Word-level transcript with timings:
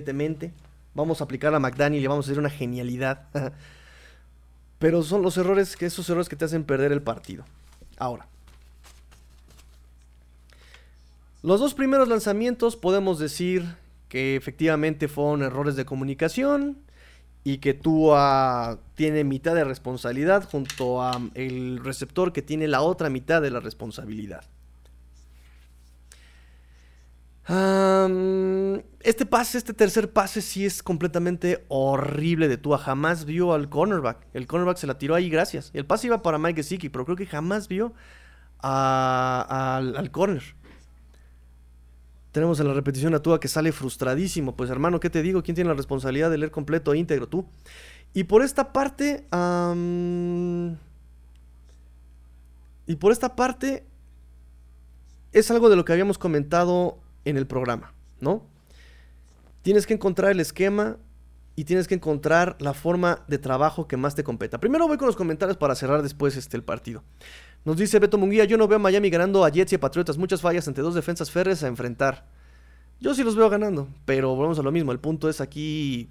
evidentemente. 0.00 0.52
Vamos 0.94 1.20
a 1.20 1.24
aplicar 1.24 1.54
a 1.54 1.60
McDaniel 1.60 2.02
y 2.02 2.06
vamos 2.06 2.26
a 2.26 2.30
hacer 2.30 2.38
una 2.38 2.50
genialidad. 2.50 3.28
Pero 4.78 5.02
son 5.02 5.22
los 5.22 5.36
errores, 5.36 5.76
que 5.76 5.86
esos 5.86 6.08
errores 6.08 6.28
que 6.28 6.36
te 6.36 6.44
hacen 6.44 6.64
perder 6.64 6.90
el 6.92 7.02
partido. 7.02 7.44
Ahora. 7.98 8.26
Los 11.42 11.60
dos 11.60 11.74
primeros 11.74 12.08
lanzamientos 12.08 12.76
podemos 12.76 13.18
decir 13.18 13.64
que 14.08 14.36
efectivamente 14.36 15.08
fueron 15.08 15.42
errores 15.42 15.76
de 15.76 15.84
comunicación 15.84 16.78
y 17.44 17.58
que 17.58 17.72
Tua 17.72 18.78
tiene 18.94 19.24
mitad 19.24 19.54
de 19.54 19.64
responsabilidad 19.64 20.46
junto 20.50 21.02
a 21.02 21.18
el 21.34 21.82
receptor 21.82 22.32
que 22.32 22.42
tiene 22.42 22.68
la 22.68 22.82
otra 22.82 23.08
mitad 23.08 23.40
de 23.40 23.50
la 23.50 23.60
responsabilidad. 23.60 24.44
Este 27.46 29.26
pase, 29.26 29.58
este 29.58 29.72
tercer 29.72 30.12
pase 30.12 30.40
sí 30.40 30.64
es 30.64 30.82
completamente 30.82 31.64
horrible 31.68 32.48
de 32.48 32.56
Tua. 32.56 32.78
Jamás 32.78 33.24
vio 33.24 33.52
al 33.54 33.68
cornerback. 33.68 34.26
El 34.34 34.46
cornerback 34.46 34.76
se 34.76 34.86
la 34.86 34.98
tiró 34.98 35.14
ahí, 35.14 35.28
gracias. 35.28 35.70
El 35.74 35.84
pase 35.86 36.06
iba 36.06 36.22
para 36.22 36.38
Mike 36.38 36.62
Gesicki, 36.62 36.88
pero 36.90 37.04
creo 37.04 37.16
que 37.16 37.26
jamás 37.26 37.66
vio 37.66 37.92
al 38.58 40.10
corner. 40.12 40.42
Tenemos 42.30 42.60
en 42.60 42.68
la 42.68 42.74
repetición 42.74 43.12
a 43.14 43.18
Tua 43.20 43.40
que 43.40 43.48
sale 43.48 43.72
frustradísimo. 43.72 44.54
Pues 44.54 44.70
hermano, 44.70 45.00
¿qué 45.00 45.10
te 45.10 45.20
digo? 45.20 45.42
¿Quién 45.42 45.56
tiene 45.56 45.70
la 45.70 45.74
responsabilidad 45.74 46.30
de 46.30 46.38
leer 46.38 46.52
completo 46.52 46.92
e 46.92 46.98
íntegro? 46.98 47.26
Tú. 47.28 47.46
Y 48.14 48.24
por 48.24 48.42
esta 48.42 48.72
parte... 48.72 49.26
y 52.86 52.94
por 52.96 53.10
esta 53.10 53.34
parte... 53.34 53.84
Es 55.32 55.50
algo 55.50 55.70
de 55.70 55.76
lo 55.76 55.84
que 55.84 55.92
habíamos 55.92 56.18
comentado 56.18 56.99
en 57.24 57.36
el 57.36 57.46
programa, 57.46 57.92
¿no? 58.20 58.46
Tienes 59.62 59.86
que 59.86 59.94
encontrar 59.94 60.30
el 60.30 60.40
esquema 60.40 60.96
y 61.56 61.64
tienes 61.64 61.86
que 61.86 61.94
encontrar 61.94 62.56
la 62.60 62.72
forma 62.72 63.24
de 63.28 63.38
trabajo 63.38 63.86
que 63.86 63.96
más 63.96 64.14
te 64.14 64.24
competa. 64.24 64.58
Primero 64.58 64.88
voy 64.88 64.96
con 64.96 65.06
los 65.06 65.16
comentarios 65.16 65.58
para 65.58 65.74
cerrar 65.74 66.02
después 66.02 66.36
este, 66.36 66.56
el 66.56 66.62
partido. 66.62 67.02
Nos 67.64 67.76
dice 67.76 67.98
Beto 67.98 68.16
Munguía, 68.16 68.44
yo 68.44 68.56
no 68.56 68.66
veo 68.66 68.76
a 68.76 68.78
Miami 68.78 69.10
ganando 69.10 69.44
a 69.44 69.50
Jets 69.50 69.72
y 69.72 69.74
a 69.74 69.80
Patriotas, 69.80 70.16
muchas 70.16 70.40
fallas 70.40 70.66
entre 70.68 70.82
dos 70.82 70.94
defensas 70.94 71.30
férreas 71.30 71.62
a 71.62 71.66
enfrentar. 71.66 72.26
Yo 73.00 73.14
sí 73.14 73.22
los 73.22 73.36
veo 73.36 73.50
ganando, 73.50 73.88
pero 74.06 74.34
volvemos 74.34 74.58
a 74.58 74.62
lo 74.62 74.72
mismo, 74.72 74.92
el 74.92 75.00
punto 75.00 75.28
es 75.28 75.40
aquí... 75.40 76.08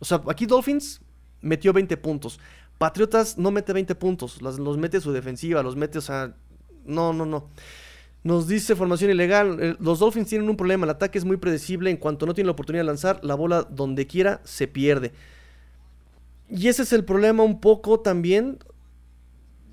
O 0.00 0.04
sea, 0.04 0.20
aquí 0.28 0.46
Dolphins 0.46 1.00
metió 1.40 1.72
20 1.72 1.96
puntos. 1.96 2.38
Patriotas 2.76 3.38
no 3.38 3.50
mete 3.50 3.72
20 3.72 3.94
puntos, 3.94 4.42
los 4.42 4.76
mete 4.76 5.00
su 5.00 5.12
defensiva, 5.12 5.62
los 5.62 5.76
mete, 5.76 5.98
o 5.98 6.02
sea... 6.02 6.34
No, 6.84 7.12
no, 7.12 7.24
no. 7.24 7.48
Nos 8.24 8.46
dice 8.46 8.76
formación 8.76 9.10
ilegal. 9.10 9.58
Eh, 9.60 9.76
los 9.80 9.98
Dolphins 9.98 10.28
tienen 10.28 10.48
un 10.48 10.56
problema. 10.56 10.84
El 10.84 10.90
ataque 10.90 11.18
es 11.18 11.24
muy 11.24 11.36
predecible. 11.36 11.90
En 11.90 11.96
cuanto 11.96 12.26
no 12.26 12.34
tiene 12.34 12.46
la 12.46 12.52
oportunidad 12.52 12.82
de 12.82 12.86
lanzar, 12.86 13.20
la 13.22 13.34
bola 13.34 13.62
donde 13.62 14.06
quiera 14.06 14.40
se 14.44 14.68
pierde. 14.68 15.12
Y 16.48 16.68
ese 16.68 16.82
es 16.82 16.92
el 16.92 17.04
problema 17.04 17.42
un 17.42 17.60
poco 17.60 18.00
también 18.00 18.58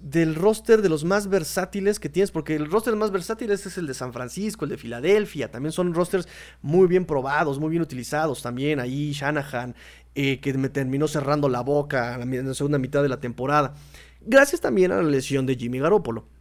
del 0.01 0.35
roster 0.35 0.81
de 0.81 0.89
los 0.89 1.03
más 1.03 1.27
versátiles 1.27 1.99
que 1.99 2.09
tienes, 2.09 2.31
porque 2.31 2.55
el 2.55 2.71
roster 2.71 2.95
más 2.95 3.11
versátil 3.11 3.51
es 3.51 3.77
el 3.77 3.85
de 3.85 3.93
San 3.93 4.13
Francisco, 4.13 4.65
el 4.65 4.71
de 4.71 4.77
Filadelfia, 4.77 5.51
también 5.51 5.73
son 5.73 5.93
rosters 5.93 6.27
muy 6.61 6.87
bien 6.87 7.05
probados, 7.05 7.59
muy 7.59 7.69
bien 7.69 7.81
utilizados 7.81 8.41
también, 8.41 8.79
ahí 8.79 9.11
Shanahan, 9.11 9.75
eh, 10.15 10.39
que 10.39 10.53
me 10.53 10.69
terminó 10.69 11.07
cerrando 11.07 11.49
la 11.49 11.61
boca 11.61 12.15
en 12.15 12.47
la 12.47 12.53
segunda 12.53 12.77
mitad 12.77 13.03
de 13.03 13.09
la 13.09 13.19
temporada, 13.19 13.73
gracias 14.21 14.61
también 14.61 14.91
a 14.93 15.01
la 15.01 15.03
lesión 15.03 15.45
de 15.45 15.55
Jimmy 15.55 15.79
Garoppolo. 15.79 16.38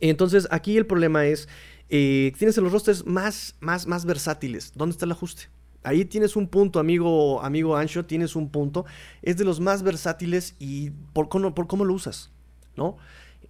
Entonces, 0.00 0.48
aquí 0.50 0.76
el 0.76 0.86
problema 0.86 1.26
es, 1.26 1.48
eh, 1.88 2.32
tienes 2.38 2.56
los 2.58 2.72
rosters 2.72 3.06
más, 3.06 3.56
más, 3.60 3.86
más 3.86 4.04
versátiles. 4.04 4.72
¿Dónde 4.74 4.92
está 4.92 5.04
el 5.04 5.12
ajuste? 5.12 5.48
Ahí 5.82 6.04
tienes 6.04 6.36
un 6.36 6.48
punto, 6.48 6.80
amigo, 6.80 7.42
amigo 7.42 7.76
Ancho, 7.76 8.04
tienes 8.04 8.36
un 8.36 8.50
punto. 8.50 8.84
Es 9.22 9.36
de 9.36 9.44
los 9.44 9.60
más 9.60 9.82
versátiles 9.82 10.54
y 10.58 10.90
por, 11.12 11.28
por 11.28 11.66
cómo 11.66 11.84
lo 11.84 11.94
usas, 11.94 12.30
¿no? 12.76 12.96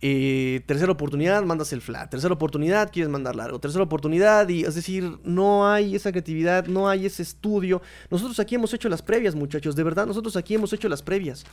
Eh, 0.01 0.61
tercera 0.67 0.93
oportunidad, 0.93 1.43
mandas 1.43 1.73
el 1.73 1.81
flat. 1.81 2.11
Tercera 2.11 2.33
oportunidad, 2.33 2.93
quieres 2.93 3.11
mandar 3.11 3.35
largo. 3.35 3.59
Tercera 3.59 3.83
oportunidad, 3.83 4.49
y 4.49 4.65
es 4.65 4.77
decir, 4.77 5.19
no 5.25 5.69
hay 5.69 5.97
esa 5.97 6.13
creatividad, 6.13 6.67
no 6.67 6.89
hay 6.89 7.07
ese 7.07 7.23
estudio. 7.23 7.83
Nosotros 8.11 8.39
aquí 8.39 8.55
hemos 8.55 8.73
hecho 8.75 8.89
las 8.89 9.03
previas, 9.03 9.35
muchachos. 9.35 9.75
De 9.75 9.83
verdad, 9.83 10.07
nosotros 10.07 10.37
aquí 10.37 10.55
hemos 10.55 10.73
hecho 10.73 10.89
las 10.89 11.03
previas. 11.03 11.45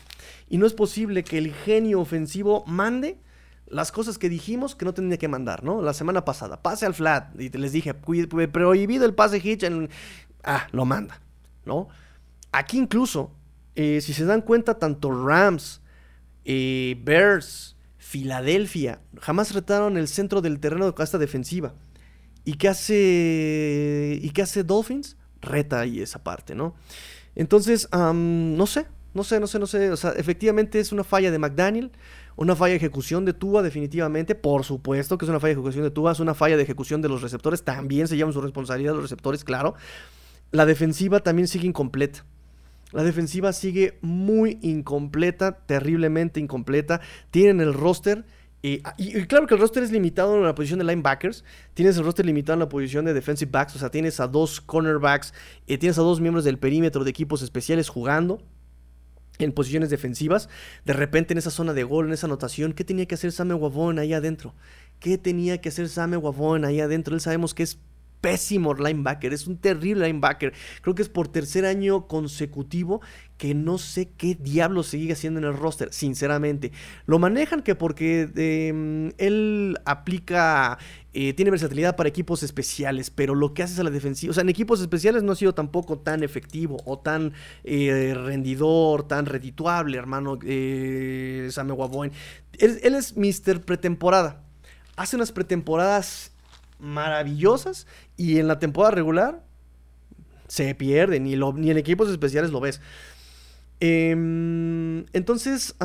Y 0.49 0.57
no 0.57 0.67
es 0.67 0.73
posible 0.73 1.23
que 1.23 1.39
el 1.39 1.53
genio 1.53 1.99
ofensivo 1.99 2.63
mande 2.67 3.17
las 3.67 3.91
cosas 3.91 4.17
que 4.17 4.29
dijimos 4.29 4.75
que 4.75 4.85
no 4.85 4.93
tenía 4.93 5.17
que 5.17 5.27
mandar, 5.27 5.63
¿no? 5.63 5.81
La 5.81 5.93
semana 5.93 6.23
pasada, 6.23 6.61
pase 6.61 6.85
al 6.85 6.93
flat, 6.93 7.39
y 7.39 7.49
les 7.49 7.71
dije, 7.71 7.93
prohibido 7.93 9.05
el 9.05 9.13
pase 9.13 9.41
hitch, 9.43 9.65
ah, 10.43 10.67
lo 10.71 10.85
manda, 10.85 11.21
¿no? 11.65 11.87
Aquí 12.51 12.77
incluso, 12.77 13.31
eh, 13.75 14.01
si 14.01 14.13
se 14.13 14.25
dan 14.25 14.41
cuenta, 14.41 14.77
tanto 14.77 15.11
Rams, 15.11 15.81
eh, 16.45 17.01
Bears, 17.03 17.75
Filadelfia, 17.97 19.01
jamás 19.19 19.53
retaron 19.53 19.97
el 19.97 20.07
centro 20.07 20.41
del 20.41 20.59
terreno 20.59 20.91
de 20.91 21.03
esta 21.03 21.17
defensiva. 21.17 21.73
¿Y 22.45 22.53
qué 22.53 22.69
hace, 22.69 24.19
y 24.21 24.29
qué 24.29 24.43
hace 24.43 24.63
Dolphins? 24.63 25.17
Reta 25.41 25.79
ahí 25.79 25.99
esa 25.99 26.23
parte, 26.23 26.53
¿no? 26.53 26.75
Entonces, 27.33 27.89
no 27.91 28.65
sé, 28.67 28.85
no 29.15 29.23
sé, 29.23 29.39
no 29.39 29.47
sé, 29.47 29.59
no 29.59 29.65
sé. 29.65 29.89
O 29.89 29.97
sea, 29.97 30.11
efectivamente 30.11 30.79
es 30.79 30.91
una 30.91 31.03
falla 31.03 31.31
de 31.31 31.39
McDaniel. 31.39 31.91
Una 32.37 32.55
falla 32.55 32.71
de 32.71 32.77
ejecución 32.77 33.23
de 33.23 33.33
Tua, 33.33 33.61
definitivamente. 33.61 34.35
Por 34.35 34.65
supuesto 34.65 35.17
que 35.17 35.25
es 35.25 35.29
una 35.29 35.39
falla 35.39 35.53
de 35.53 35.59
ejecución 35.59 35.83
de 35.83 35.91
Tua. 35.91 36.11
Es 36.11 36.19
una 36.19 36.33
falla 36.33 36.57
de 36.57 36.63
ejecución 36.63 37.01
de 37.01 37.09
los 37.09 37.21
receptores. 37.21 37.63
También 37.63 38.07
se 38.07 38.17
llama 38.17 38.33
su 38.33 38.41
responsabilidad 38.41 38.93
los 38.93 39.03
receptores, 39.03 39.43
claro. 39.43 39.75
La 40.51 40.65
defensiva 40.65 41.21
también 41.21 41.47
sigue 41.47 41.67
incompleta. 41.67 42.25
La 42.91 43.03
defensiva 43.03 43.51
sigue 43.53 43.97
muy 44.01 44.59
incompleta, 44.61 45.59
terriblemente 45.65 46.39
incompleta. 46.39 47.01
Tienen 47.31 47.61
el 47.61 47.73
roster. 47.73 48.25
y, 48.61 48.79
claro 49.27 49.47
que 49.47 49.53
el 49.53 49.59
roster 49.59 49.83
es 49.83 49.91
limitado 49.91 50.35
en 50.35 50.43
la 50.43 50.55
posición 50.55 50.79
de 50.79 50.85
linebackers. 50.85 51.45
Tienes 51.73 51.97
el 51.97 52.03
roster 52.03 52.25
limitado 52.25 52.55
en 52.55 52.59
la 52.59 52.69
posición 52.69 53.05
de 53.05 53.13
defensive 53.13 53.49
backs. 53.49 53.75
O 53.75 53.79
sea, 53.79 53.89
tienes 53.91 54.19
a 54.19 54.27
dos 54.27 54.59
cornerbacks. 54.59 55.33
Eh, 55.67 55.77
tienes 55.77 55.97
a 55.99 56.01
dos 56.01 56.19
miembros 56.19 56.43
del 56.43 56.59
perímetro 56.59 57.05
de 57.05 57.09
equipos 57.11 57.41
especiales 57.41 57.87
jugando 57.87 58.41
en 59.39 59.51
posiciones 59.51 59.89
defensivas, 59.89 60.49
de 60.85 60.93
repente 60.93 61.33
en 61.33 61.37
esa 61.37 61.51
zona 61.51 61.73
de 61.73 61.83
gol, 61.83 62.07
en 62.07 62.13
esa 62.13 62.27
anotación, 62.27 62.73
¿qué 62.73 62.83
tenía 62.83 63.05
que 63.05 63.15
hacer 63.15 63.31
Same 63.31 63.53
Wavon 63.53 63.99
ahí 63.99 64.13
adentro? 64.13 64.53
¿Qué 64.99 65.17
tenía 65.17 65.59
que 65.59 65.69
hacer 65.69 65.89
Same 65.89 66.17
Wavon 66.17 66.65
ahí 66.65 66.79
adentro? 66.79 67.15
Él 67.15 67.21
sabemos 67.21 67.53
que 67.53 67.63
es 67.63 67.79
pésimo 68.21 68.73
linebacker, 68.73 69.33
es 69.33 69.47
un 69.47 69.57
terrible 69.57 70.07
linebacker. 70.07 70.53
Creo 70.81 70.95
que 70.95 71.01
es 71.01 71.09
por 71.09 71.27
tercer 71.27 71.65
año 71.65 72.07
consecutivo 72.07 73.01
que 73.37 73.53
no 73.53 73.77
sé 73.77 74.09
qué 74.17 74.35
diablo 74.35 74.83
sigue 74.83 75.13
haciendo 75.13 75.39
en 75.39 75.45
el 75.45 75.57
roster, 75.57 75.91
sinceramente. 75.91 76.71
Lo 77.05 77.19
manejan 77.19 77.61
que 77.61 77.75
porque 77.75 78.29
em, 78.35 79.11
él 79.17 79.77
aplica, 79.85 80.77
eh, 81.13 81.33
tiene 81.33 81.51
versatilidad 81.51 81.95
para 81.95 82.07
equipos 82.07 82.43
especiales, 82.43 83.09
pero 83.09 83.35
lo 83.35 83.53
que 83.53 83.63
hace 83.63 83.79
a 83.79 83.83
la 83.83 83.89
defensiva, 83.89 84.31
o 84.31 84.33
sea, 84.33 84.41
en 84.41 84.49
equipos 84.49 84.79
especiales 84.79 85.23
no 85.23 85.33
ha 85.33 85.35
sido 85.35 85.53
tampoco 85.53 85.99
tan 85.99 86.23
efectivo 86.23 86.77
o 86.85 86.97
tan 86.97 87.33
eh, 87.63 88.13
rendidor, 88.15 89.07
tan 89.07 89.25
redituable, 89.25 89.97
hermano 89.97 90.39
eh, 90.45 91.49
Sam 91.51 91.75
Él, 92.57 92.79
él 92.81 92.95
es 92.95 93.17
Mr. 93.17 93.61
Pretemporada. 93.61 94.43
Hace 94.95 95.17
unas 95.17 95.33
pretemporadas 95.33 96.31
maravillosas 96.79 97.87
y 98.17 98.39
en 98.39 98.47
la 98.47 98.59
temporada 98.59 98.95
regular 98.95 99.43
se 100.47 100.73
pierde, 100.75 101.19
ni, 101.19 101.35
ni 101.35 101.71
en 101.71 101.77
equipos 101.77 102.09
especiales 102.09 102.51
lo 102.51 102.59
ves. 102.59 102.81
Em, 103.79 105.05
entonces, 105.13 105.75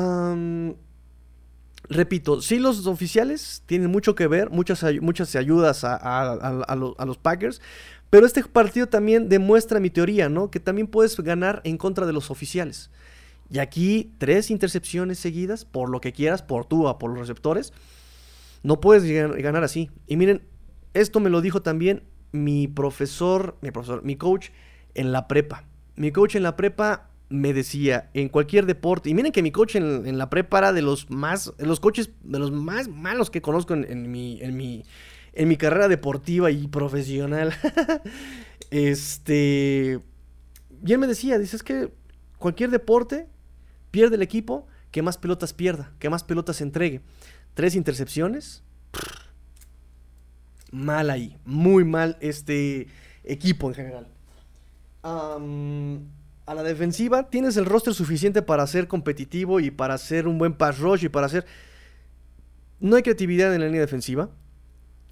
repito, 1.89 2.41
sí 2.41 2.59
los 2.59 2.87
oficiales 2.87 3.63
tienen 3.65 3.91
mucho 3.91 4.15
que 4.15 4.27
ver, 4.27 4.49
muchas, 4.49 4.83
muchas 5.01 5.35
ayudas 5.35 5.83
a, 5.83 7.05
los 7.05 7.17
Packers, 7.17 7.61
pero 8.09 8.25
este 8.25 8.43
partido 8.43 8.87
también 8.87 9.29
demuestra 9.29 9.79
mi 9.79 9.89
teoría, 9.89 10.29
¿no? 10.29 10.51
Que 10.51 10.59
también 10.59 10.87
puedes 10.87 11.17
ganar 11.17 11.61
en 11.63 11.77
contra 11.77 12.05
de 12.05 12.13
los 12.13 12.29
oficiales. 12.29 12.91
Y 13.49 13.59
aquí 13.59 14.13
tres 14.17 14.49
intercepciones 14.51 15.19
seguidas, 15.19 15.65
por 15.65 15.89
lo 15.89 15.99
que 15.99 16.13
quieras, 16.13 16.41
por 16.41 16.67
o 16.69 16.97
por 16.97 17.09
los 17.09 17.19
receptores. 17.19 17.73
No 18.63 18.79
puedes 18.79 19.03
ganar 19.41 19.63
así. 19.63 19.89
Y 20.07 20.15
miren, 20.15 20.41
esto 20.93 21.19
me 21.19 21.29
lo 21.29 21.41
dijo 21.41 21.61
también 21.61 22.03
mi 22.31 22.67
profesor, 22.67 23.57
mi 23.61 23.71
profesor, 23.71 24.03
mi 24.03 24.15
coach 24.15 24.49
en 24.93 25.11
la 25.11 25.27
prepa. 25.27 25.65
Mi 25.95 26.11
coach 26.11 26.35
en 26.35 26.43
la 26.43 26.55
prepa 26.55 27.09
me 27.29 27.53
decía, 27.53 28.09
en 28.13 28.29
cualquier 28.29 28.65
deporte, 28.65 29.09
y 29.09 29.13
miren 29.13 29.31
que 29.31 29.41
mi 29.41 29.51
coach 29.51 29.75
en, 29.75 30.17
la 30.17 30.29
prepa 30.29 30.59
era 30.59 30.73
de 30.73 30.81
los 30.81 31.09
más, 31.09 31.53
los 31.57 31.79
coaches 31.79 32.09
de 32.23 32.39
los 32.39 32.51
más 32.51 32.87
malos 32.89 33.29
que 33.29 33.41
conozco 33.41 33.73
en, 33.73 34.11
mi, 34.11 34.41
en, 34.41 34.57
mi, 34.57 34.83
en 35.33 35.47
mi 35.47 35.55
carrera 35.55 35.87
deportiva 35.87 36.51
y 36.51 36.67
profesional. 36.67 37.53
este, 38.71 39.99
y 40.85 40.91
él 40.91 40.99
me 40.99 41.07
decía, 41.07 41.39
dice, 41.39 41.55
es 41.55 41.63
que 41.63 41.91
cualquier 42.37 42.69
deporte 42.69 43.27
pierde 43.91 44.15
el 44.15 44.21
equipo 44.21 44.67
que 44.91 45.01
más 45.01 45.17
pelotas 45.17 45.53
pierda, 45.53 45.93
que 45.99 46.09
más 46.09 46.23
pelotas 46.23 46.59
entregue. 46.59 47.01
Tres 47.53 47.75
intercepciones 47.75 48.63
mal 50.71 51.09
ahí. 51.09 51.37
Muy 51.45 51.83
mal 51.83 52.17
este 52.21 52.87
equipo 53.23 53.67
en 53.69 53.75
general. 53.75 54.07
a 55.03 56.55
la 56.55 56.63
defensiva, 56.63 57.29
tienes 57.29 57.55
el 57.57 57.65
roster 57.65 57.93
suficiente 57.93 58.41
para 58.41 58.67
ser 58.67 58.87
competitivo 58.87 59.59
y 59.59 59.71
para 59.71 59.93
hacer 59.93 60.27
un 60.27 60.37
buen 60.37 60.53
pass 60.53 60.79
rush 60.79 61.05
y 61.05 61.09
para 61.09 61.27
hacer. 61.27 61.45
No 62.79 62.95
hay 62.95 63.03
creatividad 63.03 63.53
en 63.53 63.61
la 63.61 63.67
línea 63.67 63.81
defensiva. 63.81 64.29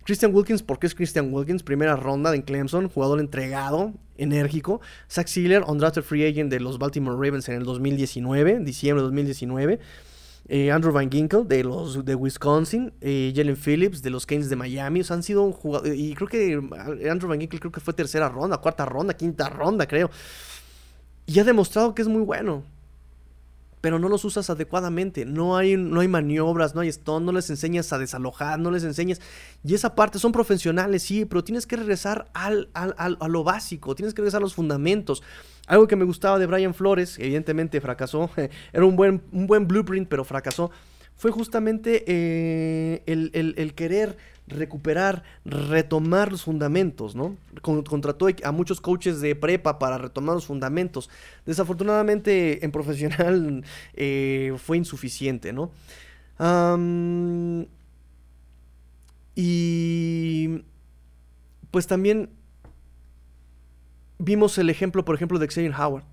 Christian 0.09 0.33
Wilkins, 0.33 0.63
¿por 0.63 0.79
qué 0.79 0.87
es 0.87 0.95
Christian 0.95 1.31
Wilkins? 1.31 1.61
Primera 1.61 1.95
ronda 1.95 2.33
en 2.33 2.41
Clemson, 2.41 2.89
jugador 2.89 3.19
entregado, 3.19 3.93
enérgico. 4.17 4.81
Zach 5.07 5.27
Sealer, 5.27 5.63
undrafted 5.67 6.01
free 6.01 6.25
agent 6.27 6.49
de 6.49 6.59
los 6.59 6.79
Baltimore 6.79 7.15
Ravens 7.15 7.47
en 7.47 7.55
el 7.55 7.63
2019, 7.63 8.59
diciembre 8.61 9.01
de 9.01 9.05
2019. 9.05 9.79
Eh, 10.51 10.71
Andrew 10.71 10.91
Van 10.91 11.11
Ginkle 11.11 11.43
de 11.45 11.63
los 11.63 12.03
de 12.03 12.15
Wisconsin, 12.15 12.91
eh, 13.01 13.31
Jalen 13.35 13.55
Phillips 13.55 14.01
de 14.01 14.09
los 14.09 14.25
Canes 14.25 14.49
de 14.49 14.55
Miami, 14.55 15.01
o 15.01 15.03
sea, 15.03 15.15
han 15.15 15.21
sido 15.21 15.51
jugadores, 15.51 15.95
y 15.95 16.15
creo 16.15 16.27
que 16.27 16.53
Andrew 17.07 17.29
Van 17.29 17.39
Ginkle 17.39 17.59
creo 17.59 17.71
que 17.71 17.79
fue 17.79 17.93
tercera 17.93 18.29
ronda, 18.29 18.57
cuarta 18.57 18.83
ronda, 18.83 19.13
quinta 19.13 19.47
ronda, 19.47 19.87
creo. 19.87 20.09
Y 21.27 21.37
ha 21.37 21.43
demostrado 21.43 21.93
que 21.93 22.01
es 22.01 22.07
muy 22.07 22.23
bueno 22.23 22.63
pero 23.81 23.99
no 23.99 24.09
los 24.09 24.25
usas 24.25 24.49
adecuadamente. 24.49 25.25
No 25.25 25.57
hay, 25.57 25.77
no 25.77 26.01
hay 26.01 26.07
maniobras, 26.07 26.75
no 26.75 26.81
hay 26.81 26.89
stone, 26.89 27.25
no 27.25 27.31
les 27.31 27.49
enseñas 27.49 27.91
a 27.93 27.97
desalojar, 27.97 28.59
no 28.59 28.71
les 28.71 28.83
enseñas. 28.83 29.21
Y 29.63 29.73
esa 29.73 29.95
parte 29.95 30.19
son 30.19 30.31
profesionales, 30.31 31.03
sí, 31.03 31.25
pero 31.25 31.43
tienes 31.43 31.65
que 31.65 31.77
regresar 31.77 32.29
al, 32.33 32.69
a 32.73 33.27
lo 33.27 33.43
básico, 33.43 33.95
tienes 33.95 34.13
que 34.13 34.21
regresar 34.21 34.39
a 34.39 34.43
los 34.43 34.55
fundamentos. 34.55 35.23
Algo 35.67 35.87
que 35.87 35.95
me 35.95 36.05
gustaba 36.05 36.39
de 36.39 36.45
Brian 36.45 36.73
Flores, 36.73 37.17
evidentemente 37.19 37.79
fracasó, 37.79 38.29
era 38.73 38.85
un 38.85 38.95
buen, 38.95 39.21
un 39.31 39.47
buen 39.47 39.67
blueprint, 39.67 40.07
pero 40.07 40.23
fracasó, 40.23 40.71
fue 41.15 41.31
justamente 41.31 42.03
eh, 42.07 43.03
el, 43.05 43.31
el 43.33 43.73
querer 43.73 44.17
recuperar, 44.49 45.23
retomar 45.45 46.31
los 46.31 46.43
fundamentos, 46.43 47.15
¿no? 47.15 47.37
Contrató 47.61 48.27
a 48.43 48.51
muchos 48.51 48.81
coaches 48.81 49.21
de 49.21 49.35
prepa 49.35 49.79
para 49.79 49.97
retomar 49.97 50.35
los 50.35 50.45
fundamentos. 50.45 51.09
Desafortunadamente 51.45 52.65
en 52.65 52.71
profesional 52.71 53.63
eh, 53.93 54.53
fue 54.57 54.77
insuficiente, 54.77 55.53
¿no? 55.53 55.71
y 59.35 60.63
pues 61.69 61.85
también 61.85 62.29
vimos 64.19 64.57
el 64.57 64.69
ejemplo, 64.69 65.03
por 65.03 65.15
ejemplo, 65.15 65.37
de 65.39 65.47
Xavier 65.47 65.73
Howard. 65.73 66.05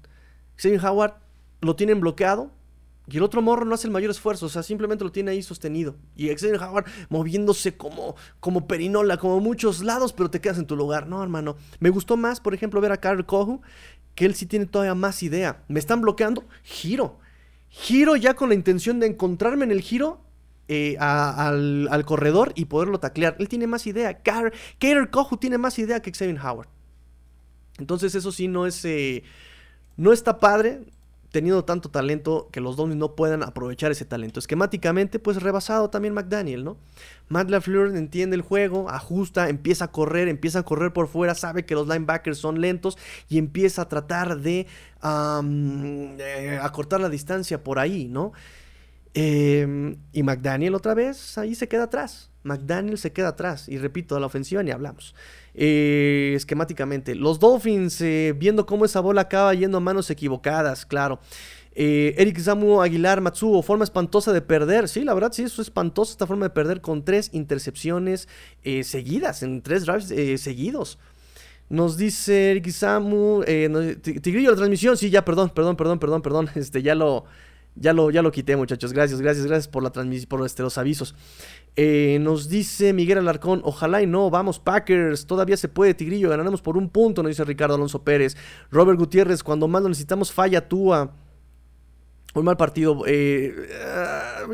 Xavier 0.56 0.84
Howard 0.84 1.14
lo 1.60 1.76
tienen 1.76 2.00
bloqueado, 2.00 2.50
y 3.08 3.18
el 3.18 3.22
otro 3.22 3.40
morro 3.40 3.64
no 3.64 3.74
hace 3.74 3.86
el 3.86 3.92
mayor 3.92 4.10
esfuerzo, 4.10 4.46
o 4.46 4.48
sea, 4.48 4.64
simplemente 4.64 5.04
lo 5.04 5.12
tiene 5.12 5.30
ahí 5.30 5.42
sostenido. 5.42 5.94
Y 6.16 6.28
Xavier 6.28 6.60
Howard 6.60 6.86
moviéndose 7.08 7.76
como, 7.76 8.16
como 8.40 8.66
perinola, 8.66 9.16
como 9.16 9.38
muchos 9.40 9.84
lados, 9.84 10.12
pero 10.12 10.28
te 10.28 10.40
quedas 10.40 10.58
en 10.58 10.66
tu 10.66 10.74
lugar. 10.74 11.06
No, 11.06 11.22
hermano. 11.22 11.56
Me 11.78 11.90
gustó 11.90 12.16
más, 12.16 12.40
por 12.40 12.52
ejemplo, 12.52 12.80
ver 12.80 12.90
a 12.90 12.96
Carl 12.96 13.24
Cohu, 13.24 13.60
que 14.16 14.26
él 14.26 14.34
sí 14.34 14.46
tiene 14.46 14.66
todavía 14.66 14.96
más 14.96 15.22
idea. 15.22 15.62
Me 15.68 15.78
están 15.78 16.00
bloqueando, 16.00 16.44
giro. 16.64 17.20
Giro 17.68 18.16
ya 18.16 18.34
con 18.34 18.48
la 18.48 18.56
intención 18.56 18.98
de 18.98 19.06
encontrarme 19.06 19.64
en 19.64 19.70
el 19.70 19.82
giro 19.82 20.20
eh, 20.66 20.96
al, 20.98 22.04
corredor 22.06 22.52
y 22.56 22.64
poderlo 22.64 22.98
taclear. 22.98 23.36
Él 23.38 23.48
tiene 23.48 23.68
más 23.68 23.86
idea. 23.86 24.20
Carl 24.20 24.52
Cohu 25.12 25.36
tiene 25.36 25.58
más 25.58 25.78
idea 25.78 26.00
que 26.00 26.10
Xavier 26.10 26.40
Howard. 26.40 26.68
Entonces, 27.78 28.16
eso 28.16 28.32
sí 28.32 28.48
no 28.48 28.66
es. 28.66 28.84
Eh, 28.84 29.22
no 29.96 30.12
está 30.12 30.40
padre 30.40 30.86
teniendo 31.36 31.66
tanto 31.66 31.90
talento 31.90 32.48
que 32.50 32.62
los 32.62 32.76
Dolphins 32.76 32.98
no 32.98 33.14
puedan 33.14 33.42
aprovechar 33.42 33.92
ese 33.92 34.06
talento. 34.06 34.40
Esquemáticamente, 34.40 35.18
pues 35.18 35.42
rebasado 35.42 35.90
también 35.90 36.14
McDaniel, 36.14 36.64
¿no? 36.64 36.78
Matt 37.28 37.50
LaFleur 37.50 37.94
entiende 37.94 38.36
el 38.36 38.40
juego, 38.40 38.88
ajusta, 38.88 39.50
empieza 39.50 39.84
a 39.84 39.92
correr, 39.92 40.28
empieza 40.28 40.60
a 40.60 40.62
correr 40.62 40.94
por 40.94 41.08
fuera, 41.08 41.34
sabe 41.34 41.66
que 41.66 41.74
los 41.74 41.88
linebackers 41.88 42.38
son 42.38 42.62
lentos 42.62 42.96
y 43.28 43.36
empieza 43.36 43.82
a 43.82 43.88
tratar 43.90 44.38
de 44.38 44.66
eh, 45.04 46.58
acortar 46.62 47.02
la 47.02 47.10
distancia 47.10 47.62
por 47.62 47.78
ahí, 47.78 48.08
¿no? 48.08 48.32
Em, 49.18 49.96
y 50.12 50.22
McDaniel 50.22 50.74
otra 50.74 50.92
vez 50.92 51.38
ahí 51.38 51.54
se 51.54 51.68
queda 51.68 51.84
atrás. 51.84 52.30
McDaniel 52.42 52.98
se 52.98 53.14
queda 53.14 53.28
atrás. 53.28 53.66
Y 53.66 53.78
repito, 53.78 54.14
de 54.14 54.20
la 54.20 54.26
ofensiva 54.26 54.62
ni 54.62 54.70
hablamos. 54.70 55.14
Eh, 55.54 56.34
esquemáticamente. 56.36 57.14
Los 57.14 57.40
Dolphins, 57.40 57.98
eh, 58.02 58.34
viendo 58.36 58.66
cómo 58.66 58.84
esa 58.84 59.00
bola 59.00 59.22
acaba 59.22 59.54
yendo 59.54 59.78
a 59.78 59.80
manos 59.80 60.10
equivocadas, 60.10 60.84
claro. 60.84 61.18
Eh, 61.74 62.14
Eric 62.18 62.38
Samu 62.40 62.82
Aguilar 62.82 63.22
Matsuo, 63.22 63.62
forma 63.62 63.84
espantosa 63.84 64.34
de 64.34 64.42
perder. 64.42 64.86
Sí, 64.86 65.02
la 65.02 65.14
verdad, 65.14 65.32
sí, 65.32 65.44
eso 65.44 65.62
es 65.62 65.68
espantosa 65.68 66.12
esta 66.12 66.26
forma 66.26 66.44
de 66.44 66.50
perder 66.50 66.82
con 66.82 67.02
tres 67.02 67.30
intercepciones 67.32 68.28
seguidas, 68.82 69.42
en 69.42 69.62
tres 69.62 69.86
drives 69.86 70.42
seguidos. 70.42 70.98
Nos 71.70 71.96
dice 71.96 72.50
Eric 72.50 72.68
Samu, 72.68 73.42
Tigrillo, 74.02 74.50
la 74.50 74.56
transmisión. 74.56 74.98
Sí, 74.98 75.08
ya, 75.08 75.24
perdón, 75.24 75.50
perdón, 75.50 75.76
perdón, 75.76 75.98
perdón, 75.98 76.20
perdón. 76.20 76.50
Este, 76.54 76.82
ya 76.82 76.94
lo, 76.94 77.24
ya 77.76 77.92
lo, 77.92 78.10
ya 78.10 78.22
lo 78.22 78.32
quité, 78.32 78.56
muchachos. 78.56 78.92
Gracias, 78.92 79.20
gracias, 79.20 79.46
gracias 79.46 79.68
por 79.68 79.82
la 79.82 79.90
por 80.28 80.44
este, 80.44 80.62
los 80.62 80.78
avisos. 80.78 81.14
Eh, 81.76 82.18
nos 82.20 82.48
dice 82.48 82.92
Miguel 82.92 83.18
Alarcón, 83.18 83.60
ojalá 83.62 84.00
y 84.00 84.06
no, 84.06 84.30
vamos 84.30 84.58
Packers, 84.58 85.26
todavía 85.26 85.58
se 85.58 85.68
puede, 85.68 85.92
Tigrillo, 85.92 86.30
ganaremos 86.30 86.62
por 86.62 86.78
un 86.78 86.88
punto, 86.88 87.22
nos 87.22 87.30
dice 87.30 87.44
Ricardo 87.44 87.74
Alonso 87.74 88.02
Pérez. 88.02 88.36
Robert 88.70 88.98
Gutiérrez, 88.98 89.42
cuando 89.42 89.68
más 89.68 89.82
lo 89.82 89.90
necesitamos, 89.90 90.32
falla 90.32 90.66
Túa. 90.68 91.14
Un 92.34 92.44
mal 92.44 92.56
partido. 92.56 93.02
Eh, 93.06 93.54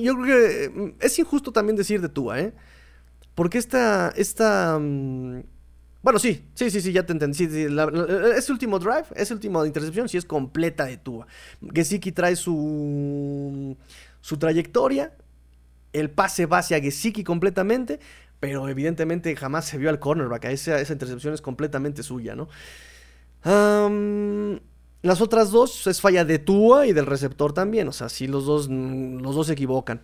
yo 0.00 0.14
creo 0.16 0.26
que 0.26 0.68
mm, 0.68 0.94
es 1.00 1.18
injusto 1.18 1.52
también 1.52 1.76
decir 1.76 2.00
de 2.00 2.08
Túa, 2.08 2.40
¿eh? 2.40 2.54
Porque 3.34 3.58
esta, 3.58 4.12
esta, 4.14 4.78
mm, 4.78 5.42
bueno, 6.02 6.19
sí, 6.19 6.44
sí, 6.54 6.70
sí, 6.70 6.81
sí, 6.81 6.93
ya 6.93 7.06
te 7.06 7.12
entendí. 7.12 7.44
ese 7.44 8.52
último 8.52 8.78
drive, 8.78 9.04
ese 9.14 9.34
último 9.34 9.64
intercepción, 9.64 10.08
sí 10.08 10.16
es 10.16 10.25
completa 10.25 10.84
de 10.84 10.96
Tua. 10.96 11.26
Gesicki 11.72 12.12
trae 12.12 12.37
su, 12.37 13.76
su 14.20 14.37
trayectoria. 14.37 15.12
El 15.93 16.10
pase 16.10 16.46
va 16.46 16.58
hacia 16.58 16.81
Gesicki 16.81 17.22
completamente. 17.22 18.00
Pero 18.40 18.68
evidentemente 18.68 19.37
jamás 19.37 19.66
se 19.66 19.78
vio 19.78 19.88
al 19.88 20.00
cornerback. 20.00 20.47
Esa, 20.47 20.80
esa 20.80 20.92
intercepción 20.92 21.32
es 21.32 21.40
completamente 21.40 22.02
suya, 22.02 22.35
¿no? 22.35 22.49
las 25.02 25.21
otras 25.21 25.50
dos 25.50 25.88
es 25.88 26.00
falla 26.00 26.25
de 26.25 26.38
Tua 26.38 26.87
y 26.87 26.92
del 26.92 27.06
receptor 27.06 27.52
también. 27.52 27.87
O 27.87 27.92
sea, 27.92 28.09
sí, 28.09 28.26
los 28.26 28.44
dos, 28.44 28.68
los 28.68 29.35
dos 29.37 29.47
se 29.47 29.52
equivocan. 29.52 30.00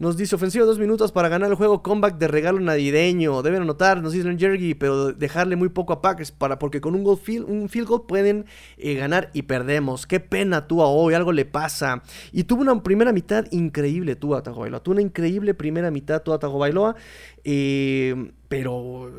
Nos 0.00 0.16
dice 0.16 0.34
ofensivo 0.34 0.64
dos 0.64 0.78
minutos 0.78 1.12
para 1.12 1.28
ganar 1.28 1.50
el 1.50 1.56
juego. 1.56 1.82
Comeback 1.82 2.16
de 2.16 2.26
regalo 2.26 2.58
navideño. 2.58 3.42
Deben 3.42 3.60
anotar, 3.60 4.02
nos 4.02 4.14
dice 4.14 4.34
Jergy, 4.34 4.72
pero 4.72 5.12
dejarle 5.12 5.56
muy 5.56 5.68
poco 5.68 5.92
a 5.92 6.00
Packers 6.00 6.32
para, 6.32 6.58
porque 6.58 6.80
con 6.80 6.94
un, 6.94 7.04
goal 7.04 7.18
field, 7.18 7.46
un 7.46 7.68
field 7.68 7.86
goal 7.86 8.06
pueden 8.08 8.46
eh, 8.78 8.94
ganar 8.94 9.28
y 9.34 9.42
perdemos. 9.42 10.06
Qué 10.06 10.18
pena 10.18 10.66
Tua 10.66 10.86
hoy, 10.86 11.12
algo 11.12 11.32
le 11.32 11.44
pasa. 11.44 12.02
Y 12.32 12.44
tuvo 12.44 12.62
una 12.62 12.82
primera 12.82 13.12
mitad 13.12 13.44
increíble 13.50 14.16
Tua 14.16 14.42
Tagovailoa. 14.42 14.82
Tuvo 14.82 14.92
una 14.92 15.02
increíble 15.02 15.52
primera 15.52 15.90
mitad 15.90 16.22
Tua 16.22 16.38
Tagovailoa. 16.38 16.96
Eh, 17.44 18.32
pero 18.48 19.12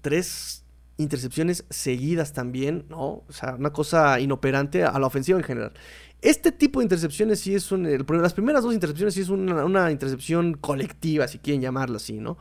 tres 0.00 0.64
intercepciones 0.98 1.64
seguidas 1.70 2.32
también, 2.32 2.86
¿no? 2.90 3.22
O 3.28 3.32
sea, 3.32 3.54
una 3.54 3.72
cosa 3.72 4.18
inoperante 4.18 4.82
a 4.82 4.98
la 4.98 5.06
ofensiva 5.06 5.38
en 5.38 5.44
general. 5.44 5.72
Este 6.20 6.50
tipo 6.50 6.80
de 6.80 6.84
intercepciones 6.84 7.40
sí 7.40 7.54
es 7.54 7.70
un. 7.70 7.84
las 8.20 8.34
primeras 8.34 8.64
dos 8.64 8.74
intercepciones 8.74 9.14
sí 9.14 9.20
es 9.20 9.28
una, 9.28 9.90
intercepción 9.90 10.54
colectiva, 10.54 11.28
si 11.28 11.38
quieren 11.38 11.62
llamarla 11.62 11.96
así, 11.96 12.18
¿no? 12.18 12.38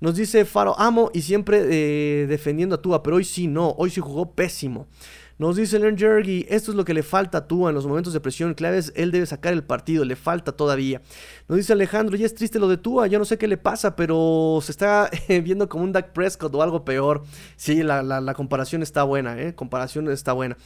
Nos 0.00 0.16
dice 0.16 0.44
Faro, 0.44 0.78
amo 0.80 1.10
y 1.12 1.22
siempre 1.22 1.62
eh, 1.70 2.26
defendiendo 2.26 2.74
a 2.74 2.82
Tua, 2.82 3.02
pero 3.02 3.16
hoy 3.16 3.24
sí 3.24 3.46
no, 3.46 3.74
hoy 3.78 3.90
sí 3.90 4.00
jugó 4.00 4.32
pésimo. 4.32 4.88
Nos 5.38 5.56
dice 5.56 5.78
Learn 5.78 5.98
Jergy, 5.98 6.46
esto 6.48 6.70
es 6.70 6.76
lo 6.76 6.84
que 6.84 6.94
le 6.94 7.02
falta 7.02 7.38
a 7.38 7.46
Tua 7.46 7.70
en 7.70 7.74
los 7.74 7.86
momentos 7.86 8.12
de 8.12 8.20
presión 8.20 8.54
claves, 8.54 8.92
él 8.96 9.10
debe 9.12 9.26
sacar 9.26 9.52
el 9.52 9.62
partido, 9.62 10.04
le 10.04 10.16
falta 10.16 10.52
todavía. 10.52 11.02
Nos 11.48 11.58
dice 11.58 11.72
Alejandro, 11.72 12.16
ya 12.16 12.26
es 12.26 12.34
triste 12.34 12.58
lo 12.58 12.68
de 12.68 12.78
Tua, 12.78 13.06
yo 13.08 13.18
no 13.18 13.24
sé 13.24 13.38
qué 13.38 13.46
le 13.46 13.58
pasa, 13.58 13.94
pero 13.94 14.60
se 14.62 14.72
está 14.72 15.10
viendo 15.28 15.68
como 15.68 15.84
un 15.84 15.92
Dak 15.92 16.12
Prescott 16.12 16.54
o 16.54 16.62
algo 16.62 16.84
peor. 16.84 17.22
Sí, 17.56 17.82
la, 17.82 18.02
la 18.02 18.34
comparación 18.34 18.82
está 18.82 19.02
buena, 19.02 19.40
¿eh? 19.40 19.54
Comparación 19.54 20.10
está 20.10 20.32
buena. 20.32 20.56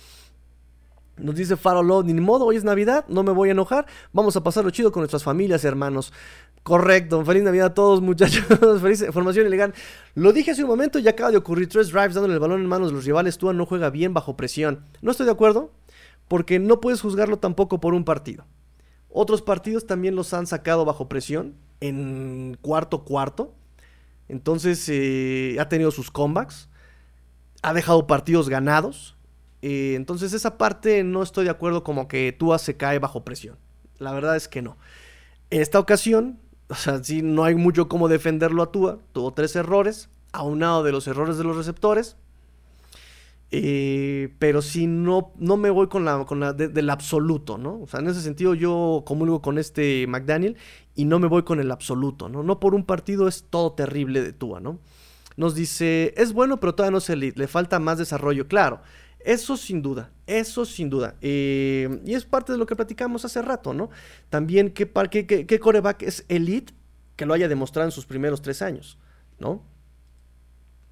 Nos 1.18 1.34
dice 1.34 1.56
Farolo, 1.56 2.02
ni 2.02 2.12
modo, 2.14 2.44
hoy 2.44 2.56
es 2.56 2.64
Navidad, 2.64 3.06
no 3.08 3.22
me 3.22 3.32
voy 3.32 3.48
a 3.48 3.52
enojar, 3.52 3.86
vamos 4.12 4.36
a 4.36 4.42
pasarlo 4.42 4.70
chido 4.70 4.92
con 4.92 5.00
nuestras 5.00 5.24
familias, 5.24 5.64
hermanos. 5.64 6.12
Correcto, 6.62 7.24
feliz 7.24 7.42
Navidad 7.42 7.68
a 7.68 7.74
todos 7.74 8.00
muchachos, 8.02 8.44
feliz 8.82 9.04
formación 9.12 9.46
ilegal. 9.46 9.72
Lo 10.14 10.32
dije 10.32 10.50
hace 10.50 10.62
un 10.62 10.68
momento 10.68 10.98
y 10.98 11.08
acaba 11.08 11.30
de 11.30 11.38
ocurrir 11.38 11.68
tres 11.68 11.90
drives 11.90 12.14
dándole 12.14 12.34
el 12.34 12.40
balón 12.40 12.60
en 12.60 12.66
manos 12.66 12.90
a 12.90 12.92
los 12.92 13.04
rivales, 13.06 13.38
Tua 13.38 13.54
no 13.54 13.64
juega 13.64 13.88
bien 13.88 14.12
bajo 14.12 14.36
presión. 14.36 14.84
No 15.00 15.10
estoy 15.10 15.24
de 15.24 15.32
acuerdo, 15.32 15.70
porque 16.28 16.58
no 16.58 16.80
puedes 16.80 17.00
juzgarlo 17.00 17.38
tampoco 17.38 17.80
por 17.80 17.94
un 17.94 18.04
partido. 18.04 18.44
Otros 19.08 19.40
partidos 19.40 19.86
también 19.86 20.16
los 20.16 20.34
han 20.34 20.46
sacado 20.46 20.84
bajo 20.84 21.08
presión, 21.08 21.54
en 21.80 22.58
cuarto 22.60 23.04
cuarto. 23.04 23.54
Entonces 24.28 24.86
eh, 24.88 25.56
ha 25.60 25.68
tenido 25.70 25.90
sus 25.90 26.10
comebacks, 26.10 26.68
ha 27.62 27.72
dejado 27.72 28.06
partidos 28.06 28.50
ganados 28.50 29.15
eh, 29.68 29.96
entonces 29.96 30.32
esa 30.32 30.58
parte 30.58 31.02
no 31.02 31.24
estoy 31.24 31.42
de 31.42 31.50
acuerdo 31.50 31.82
como 31.82 32.06
que 32.06 32.30
Tua 32.30 32.56
se 32.60 32.76
cae 32.76 33.00
bajo 33.00 33.24
presión. 33.24 33.58
La 33.98 34.12
verdad 34.12 34.36
es 34.36 34.46
que 34.46 34.62
no. 34.62 34.76
En 35.50 35.60
esta 35.60 35.80
ocasión, 35.80 36.38
o 36.68 36.76
sea, 36.76 37.02
sí, 37.02 37.20
no 37.20 37.42
hay 37.42 37.56
mucho 37.56 37.88
como 37.88 38.06
defenderlo 38.06 38.62
a 38.62 38.70
Tua. 38.70 39.00
Tuvo 39.10 39.32
tres 39.32 39.56
errores. 39.56 40.08
aunado 40.30 40.84
de 40.84 40.92
los 40.92 41.08
errores 41.08 41.36
de 41.36 41.42
los 41.42 41.56
receptores. 41.56 42.16
Eh, 43.50 44.34
pero 44.38 44.62
si 44.62 44.86
no, 44.86 45.32
no 45.36 45.56
me 45.56 45.70
voy 45.70 45.88
con 45.88 46.04
la, 46.04 46.24
con 46.26 46.38
la 46.38 46.52
del 46.52 46.88
absoluto, 46.88 47.58
¿no? 47.58 47.80
O 47.80 47.88
sea, 47.88 47.98
en 47.98 48.08
ese 48.08 48.20
sentido 48.20 48.54
yo 48.54 49.02
comulgo 49.04 49.42
con 49.42 49.58
este 49.58 50.06
McDaniel 50.06 50.56
y 50.94 51.06
no 51.06 51.18
me 51.18 51.26
voy 51.26 51.42
con 51.42 51.58
el 51.58 51.72
absoluto, 51.72 52.28
¿no? 52.28 52.44
No 52.44 52.60
por 52.60 52.74
un 52.74 52.84
partido 52.84 53.26
es 53.26 53.46
todo 53.50 53.72
terrible 53.72 54.22
de 54.22 54.32
Tua, 54.32 54.60
¿no? 54.60 54.78
Nos 55.36 55.56
dice, 55.56 56.14
es 56.16 56.32
bueno, 56.32 56.60
pero 56.60 56.74
todavía 56.74 56.92
no 56.92 56.98
es 56.98 57.10
elite, 57.10 57.38
le 57.38 57.48
falta 57.48 57.80
más 57.80 57.98
desarrollo, 57.98 58.46
claro. 58.46 58.80
Eso 59.26 59.56
sin 59.56 59.82
duda, 59.82 60.10
eso 60.26 60.64
sin 60.64 60.88
duda. 60.88 61.16
Eh, 61.20 62.00
y 62.06 62.14
es 62.14 62.24
parte 62.24 62.52
de 62.52 62.58
lo 62.58 62.66
que 62.66 62.76
platicamos 62.76 63.24
hace 63.24 63.42
rato, 63.42 63.74
¿no? 63.74 63.90
También 64.30 64.70
qué, 64.70 64.90
qué, 65.10 65.26
qué 65.46 65.60
coreback 65.60 66.02
es 66.02 66.24
elite 66.28 66.72
que 67.16 67.26
lo 67.26 67.34
haya 67.34 67.48
demostrado 67.48 67.88
en 67.88 67.92
sus 67.92 68.06
primeros 68.06 68.40
tres 68.40 68.62
años, 68.62 68.98
¿no? 69.38 69.62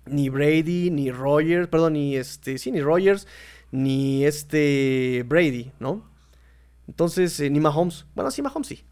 ni 0.06 0.28
Brady, 0.28 0.90
ni 0.90 1.10
Rogers, 1.10 1.68
perdón, 1.68 1.94
ni 1.94 2.16
este, 2.16 2.58
sí, 2.58 2.70
ni 2.70 2.80
Rogers, 2.80 3.26
ni 3.72 4.24
este 4.24 5.24
Brady, 5.26 5.72
¿no? 5.78 6.04
Entonces, 6.86 7.40
eh, 7.40 7.48
ni 7.48 7.60
Mahomes. 7.60 8.06
Bueno, 8.14 8.30
sí, 8.30 8.42
Mahomes 8.42 8.68
sí. 8.68 8.84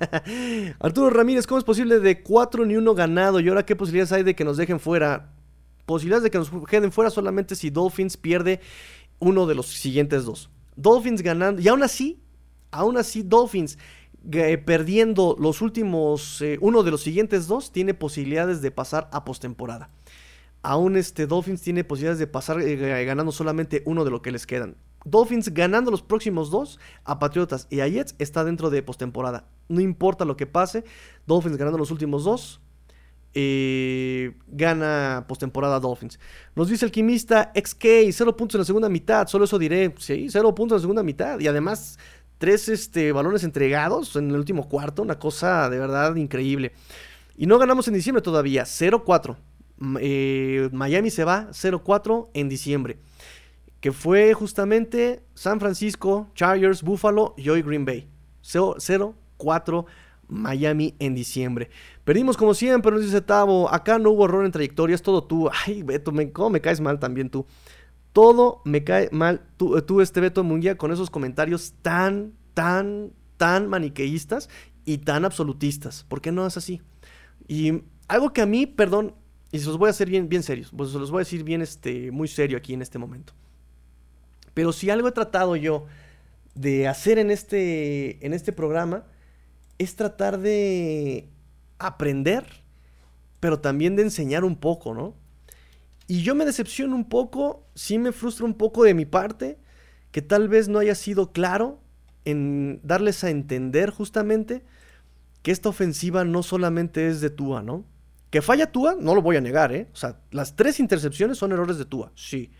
Arturo 0.80 1.10
Ramírez, 1.10 1.46
¿cómo 1.46 1.58
es 1.58 1.64
posible 1.64 2.00
de 2.00 2.22
4 2.22 2.66
ni 2.66 2.76
1 2.76 2.94
ganado? 2.94 3.38
¿Y 3.38 3.48
ahora 3.48 3.64
qué 3.64 3.76
posibilidades 3.76 4.12
hay 4.12 4.22
de 4.24 4.34
que 4.34 4.44
nos 4.44 4.56
dejen 4.56 4.80
fuera? 4.80 5.32
Posibilidades 5.90 6.22
de 6.22 6.30
que 6.30 6.38
nos 6.38 6.52
dejen 6.52 6.92
fuera 6.92 7.10
solamente 7.10 7.56
si 7.56 7.68
Dolphins 7.68 8.16
pierde 8.16 8.60
uno 9.18 9.46
de 9.48 9.56
los 9.56 9.66
siguientes 9.66 10.24
dos. 10.24 10.48
Dolphins 10.76 11.20
ganando. 11.20 11.60
Y 11.60 11.66
aún 11.66 11.82
así, 11.82 12.22
aún 12.70 12.96
así, 12.96 13.24
Dolphins 13.24 13.76
eh, 14.30 14.56
perdiendo 14.56 15.36
los 15.36 15.62
últimos, 15.62 16.42
eh, 16.42 16.58
uno 16.60 16.84
de 16.84 16.92
los 16.92 17.02
siguientes 17.02 17.48
dos, 17.48 17.72
tiene 17.72 17.92
posibilidades 17.92 18.62
de 18.62 18.70
pasar 18.70 19.10
a 19.12 19.24
postemporada 19.24 19.90
aún 20.62 20.96
este 20.96 21.26
Dolphins 21.26 21.62
tiene 21.62 21.84
posibilidades 21.84 22.18
de 22.18 22.26
pasar 22.26 22.60
eh, 22.60 23.04
ganando 23.04 23.32
solamente 23.32 23.82
uno 23.86 24.04
de 24.04 24.10
lo 24.10 24.22
que 24.22 24.30
les 24.30 24.46
quedan. 24.46 24.76
Dolphins 25.04 25.54
ganando 25.54 25.90
los 25.90 26.02
próximos 26.02 26.50
dos 26.50 26.78
a 27.04 27.18
Patriotas 27.18 27.66
y 27.70 27.80
a 27.80 27.88
Jets 27.88 28.14
está 28.18 28.44
dentro 28.44 28.68
de 28.68 28.82
postemporada. 28.82 29.48
No 29.68 29.80
importa 29.80 30.24
lo 30.24 30.36
que 30.36 30.46
pase, 30.46 30.84
Dolphins 31.26 31.56
ganando 31.56 31.78
los 31.78 31.90
últimos 31.90 32.24
dos. 32.24 32.60
Eh, 33.32 34.32
gana 34.48 35.24
postemporada 35.28 35.78
Dolphins. 35.78 36.18
Nos 36.56 36.68
dice 36.68 36.84
el 36.84 36.90
quimista 36.90 37.52
XK, 37.54 38.10
cero 38.12 38.36
puntos 38.36 38.56
en 38.56 38.60
la 38.60 38.64
segunda 38.64 38.88
mitad. 38.88 39.26
Solo 39.28 39.44
eso 39.44 39.58
diré. 39.58 39.94
Sí, 39.98 40.28
cero 40.30 40.54
puntos 40.54 40.76
en 40.76 40.78
la 40.78 40.82
segunda 40.82 41.02
mitad. 41.02 41.38
Y 41.38 41.46
además, 41.46 41.98
tres 42.38 42.68
este, 42.68 43.12
balones 43.12 43.44
entregados 43.44 44.16
en 44.16 44.30
el 44.30 44.36
último 44.36 44.68
cuarto. 44.68 45.02
Una 45.02 45.18
cosa 45.18 45.70
de 45.70 45.78
verdad 45.78 46.16
increíble. 46.16 46.72
Y 47.36 47.46
no 47.46 47.58
ganamos 47.58 47.86
en 47.88 47.94
diciembre 47.94 48.22
todavía. 48.22 48.64
0-4. 48.64 49.36
Eh, 50.00 50.68
Miami 50.72 51.10
se 51.10 51.24
va 51.24 51.48
0-4 51.50 52.28
en 52.34 52.48
diciembre. 52.48 52.98
Que 53.80 53.92
fue 53.92 54.34
justamente 54.34 55.22
San 55.34 55.58
Francisco, 55.58 56.28
Chargers, 56.34 56.82
Buffalo 56.82 57.34
y 57.38 57.48
hoy 57.48 57.62
Green 57.62 57.86
Bay. 57.86 58.08
0-4 58.42 59.86
Miami 60.28 60.94
en 60.98 61.14
diciembre. 61.14 61.70
Perdimos 62.10 62.36
como 62.36 62.54
siempre, 62.54 62.90
nos 62.90 63.02
dice 63.02 63.20
Tavo. 63.20 63.72
Acá 63.72 63.96
no 64.00 64.10
hubo 64.10 64.24
error 64.24 64.44
en 64.44 64.50
trayectorias, 64.50 65.00
todo 65.00 65.22
tú. 65.22 65.48
Ay, 65.64 65.84
Beto, 65.84 66.10
me, 66.10 66.32
¿cómo 66.32 66.50
me 66.50 66.60
caes 66.60 66.80
mal 66.80 66.98
también 66.98 67.30
tú? 67.30 67.46
Todo 68.12 68.62
me 68.64 68.82
cae 68.82 69.08
mal 69.12 69.46
tú, 69.56 69.80
tú 69.82 70.00
este 70.00 70.20
Beto 70.20 70.42
Munguía, 70.42 70.76
con 70.76 70.90
esos 70.90 71.08
comentarios 71.08 71.72
tan, 71.82 72.32
tan, 72.52 73.12
tan 73.36 73.68
maniqueístas 73.68 74.48
y 74.84 74.98
tan 74.98 75.24
absolutistas. 75.24 76.02
¿Por 76.02 76.20
qué 76.20 76.32
no 76.32 76.44
es 76.44 76.56
así? 76.56 76.82
Y 77.46 77.84
algo 78.08 78.32
que 78.32 78.40
a 78.40 78.46
mí, 78.46 78.66
perdón, 78.66 79.14
y 79.52 79.60
se 79.60 79.66
los 79.66 79.78
voy 79.78 79.86
a 79.86 79.90
hacer 79.90 80.10
bien, 80.10 80.28
bien 80.28 80.42
serios. 80.42 80.72
Pues 80.76 80.90
se 80.90 80.98
los 80.98 81.12
voy 81.12 81.18
a 81.18 81.26
decir 81.26 81.44
bien, 81.44 81.62
este, 81.62 82.10
muy 82.10 82.26
serio 82.26 82.58
aquí 82.58 82.74
en 82.74 82.82
este 82.82 82.98
momento. 82.98 83.34
Pero 84.52 84.72
si 84.72 84.90
algo 84.90 85.06
he 85.06 85.12
tratado 85.12 85.54
yo 85.54 85.86
de 86.56 86.88
hacer 86.88 87.20
en 87.20 87.30
este, 87.30 88.26
en 88.26 88.34
este 88.34 88.52
programa, 88.52 89.04
es 89.78 89.94
tratar 89.94 90.40
de 90.40 91.28
aprender, 91.80 92.62
pero 93.40 93.60
también 93.60 93.96
de 93.96 94.02
enseñar 94.02 94.44
un 94.44 94.56
poco, 94.56 94.94
¿no? 94.94 95.14
Y 96.06 96.22
yo 96.22 96.34
me 96.34 96.44
decepciono 96.44 96.94
un 96.94 97.08
poco, 97.08 97.66
sí 97.74 97.98
me 97.98 98.12
frustra 98.12 98.44
un 98.44 98.54
poco 98.54 98.84
de 98.84 98.94
mi 98.94 99.06
parte, 99.06 99.58
que 100.10 100.22
tal 100.22 100.48
vez 100.48 100.68
no 100.68 100.78
haya 100.78 100.94
sido 100.94 101.32
claro 101.32 101.80
en 102.24 102.80
darles 102.82 103.24
a 103.24 103.30
entender 103.30 103.90
justamente 103.90 104.64
que 105.42 105.52
esta 105.52 105.68
ofensiva 105.68 106.24
no 106.24 106.42
solamente 106.42 107.08
es 107.08 107.20
de 107.20 107.30
Tua, 107.30 107.62
¿no? 107.62 107.84
Que 108.30 108.42
falla 108.42 108.70
Tua, 108.70 108.96
no 108.98 109.14
lo 109.14 109.22
voy 109.22 109.36
a 109.36 109.40
negar, 109.40 109.72
¿eh? 109.72 109.88
O 109.92 109.96
sea, 109.96 110.20
las 110.30 110.56
tres 110.56 110.80
intercepciones 110.80 111.38
son 111.38 111.52
errores 111.52 111.78
de 111.78 111.84
Tua, 111.84 112.12
sí. 112.14 112.50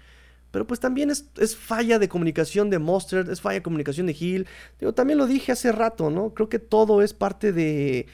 Pero 0.51 0.67
pues 0.67 0.81
también 0.81 1.11
es, 1.11 1.57
falla 1.57 1.99
de 1.99 2.09
comunicación 2.09 2.71
de 2.71 2.79
Monster, 2.79 3.29
es 3.31 3.41
falla 3.41 3.55
de 3.55 3.63
comunicación 3.63 4.07
de 4.07 4.17
Hill. 4.19 4.47
Digo, 4.81 4.95
también 4.95 5.19
lo 5.19 5.27
dije 5.27 5.53
hace 5.53 5.71
rato, 5.71 6.11
¿no? 6.11 6.35
Creo 6.35 6.49
que 6.49 6.59
todo 6.59 7.03
es 7.03 7.15
parte 7.15 7.53
de, 7.53 8.07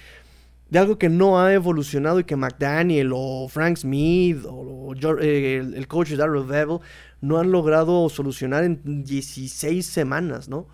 algo 0.76 0.98
que 0.98 1.08
no 1.08 1.40
ha 1.40 1.52
evolucionado 1.52 2.20
y 2.20 2.24
que 2.24 2.36
McDaniel 2.36 3.12
o 3.14 3.48
Frank 3.48 3.78
Smith 3.78 4.44
o, 4.48 4.94
eh, 5.20 5.62
el, 5.74 5.88
coach 5.88 6.12
Darrell 6.12 6.44
Bevel 6.44 6.78
no 7.20 7.38
han 7.38 7.50
logrado 7.50 8.08
solucionar 8.08 8.64
en 8.64 9.04
16 9.04 9.84
semanas, 9.84 10.48
¿no? 10.48 10.66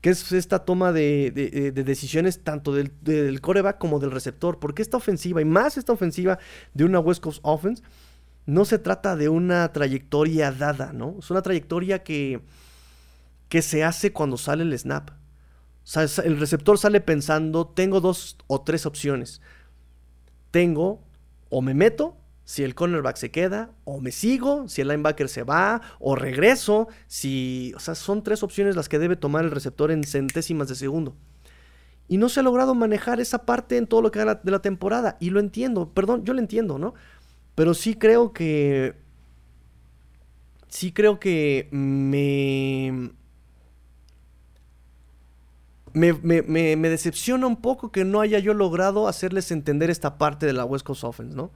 que 0.00 0.10
es 0.10 0.32
esta 0.32 0.60
toma 0.60 0.92
de, 0.92 1.72
decisiones 1.74 2.42
tanto 2.42 2.72
del, 2.72 3.40
coreback 3.40 3.78
como 3.78 3.98
del 3.98 4.10
receptor. 4.10 4.58
Porque 4.58 4.82
esta 4.82 4.96
ofensiva, 4.96 5.42
y 5.42 5.44
más 5.44 5.76
esta 5.76 5.92
ofensiva 5.92 6.38
de 6.72 6.84
una 6.84 7.00
West 7.00 7.22
Coast 7.22 7.40
Offense, 7.42 7.82
no 8.46 8.64
se 8.64 8.78
trata 8.78 9.16
de 9.16 9.28
una 9.28 9.70
trayectoria 9.72 10.50
dada, 10.52 10.92
¿no? 10.92 11.16
Es 11.18 11.30
una 11.30 11.42
trayectoria 11.42 12.02
que, 12.02 12.40
que 13.48 13.60
se 13.60 13.84
hace 13.84 14.12
cuando 14.12 14.38
sale 14.38 14.62
el 14.62 14.78
snap. 14.78 15.10
O 15.84 15.86
sea, 15.86 16.06
el 16.24 16.38
receptor 16.38 16.78
sale 16.78 17.00
pensando, 17.00 17.66
tengo 17.66 18.00
dos 18.00 18.36
o 18.46 18.60
tres 18.62 18.86
opciones. 18.86 19.40
Tengo, 20.50 21.02
o 21.48 21.62
me 21.62 21.74
meto 21.74 22.16
si 22.50 22.64
el 22.64 22.74
cornerback 22.74 23.16
se 23.16 23.30
queda, 23.30 23.70
o 23.84 24.00
me 24.00 24.10
sigo, 24.10 24.66
si 24.66 24.80
el 24.80 24.88
linebacker 24.88 25.28
se 25.28 25.44
va, 25.44 25.82
o 26.00 26.16
regreso, 26.16 26.88
si... 27.06 27.72
O 27.76 27.78
sea, 27.78 27.94
son 27.94 28.24
tres 28.24 28.42
opciones 28.42 28.74
las 28.74 28.88
que 28.88 28.98
debe 28.98 29.14
tomar 29.14 29.44
el 29.44 29.52
receptor 29.52 29.92
en 29.92 30.02
centésimas 30.02 30.68
de 30.68 30.74
segundo. 30.74 31.14
Y 32.08 32.18
no 32.18 32.28
se 32.28 32.40
ha 32.40 32.42
logrado 32.42 32.74
manejar 32.74 33.20
esa 33.20 33.46
parte 33.46 33.76
en 33.76 33.86
todo 33.86 34.02
lo 34.02 34.10
que 34.10 34.18
haga 34.18 34.34
de 34.42 34.50
la 34.50 34.58
temporada. 34.62 35.16
Y 35.20 35.30
lo 35.30 35.38
entiendo, 35.38 35.94
perdón, 35.94 36.24
yo 36.24 36.34
lo 36.34 36.40
entiendo, 36.40 36.76
¿no? 36.76 36.94
Pero 37.54 37.72
sí 37.72 37.94
creo 37.94 38.32
que... 38.32 38.96
Sí 40.66 40.90
creo 40.90 41.20
que 41.20 41.68
me... 41.70 43.12
Me, 45.92 46.12
me, 46.12 46.42
me, 46.42 46.88
decepciona 46.88 47.46
un 47.46 47.56
poco 47.56 47.90
que 47.90 48.04
no 48.04 48.20
haya 48.20 48.38
yo 48.38 48.54
logrado 48.54 49.08
hacerles 49.08 49.50
entender 49.50 49.90
esta 49.90 50.18
parte 50.18 50.46
de 50.46 50.52
la 50.52 50.64
West 50.64 50.86
Coast 50.86 51.04
Offense, 51.04 51.34
¿no? 51.34 51.50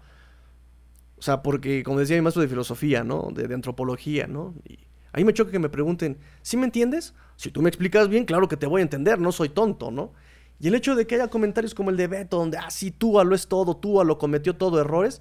O 1.17 1.23
sea, 1.23 1.43
porque, 1.43 1.83
como 1.85 2.00
decía 2.00 2.17
mi 2.17 2.23
maestro 2.23 2.43
de 2.43 2.49
filosofía, 2.49 3.05
¿no? 3.05 3.29
De, 3.33 3.53
antropología, 3.55 4.26
¿no? 4.26 4.55
Y 4.69 4.79
ahí 5.12 5.25
me 5.25 5.33
choca 5.33 5.50
que 5.50 5.59
me 5.59 5.69
pregunten, 5.69 6.19
¿sí 6.43 6.57
me 6.57 6.64
entiendes? 6.64 7.14
Si 7.37 7.50
tú 7.50 7.62
me 7.62 7.69
explicas 7.69 8.09
bien, 8.09 8.25
claro 8.25 8.49
que 8.49 8.57
te 8.57 8.67
voy 8.67 8.81
a 8.81 8.83
entender, 8.83 9.19
no 9.21 9.33
soy 9.33 9.49
tonto, 9.49 9.91
¿no? 9.91 10.12
Y 10.61 10.69
el 10.69 10.75
hecho 10.75 10.95
de 10.95 11.07
que 11.07 11.14
haya 11.14 11.29
comentarios 11.29 11.75
como 11.75 11.91
el 11.91 11.97
de 11.97 12.09
Beto, 12.09 12.38
donde, 12.38 12.59
ah, 12.59 12.71
sí, 12.71 12.91
Túa 12.91 13.25
lo 13.25 13.35
es 13.35 13.49
todo, 13.49 13.76
Túa 13.76 14.05
lo 14.05 14.19
cometió 14.19 14.57
todo 14.57 14.81
errores, 14.81 15.21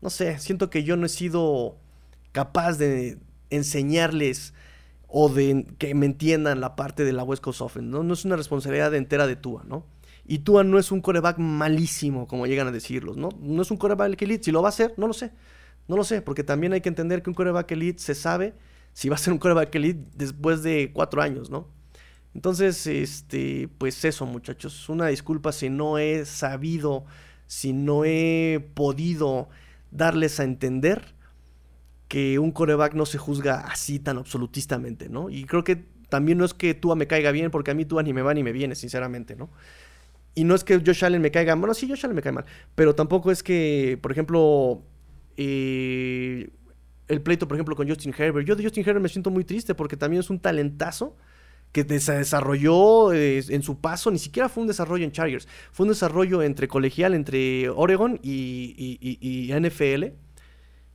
no 0.00 0.10
sé, 0.10 0.38
siento 0.38 0.70
que 0.70 0.84
yo 0.84 0.96
no 0.96 1.06
he 1.06 1.10
sido 1.10 1.76
capaz 2.32 2.78
de 2.78 3.18
enseñarles 3.50 4.54
o 5.12 5.28
de 5.28 5.66
que 5.78 5.94
me 5.94 6.06
entiendan 6.06 6.60
la 6.60 6.76
parte 6.76 7.04
de 7.04 7.12
la 7.12 7.24
West 7.24 7.42
Coast 7.42 7.60
Offense, 7.60 7.88
¿no? 7.88 8.02
No 8.04 8.14
es 8.14 8.24
una 8.24 8.36
responsabilidad 8.36 8.94
entera 8.94 9.26
de 9.26 9.36
Tua, 9.36 9.64
¿no? 9.66 9.84
Y 10.24 10.38
Tua 10.40 10.62
no 10.62 10.78
es 10.78 10.92
un 10.92 11.00
coreback 11.00 11.38
malísimo, 11.38 12.28
como 12.28 12.46
llegan 12.46 12.68
a 12.68 12.70
decirlos, 12.70 13.16
¿no? 13.16 13.30
No 13.40 13.62
es 13.62 13.70
un 13.72 13.76
coreback 13.76 14.22
elite. 14.22 14.44
Si 14.44 14.52
lo 14.52 14.62
va 14.62 14.68
a 14.68 14.70
hacer, 14.70 14.94
no 14.96 15.08
lo 15.08 15.12
sé. 15.12 15.32
No 15.88 15.96
lo 15.96 16.04
sé, 16.04 16.22
porque 16.22 16.44
también 16.44 16.72
hay 16.72 16.80
que 16.80 16.88
entender 16.88 17.22
que 17.22 17.30
un 17.30 17.34
coreback 17.34 17.72
elite 17.72 18.00
se 18.00 18.14
sabe 18.14 18.54
si 18.92 19.08
va 19.08 19.16
a 19.16 19.18
ser 19.18 19.32
un 19.32 19.40
coreback 19.40 19.74
elite 19.74 20.08
después 20.14 20.62
de 20.62 20.92
cuatro 20.92 21.22
años, 21.22 21.50
¿no? 21.50 21.66
Entonces, 22.32 22.86
este, 22.86 23.68
pues 23.78 24.04
eso, 24.04 24.26
muchachos. 24.26 24.88
Una 24.88 25.08
disculpa 25.08 25.50
si 25.50 25.68
no 25.68 25.98
he 25.98 26.24
sabido, 26.24 27.04
si 27.48 27.72
no 27.72 28.04
he 28.04 28.64
podido 28.74 29.48
darles 29.90 30.38
a 30.38 30.44
entender 30.44 31.14
que 32.10 32.40
un 32.40 32.50
coreback 32.50 32.94
no 32.94 33.06
se 33.06 33.18
juzga 33.18 33.60
así 33.60 34.00
tan 34.00 34.18
absolutistamente, 34.18 35.08
¿no? 35.08 35.30
Y 35.30 35.44
creo 35.44 35.62
que 35.62 35.76
también 36.08 36.38
no 36.38 36.44
es 36.44 36.54
que 36.54 36.74
Tua 36.74 36.96
me 36.96 37.06
caiga 37.06 37.30
bien, 37.30 37.52
porque 37.52 37.70
a 37.70 37.74
mí 37.74 37.84
Tua 37.84 38.02
ni 38.02 38.12
me 38.12 38.20
va 38.20 38.34
ni 38.34 38.42
me 38.42 38.50
viene, 38.50 38.74
sinceramente, 38.74 39.36
¿no? 39.36 39.48
Y 40.34 40.42
no 40.42 40.56
es 40.56 40.64
que 40.64 40.82
Josh 40.84 41.04
Allen 41.04 41.22
me 41.22 41.30
caiga, 41.30 41.54
bueno, 41.54 41.72
sí, 41.72 41.88
Josh 41.88 42.04
Allen 42.04 42.16
me 42.16 42.22
cae 42.22 42.32
mal, 42.32 42.46
pero 42.74 42.96
tampoco 42.96 43.30
es 43.30 43.44
que, 43.44 43.96
por 44.02 44.10
ejemplo, 44.10 44.82
eh, 45.36 46.50
el 47.06 47.22
pleito, 47.22 47.46
por 47.46 47.56
ejemplo, 47.56 47.76
con 47.76 47.88
Justin 47.88 48.12
Herbert. 48.18 48.44
Yo 48.44 48.56
de 48.56 48.64
Justin 48.64 48.82
Herbert 48.82 49.02
me 49.02 49.08
siento 49.08 49.30
muy 49.30 49.44
triste 49.44 49.76
porque 49.76 49.96
también 49.96 50.18
es 50.18 50.30
un 50.30 50.40
talentazo 50.40 51.16
que 51.70 51.84
se 52.00 52.12
desarrolló 52.12 53.12
eh, 53.12 53.44
en 53.48 53.62
su 53.62 53.78
paso, 53.78 54.10
ni 54.10 54.18
siquiera 54.18 54.48
fue 54.48 54.62
un 54.62 54.66
desarrollo 54.66 55.04
en 55.04 55.12
Chargers, 55.12 55.46
fue 55.70 55.84
un 55.84 55.90
desarrollo 55.90 56.42
entre 56.42 56.66
colegial, 56.66 57.14
entre 57.14 57.68
Oregon 57.68 58.18
y, 58.20 59.52
NFL. 59.54 60.06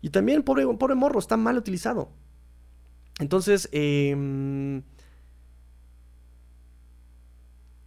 Y 0.06 0.12
también, 0.12 0.44
pobre, 0.44 0.68
pobre 0.78 0.94
morro, 0.94 1.18
está 1.18 1.36
mal 1.36 1.58
utilizado. 1.58 2.12
Entonces, 3.20 3.68
em, 3.72 4.84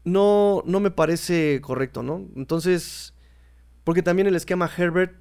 no, 0.03 0.65
no 0.67 0.81
me 0.81 0.91
parece 0.91 1.61
correcto, 1.61 2.03
¿no? 2.03 2.27
Entonces, 2.35 3.15
porque 3.85 4.03
también 4.03 4.27
el 4.27 4.35
esquema 4.35 4.69
Herbert 4.77 5.15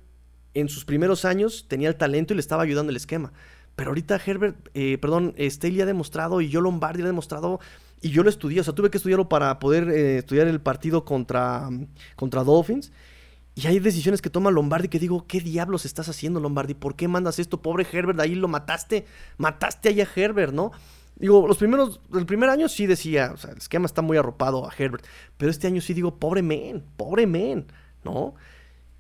en 0.55 0.69
sus 0.69 0.85
primeros 0.85 1.23
años 1.23 1.67
tenía 1.67 1.89
el 1.89 1.97
talento 1.97 2.33
y 2.33 2.37
le 2.37 2.41
estaba 2.41 2.63
ayudando 2.63 2.89
el 2.89 2.97
esquema. 2.97 3.31
Pero 3.75 3.91
ahorita 3.91 4.19
Herbert, 4.25 4.57
eh, 4.73 4.97
perdón, 4.97 5.35
Staley 5.37 5.81
ha 5.81 5.85
demostrado 5.85 6.41
y 6.41 6.49
yo 6.49 6.61
Lombardi 6.61 7.03
ha 7.03 7.05
demostrado 7.05 7.59
y 8.01 8.09
yo 8.09 8.23
lo 8.23 8.31
estudié, 8.31 8.61
o 8.61 8.63
sea, 8.63 8.73
tuve 8.73 8.89
que 8.89 8.97
estudiarlo 8.97 9.29
para 9.29 9.59
poder 9.59 9.87
eh, 9.91 10.17
estudiar 10.17 10.47
el 10.47 10.61
partido 10.61 11.05
contra, 11.05 11.69
contra 12.15 12.43
Dolphins. 12.43 12.91
Y 13.57 13.65
hay 13.65 13.79
decisiones 13.79 14.21
que 14.21 14.29
toma 14.29 14.51
Lombardi 14.51 14.87
que 14.87 14.99
digo, 14.99 15.25
¿qué 15.25 15.41
diablos 15.41 15.85
estás 15.85 16.07
haciendo, 16.09 16.39
Lombardi? 16.39 16.75
¿Por 16.75 16.95
qué 16.95 17.07
mandas 17.07 17.39
esto? 17.39 17.59
Pobre 17.59 17.87
Herbert, 17.91 18.19
ahí 18.19 18.35
lo 18.35 18.47
mataste, 18.47 19.07
mataste 19.39 19.89
ahí 19.89 19.99
a 19.99 20.07
Herbert, 20.15 20.53
¿no? 20.53 20.71
Digo, 21.15 21.47
los 21.47 21.57
primeros, 21.57 21.99
el 22.13 22.27
primer 22.27 22.51
año 22.51 22.69
sí 22.69 22.85
decía, 22.85 23.31
o 23.33 23.37
sea, 23.37 23.49
el 23.49 23.57
esquema 23.57 23.87
está 23.87 24.03
muy 24.03 24.15
arropado 24.15 24.69
a 24.69 24.71
Herbert, 24.77 25.03
pero 25.37 25.49
este 25.49 25.65
año 25.65 25.81
sí 25.81 25.95
digo, 25.95 26.19
pobre 26.19 26.43
men, 26.43 26.83
pobre 26.97 27.25
men, 27.25 27.65
¿no? 28.03 28.35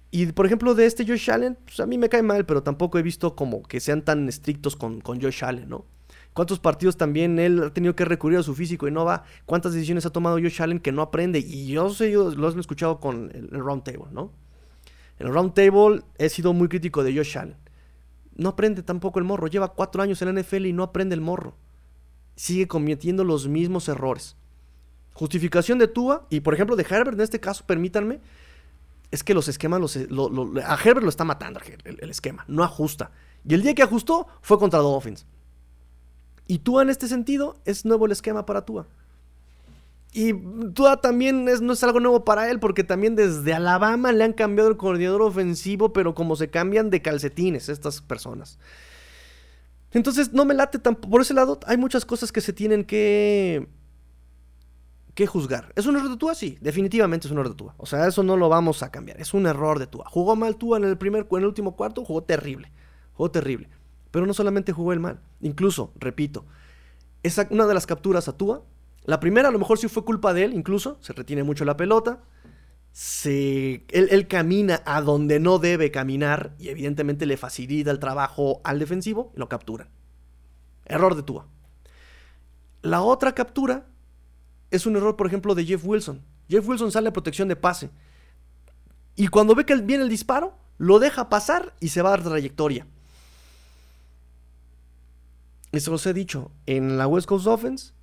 Y 0.09 0.25
por 0.31 0.47
ejemplo, 0.47 0.73
de 0.73 0.87
este 0.87 1.05
Josh 1.05 1.29
Allen, 1.29 1.55
pues 1.63 1.79
a 1.79 1.85
mí 1.85 1.99
me 1.99 2.09
cae 2.09 2.23
mal, 2.23 2.47
pero 2.47 2.63
tampoco 2.63 2.97
he 2.97 3.03
visto 3.03 3.35
como 3.35 3.61
que 3.61 3.79
sean 3.79 4.01
tan 4.01 4.27
estrictos 4.27 4.75
con, 4.75 5.01
Josh 5.03 5.43
Allen, 5.43 5.69
¿no? 5.69 5.85
¿Cuántos 6.33 6.59
partidos 6.59 6.97
también 6.97 7.37
él 7.37 7.61
ha 7.61 7.73
tenido 7.75 7.95
que 7.95 8.05
recurrir 8.05 8.39
a 8.39 8.43
su 8.43 8.55
físico 8.55 8.87
y 8.87 8.91
no 8.91 9.05
va? 9.05 9.23
¿Cuántas 9.45 9.73
decisiones 9.73 10.07
ha 10.07 10.09
tomado 10.09 10.37
Josh 10.37 10.63
Allen 10.63 10.79
que 10.79 10.91
no 10.91 11.03
aprende? 11.03 11.37
Y 11.37 11.67
yo 11.67 11.91
sé, 11.91 12.09
yo 12.09 12.31
lo 12.31 12.49
he 12.49 12.59
escuchado 12.59 12.99
con 12.99 13.29
el, 13.35 13.49
round 13.51 13.83
table, 13.83 14.07
¿no? 14.11 14.31
En 15.19 15.27
el 15.27 15.33
round 15.33 15.53
table 15.53 16.03
he 16.17 16.29
sido 16.29 16.53
muy 16.53 16.67
crítico 16.67 17.03
de 17.03 17.15
Josh 17.15 17.37
Allen. 17.37 17.57
No 18.35 18.49
aprende 18.49 18.83
tampoco 18.83 19.19
el 19.19 19.25
morro. 19.25 19.47
Lleva 19.47 19.73
cuatro 19.73 20.01
años 20.01 20.21
en 20.21 20.33
la 20.33 20.41
NFL 20.41 20.67
y 20.67 20.73
no 20.73 20.83
aprende 20.83 21.15
el 21.15 21.21
morro. 21.21 21.55
Sigue 22.35 22.67
cometiendo 22.67 23.23
los 23.23 23.47
mismos 23.47 23.89
errores. 23.89 24.35
Justificación 25.13 25.79
de 25.79 25.87
Tua 25.87 26.27
y 26.29 26.41
por 26.41 26.53
ejemplo 26.53 26.75
de 26.75 26.83
Herbert 26.83 27.13
en 27.13 27.21
este 27.21 27.39
caso, 27.39 27.65
permítanme, 27.65 28.19
es 29.09 29.23
que 29.23 29.33
los 29.33 29.47
esquemas, 29.47 29.79
los, 29.79 29.97
a 30.63 30.75
Herbert 30.75 31.03
lo 31.03 31.09
está 31.09 31.23
matando 31.23 31.59
el, 31.85 31.97
el, 31.99 32.09
esquema, 32.11 32.45
no 32.47 32.63
ajusta. 32.63 33.11
Y 33.43 33.55
el 33.55 33.63
día 33.63 33.73
que 33.73 33.81
ajustó 33.81 34.27
fue 34.41 34.59
contra 34.59 34.79
Dolphins. 34.79 35.25
Y 36.45 36.59
Tua 36.59 36.83
en 36.83 36.89
este 36.89 37.07
sentido 37.07 37.59
es 37.65 37.85
nuevo 37.85 38.05
el 38.05 38.11
esquema 38.11 38.45
para 38.45 38.65
Tua. 38.65 38.87
Y 40.13 40.33
Tua 40.73 41.01
también 41.01 41.47
es, 41.47 41.61
no 41.61 41.73
es 41.73 41.83
algo 41.83 41.99
nuevo 41.99 42.23
para 42.25 42.49
él, 42.49 42.59
porque 42.59 42.83
también 42.83 43.15
desde 43.15 43.53
Alabama 43.53 44.11
le 44.11 44.23
han 44.23 44.33
cambiado 44.33 44.69
el 44.69 44.77
coordinador 44.77 45.21
ofensivo, 45.21 45.93
pero 45.93 46.15
como 46.15 46.35
se 46.35 46.49
cambian 46.49 46.89
de 46.89 47.01
calcetines 47.01 47.69
estas 47.69 48.01
personas. 48.01 48.57
Entonces 49.91 50.33
no 50.33 50.45
me 50.45 50.53
late 50.53 50.79
tampoco. 50.79 51.09
Por 51.11 51.21
ese 51.21 51.33
lado, 51.33 51.59
hay 51.65 51.77
muchas 51.77 52.05
cosas 52.05 52.31
que 52.31 52.41
se 52.41 52.53
tienen 52.53 52.83
que. 52.83 53.67
que 55.13 55.27
juzgar. 55.27 55.71
¿Es 55.75 55.85
un 55.85 55.95
error 55.95 56.09
de 56.09 56.17
Tua? 56.17 56.35
Sí, 56.35 56.57
definitivamente 56.61 57.27
es 57.27 57.31
un 57.31 57.39
error 57.39 57.49
de 57.49 57.55
Tua. 57.55 57.75
O 57.77 57.85
sea, 57.85 58.07
eso 58.07 58.23
no 58.23 58.37
lo 58.37 58.49
vamos 58.49 58.83
a 58.83 58.91
cambiar. 58.91 59.19
Es 59.21 59.33
un 59.33 59.45
error 59.45 59.79
de 59.79 59.87
Tua. 59.87 60.05
Jugó 60.09 60.35
mal 60.35 60.57
Tua 60.57 60.77
en 60.77 60.83
el 60.83 60.97
primer, 60.97 61.27
en 61.29 61.37
el 61.37 61.45
último 61.45 61.75
cuarto, 61.75 62.03
jugó 62.03 62.23
terrible. 62.23 62.71
Jugó 63.13 63.31
terrible. 63.31 63.69
Pero 64.11 64.25
no 64.25 64.33
solamente 64.33 64.71
jugó 64.71 64.93
el 64.93 64.99
mal, 64.99 65.19
incluso, 65.41 65.91
repito, 65.99 66.45
esa, 67.23 67.47
una 67.49 67.67
de 67.67 67.73
las 67.73 67.85
capturas 67.85 68.27
a 68.27 68.37
Tua, 68.37 68.63
la 69.07 69.21
primera 69.21 69.47
a 69.47 69.51
lo 69.51 69.57
mejor 69.57 69.79
sí 69.79 69.87
fue 69.87 70.03
culpa 70.03 70.33
de 70.33 70.43
él, 70.43 70.53
incluso, 70.53 70.97
se 71.01 71.13
retiene 71.13 71.41
mucho 71.41 71.63
la 71.63 71.77
pelota, 71.77 72.19
se, 72.91 73.85
él, 73.87 74.27
camina 74.27 74.81
a 74.85 75.01
donde 75.01 75.39
no 75.39 75.59
debe 75.59 75.91
caminar 75.91 76.55
y 76.59 76.67
evidentemente 76.67 77.25
le 77.25 77.37
facilita 77.37 77.89
el 77.89 77.99
trabajo 77.99 78.59
al 78.65 78.79
defensivo 78.79 79.31
y 79.33 79.39
lo 79.39 79.47
capturan. 79.47 79.87
Error 80.83 81.15
de 81.15 81.23
Tua. 81.23 81.47
La 82.81 83.01
otra 83.01 83.33
captura 83.33 83.87
es 84.71 84.85
un 84.85 84.97
error, 84.97 85.15
por 85.15 85.27
ejemplo, 85.27 85.55
de 85.55 85.63
Jeff 85.63 85.85
Wilson. 85.85 86.21
Jeff 86.49 86.67
Wilson 86.67 86.91
sale 86.91 87.07
a 87.07 87.13
protección 87.13 87.47
de 87.47 87.55
pase. 87.55 87.89
Y 89.15 89.29
cuando 89.29 89.55
ve 89.55 89.65
que 89.65 89.75
viene 89.77 90.03
el 90.03 90.09
disparo, 90.09 90.57
lo 90.77 90.99
deja 90.99 91.29
pasar 91.29 91.73
y 91.79 91.89
se 91.89 92.01
va 92.01 92.09
a 92.09 92.17
dar 92.17 92.23
trayectoria. 92.23 92.85
Eso 95.71 95.93
os 95.93 96.05
he 96.05 96.13
dicho, 96.13 96.51
en 96.65 96.97
la 96.97 97.07
West 97.07 97.27
Coast 97.27 97.47
Offense, 97.47 97.93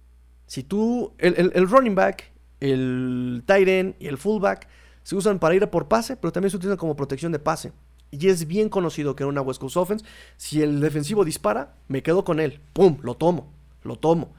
si 0.46 0.62
tú, 0.62 1.12
el, 1.18 1.68
running 1.68 1.94
back, 1.94 2.32
el 2.60 3.42
tight 3.46 3.68
end 3.68 3.94
y 3.98 4.06
el 4.06 4.18
fullback 4.18 4.68
se 5.02 5.16
usan 5.16 5.38
para 5.38 5.54
ir 5.54 5.62
a 5.64 5.70
por 5.70 5.88
pase, 5.88 6.16
pero 6.16 6.32
también 6.32 6.50
se 6.50 6.56
utilizan 6.56 6.78
como 6.78 6.96
protección 6.96 7.32
de 7.32 7.38
pase. 7.38 7.72
Y 8.10 8.28
es 8.28 8.46
bien 8.46 8.68
conocido 8.68 9.16
que 9.16 9.24
en 9.24 9.28
una 9.28 9.40
West 9.40 9.60
Coast 9.60 9.76
Offense, 9.76 10.04
si 10.36 10.62
el 10.62 10.80
defensivo 10.80 11.24
dispara, 11.24 11.74
me 11.88 12.02
quedo 12.02 12.24
con 12.24 12.38
él. 12.38 12.60
¡Pum! 12.72 12.98
Lo 13.02 13.16
tomo, 13.16 13.52
lo 13.82 13.96
tomo. 13.96 14.32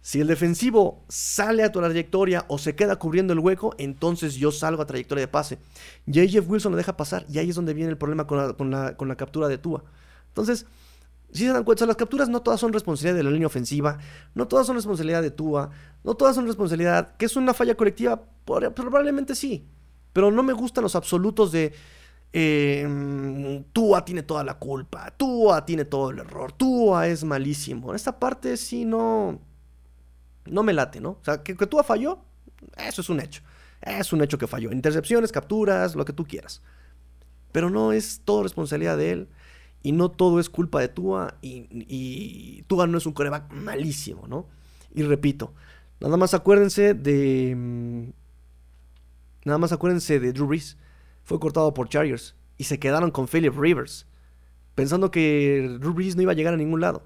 Si 0.00 0.20
el 0.20 0.26
defensivo 0.26 1.04
sale 1.08 1.62
a 1.62 1.70
tu 1.70 1.78
trayectoria 1.80 2.44
o 2.48 2.58
se 2.58 2.74
queda 2.74 2.96
cubriendo 2.96 3.32
el 3.32 3.38
hueco, 3.38 3.74
entonces 3.78 4.34
yo 4.34 4.50
salgo 4.50 4.82
a 4.82 4.86
trayectoria 4.86 5.22
de 5.22 5.28
pase. 5.28 5.58
Y 6.06 6.26
Jeff 6.28 6.48
Wilson 6.48 6.72
lo 6.72 6.78
deja 6.78 6.96
pasar 6.96 7.24
y 7.28 7.38
ahí 7.38 7.50
es 7.50 7.54
donde 7.54 7.74
viene 7.74 7.90
el 7.90 7.98
problema 7.98 8.26
con 8.26 8.38
la, 8.38 8.52
con 8.54 8.70
la, 8.70 8.96
con 8.96 9.06
la 9.06 9.16
captura 9.16 9.46
de 9.46 9.58
Tua. 9.58 9.84
Entonces, 10.28 10.66
si 11.32 11.46
se 11.46 11.52
dan 11.52 11.64
cuenta, 11.64 11.86
las 11.86 11.96
capturas 11.96 12.28
no 12.28 12.42
todas 12.42 12.60
son 12.60 12.72
responsabilidad 12.72 13.16
de 13.16 13.22
la 13.22 13.30
línea 13.30 13.46
ofensiva, 13.46 13.98
no 14.34 14.46
todas 14.46 14.66
son 14.66 14.76
responsabilidad 14.76 15.22
de 15.22 15.30
Tua, 15.30 15.70
no 16.04 16.14
todas 16.14 16.34
son 16.34 16.46
responsabilidad, 16.46 17.16
que 17.16 17.24
es 17.24 17.36
una 17.36 17.54
falla 17.54 17.74
colectiva, 17.74 18.22
probablemente 18.44 19.34
sí, 19.34 19.66
pero 20.12 20.30
no 20.30 20.42
me 20.42 20.52
gustan 20.52 20.82
los 20.82 20.94
absolutos 20.94 21.50
de 21.50 21.72
eh, 22.34 23.64
Tua 23.72 24.04
tiene 24.04 24.22
toda 24.22 24.44
la 24.44 24.58
culpa, 24.58 25.10
Tua 25.16 25.64
tiene 25.64 25.84
todo 25.84 26.10
el 26.10 26.18
error, 26.18 26.52
Tua 26.52 27.08
es 27.08 27.24
malísimo. 27.24 27.94
Esta 27.94 28.18
parte 28.18 28.56
sí 28.56 28.84
no, 28.84 29.38
no 30.46 30.62
me 30.62 30.72
late, 30.72 31.00
¿no? 31.00 31.10
O 31.10 31.24
sea, 31.24 31.42
que, 31.42 31.56
que 31.56 31.66
Tua 31.66 31.82
falló, 31.82 32.20
eso 32.76 33.00
es 33.00 33.08
un 33.08 33.20
hecho, 33.20 33.42
es 33.80 34.12
un 34.12 34.22
hecho 34.22 34.38
que 34.38 34.46
falló. 34.46 34.72
Intercepciones, 34.72 35.32
capturas, 35.32 35.94
lo 35.94 36.04
que 36.04 36.12
tú 36.12 36.24
quieras, 36.24 36.62
pero 37.52 37.70
no 37.70 37.92
es 37.92 38.20
todo 38.24 38.42
responsabilidad 38.42 38.96
de 38.96 39.12
él. 39.12 39.28
Y 39.82 39.92
no 39.92 40.10
todo 40.10 40.38
es 40.38 40.48
culpa 40.48 40.80
de 40.80 40.88
Tua. 40.88 41.36
Y, 41.42 41.66
y 41.70 42.62
Tua 42.66 42.86
no 42.86 42.98
es 42.98 43.06
un 43.06 43.12
coreback 43.12 43.52
malísimo, 43.52 44.26
¿no? 44.28 44.46
Y 44.94 45.02
repito, 45.02 45.52
nada 46.00 46.16
más 46.16 46.34
acuérdense 46.34 46.94
de. 46.94 47.54
Mm, 47.56 48.10
nada 49.44 49.58
más 49.58 49.72
acuérdense 49.72 50.20
de 50.20 50.32
Drew 50.32 50.46
Brees. 50.46 50.76
Fue 51.24 51.40
cortado 51.40 51.72
por 51.74 51.88
Chargers. 51.88 52.34
Y 52.58 52.64
se 52.64 52.78
quedaron 52.78 53.10
con 53.10 53.26
Philip 53.26 53.56
Rivers. 53.56 54.06
Pensando 54.74 55.10
que 55.10 55.76
Drew 55.80 55.94
Brees 55.94 56.16
no 56.16 56.22
iba 56.22 56.32
a 56.32 56.34
llegar 56.34 56.54
a 56.54 56.58
ningún 56.58 56.80
lado. 56.80 57.02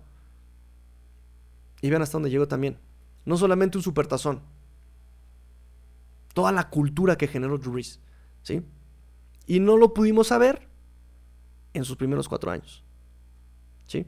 Y 1.80 1.90
vean 1.90 2.02
hasta 2.02 2.14
dónde 2.14 2.30
llegó 2.30 2.48
también. 2.48 2.78
No 3.24 3.36
solamente 3.36 3.78
un 3.78 3.84
supertazón. 3.84 4.42
Toda 6.34 6.52
la 6.52 6.68
cultura 6.68 7.16
que 7.16 7.28
generó 7.28 7.58
Drew 7.58 7.72
Brees. 7.72 8.00
¿Sí? 8.42 8.62
Y 9.46 9.60
no 9.60 9.76
lo 9.76 9.94
pudimos 9.94 10.28
saber 10.28 10.68
en 11.76 11.84
sus 11.84 11.96
primeros 11.96 12.28
cuatro 12.28 12.50
años. 12.50 12.82
¿Sí? 13.86 14.06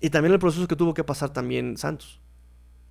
Y 0.00 0.10
también 0.10 0.32
el 0.32 0.38
proceso 0.38 0.66
que 0.66 0.76
tuvo 0.76 0.94
que 0.94 1.04
pasar 1.04 1.32
también 1.32 1.76
Santos. 1.76 2.20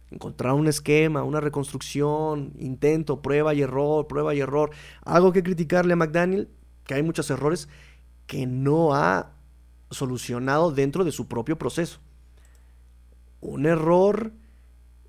Encontrar 0.10 0.54
un 0.54 0.68
esquema, 0.68 1.24
una 1.24 1.42
reconstrucción, 1.42 2.54
intento, 2.58 3.22
prueba 3.22 3.54
y 3.54 3.62
error, 3.62 4.08
prueba 4.08 4.34
y 4.34 4.40
error. 4.40 4.72
Algo 5.04 5.32
que 5.32 5.44
criticarle 5.44 5.94
a 5.94 5.98
McDaniel, 5.98 6.50
que 6.86 6.94
hay 6.94 7.04
muchos 7.04 7.30
errores 7.30 7.70
que 8.28 8.48
no 8.48 8.94
ha 8.94 9.34
solucionado 9.90 10.72
dentro 10.72 11.04
de 11.04 11.12
su 11.12 11.28
propio 11.28 11.58
proceso. 11.58 12.00
Un 13.42 13.66
error, 13.66 14.32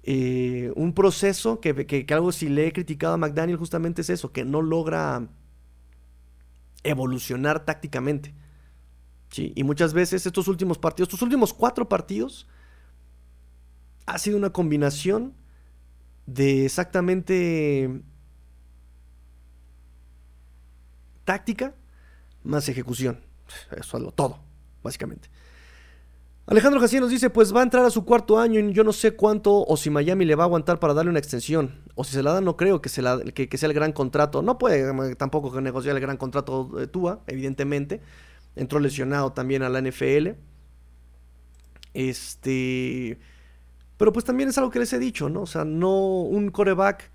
eh, 0.03 0.73
un 0.75 0.92
proceso 0.92 1.61
que, 1.61 1.87
que, 1.87 2.05
que 2.05 2.14
algo 2.14 2.33
si 2.33 2.49
le 2.49 2.66
he 2.66 2.73
criticado 2.73 3.14
a 3.14 3.18
McDaniel 3.18 3.59
justamente 3.59 4.03
es 4.03 4.11
eso, 4.11 4.33
que 4.33 4.45
no 4.45 4.61
logra 4.61 5.29
evolucionar 6.83 7.64
tácticamente. 7.64 8.35
Y 9.37 9.64
muchas 9.64 9.95
veces 9.95 10.27
estos 10.27 10.49
últimos 10.49 10.79
partidos, 10.79 11.09
estos 11.09 11.23
últimos 11.23 11.55
cuatro 11.55 11.88
partidos, 11.88 12.47
ha 14.07 14.18
sido 14.18 14.37
una 14.37 14.51
combinación 14.51 15.35
de 16.27 16.66
exactamente 16.66 18.03
táctica 21.25 21.75
más 22.42 22.68
ejecución. 22.68 23.21
Eso 23.77 23.97
es 23.97 24.03
lo 24.03 24.12
todo, 24.12 24.38
básicamente. 24.83 25.31
Alejandro 26.45 26.81
Jacín 26.81 27.01
nos 27.01 27.11
dice, 27.11 27.31
pues 27.31 27.55
va 27.55 27.61
a 27.61 27.62
entrar 27.62 27.85
a 27.85 27.90
su 27.90 28.05
cuarto 28.05 28.38
año 28.38 28.59
y 28.59 28.73
yo 28.73 28.83
no 28.83 28.92
sé 28.92 29.12
cuánto 29.12 29.64
o 29.64 29.77
si 29.77 29.90
Miami 29.90 30.25
le 30.25 30.35
va 30.35 30.42
a 30.42 30.47
aguantar 30.47 30.81
para 30.81 30.92
darle 30.92 31.11
una 31.11 31.21
extensión. 31.21 31.83
O 31.95 32.03
si 32.03 32.12
se 32.12 32.23
la 32.23 32.33
da, 32.33 32.40
no 32.40 32.57
creo 32.57 32.83
que, 32.83 32.88
se 32.88 33.01
la, 33.01 33.21
que, 33.21 33.57
sea 33.57 33.68
el 33.68 33.75
gran 33.75 33.92
contrato. 33.92 34.42
No 34.42 34.59
puede 34.59 34.90
eh, 34.90 35.14
tampoco 35.14 35.61
negociar 35.61 35.95
el 35.95 36.03
gran 36.03 36.16
contrato 36.16 36.64
de 36.64 36.88
Tua, 36.88 37.23
evidentemente 37.29 38.03
entró 38.57 38.81
lesionado 38.81 39.33
también 39.33 39.62
a 39.62 39.69
la 39.69 39.81
NFL. 39.81 40.31
Este. 41.95 43.19
Pero 43.97 44.12
pues 44.12 44.25
también 44.25 44.49
es 44.49 44.59
algo 44.59 44.71
que 44.71 44.79
les 44.81 44.93
he 44.93 44.99
dicho, 44.99 45.29
¿no? 45.29 45.43
O 45.43 45.47
sea, 45.47 45.65
no 45.65 46.23
un 46.23 46.51
coreback 46.51 47.12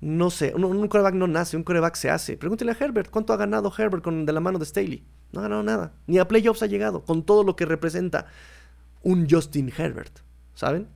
No 0.00 0.30
sé, 0.30 0.54
un, 0.56 0.64
un 0.64 0.88
coreback 0.88 1.14
no 1.14 1.26
nace, 1.28 1.56
un 1.56 1.64
coreback 1.64 1.96
se 1.96 2.10
hace. 2.10 2.36
Pregúntele 2.38 2.72
a 2.72 2.76
Herbert, 2.80 3.10
¿cuánto 3.10 3.32
ha 3.32 3.38
ganado 3.38 3.72
Herbert 3.76 4.04
con, 4.04 4.26
de 4.26 4.32
la 4.32 4.40
mano 4.40 4.58
de 4.58 4.66
Staley? 4.66 5.04
No 5.32 5.40
ha 5.40 5.44
ganado 5.44 5.62
nada. 5.64 5.94
Ni 6.06 6.18
a 6.18 6.28
playoffs 6.28 6.62
ha 6.62 6.66
llegado, 6.66 7.04
con 7.04 7.24
todo 7.24 7.44
lo 7.44 7.56
que 7.56 7.66
representa 7.66 8.26
un 9.02 9.28
Justin 9.30 9.72
Herbert, 9.76 10.20
¿saben? 10.54 10.88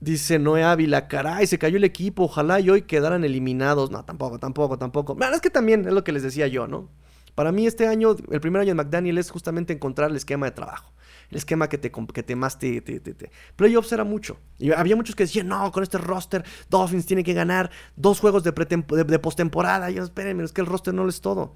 Dice 0.00 0.38
Noé 0.38 0.64
Ávila, 0.64 1.06
caray, 1.06 1.46
se 1.46 1.58
cayó 1.58 1.76
el 1.76 1.84
equipo, 1.84 2.24
ojalá 2.24 2.58
y 2.60 2.70
hoy 2.70 2.82
quedaran 2.82 3.24
eliminados. 3.24 3.90
No, 3.92 4.04
tampoco, 4.04 4.38
tampoco, 4.38 4.78
tampoco. 4.78 5.14
Bueno, 5.14 5.34
es 5.36 5.40
que 5.40 5.50
también 5.50 5.86
es 5.86 5.92
lo 5.92 6.02
que 6.04 6.12
les 6.12 6.24
decía 6.24 6.48
yo, 6.48 6.66
¿no? 6.66 6.90
Para 7.34 7.52
mí 7.52 7.66
este 7.66 7.86
año, 7.86 8.16
el 8.30 8.40
primer 8.40 8.62
año 8.62 8.70
de 8.70 8.74
McDaniel 8.74 9.18
es 9.18 9.30
justamente 9.30 9.72
encontrar 9.72 10.10
el 10.10 10.16
esquema 10.16 10.46
de 10.46 10.52
trabajo 10.52 10.92
el 11.32 11.38
esquema 11.38 11.68
que 11.68 11.78
te, 11.78 11.90
que 11.90 12.22
te 12.22 12.36
más 12.36 12.58
te, 12.58 12.82
te, 12.82 13.00
te, 13.00 13.30
Playoffs 13.56 13.90
era 13.92 14.04
mucho. 14.04 14.36
Y 14.58 14.70
había 14.72 14.96
muchos 14.96 15.16
que 15.16 15.24
decían, 15.24 15.48
no, 15.48 15.72
con 15.72 15.82
este 15.82 15.96
roster, 15.96 16.44
Dolphins 16.68 17.06
tiene 17.06 17.24
que 17.24 17.32
ganar 17.32 17.70
dos 17.96 18.20
juegos 18.20 18.44
de, 18.44 18.52
de, 18.52 19.18
postemporada. 19.18 19.90
Y 19.90 19.94
yo, 19.94 20.04
espérenme, 20.04 20.44
es 20.44 20.52
que 20.52 20.60
el 20.60 20.66
roster 20.66 20.92
no 20.92 21.04
lo 21.04 21.08
es 21.08 21.22
todo. 21.22 21.54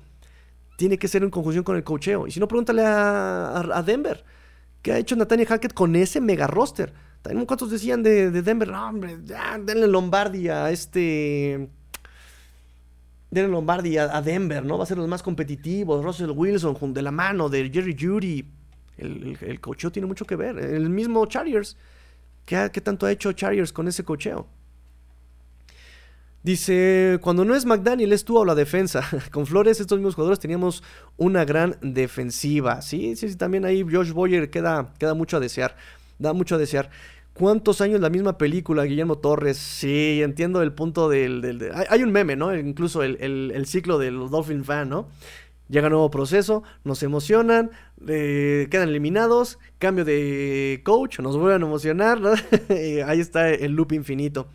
Tiene 0.79 0.99
que 0.99 1.09
ser 1.09 1.23
en 1.23 1.31
conjunción 1.31 1.62
con 1.62 1.77
el 1.77 1.85
cocheo. 1.85 2.27
Y 2.27 2.31
si 2.31 2.41
no, 2.41 2.49
pregúntale 2.49 2.83
a, 2.87 3.83
Denver. 3.85 4.25
¿Qué 4.81 4.93
ha 4.93 4.99
hecho 4.99 5.15
Nathaniel 5.15 5.49
Hackett 5.49 5.75
con 5.75 5.95
ese 5.95 6.23
mega 6.23 6.47
roster? 6.47 6.95
También 7.21 7.45
cuántos 7.45 7.71
decían 7.71 8.03
de, 8.03 8.31
Denver, 8.31 8.69
no, 8.69 8.89
hombre, 8.89 9.19
ya, 9.25 9.59
denle 9.59 9.89
Lombardi 9.89 10.49
a 10.49 10.71
este 10.71 11.69
denle 13.37 13.53
Lombardi 13.53 13.99
a, 13.99 14.20
Denver, 14.22 14.64
¿no? 14.64 14.79
Va 14.79 14.85
a 14.85 14.87
ser 14.87 14.96
los 14.96 15.09
más 15.09 15.22
competitivos. 15.22 16.05
Russell 16.05 16.31
Wilson, 16.31 16.94
de 16.94 17.03
la 17.03 17.11
mano 17.11 17.49
de 17.49 17.70
Jerry 17.70 17.96
Judy. 17.99 18.44
El, 18.96 19.37
el, 19.40 19.61
cocheo 19.61 19.92
tiene 19.92 20.07
mucho 20.07 20.25
que 20.25 20.37
ver. 20.37 20.59
El 20.59 20.88
mismo 20.90 21.25
Chargers. 21.27 21.77
¿Qué, 22.44 22.70
¿Qué, 22.72 22.81
tanto 22.81 23.07
ha 23.07 23.12
hecho 23.12 23.33
Chargers 23.33 23.72
con 23.72 23.88
ese 23.88 24.05
cocheo? 24.05 24.46
Dice, 26.42 27.18
cuando 27.22 27.44
no 27.44 27.57
es 27.57 27.66
McDaniel 27.66 28.12
es 28.12 28.25
tú 28.25 28.38
o 28.38 28.44
la 28.44 28.55
defensa. 28.55 29.03
con 29.33 29.46
Flores, 29.46 29.81
estos 29.81 29.99
mismos 29.99 30.14
jugadores 30.14 30.38
teníamos 30.38 30.83
una 31.16 31.44
gran 31.44 31.77
defensiva. 31.83 32.81
Sí, 32.83 33.16
sí, 33.16 33.29
sí, 33.29 33.37
también 33.37 33.64
ahí 33.64 33.83
Josh 33.83 34.12
Boyer 34.12 34.49
queda, 34.49 34.94
queda 34.99 35.14
mucho 35.14 35.37
a 35.37 35.40
desear. 35.40 35.77
Da 36.18 36.33
mucho 36.33 36.55
a 36.55 36.59
desear. 36.59 36.88
¿Cuántos 37.38 37.83
años 37.83 38.01
la 38.01 38.09
misma 38.09 38.38
película, 38.38 38.85
Guillermo 38.85 39.18
Torres? 39.18 39.59
Sí, 39.59 40.22
entiendo 40.22 40.62
el 40.62 40.72
punto 40.72 41.11
del... 41.11 41.70
hay, 41.88 42.03
un 42.03 42.11
meme, 42.11 42.35
¿no? 42.35 42.57
Incluso 42.57 43.03
el, 43.03 43.18
el, 43.20 43.53
el 43.55 43.66
ciclo 43.66 43.99
del 43.99 44.31
Dolphin 44.31 44.64
fan, 44.64 44.88
¿no? 44.88 45.09
Llega 45.68 45.90
nuevo 45.90 46.11
proceso, 46.11 46.62
nos 46.85 47.03
emocionan, 47.03 47.72
eh, 48.07 48.68
quedan 48.70 48.88
eliminados, 48.88 49.59
cambio 49.79 50.07
de 50.07 50.81
coach, 50.83 51.18
nos 51.18 51.37
vuelven 51.37 51.62
a 51.62 51.66
emocionar, 51.66 52.20
ahí 53.07 53.20
está 53.20 53.51
el 53.51 53.72
loop 53.72 53.92
infinito. 53.92 54.46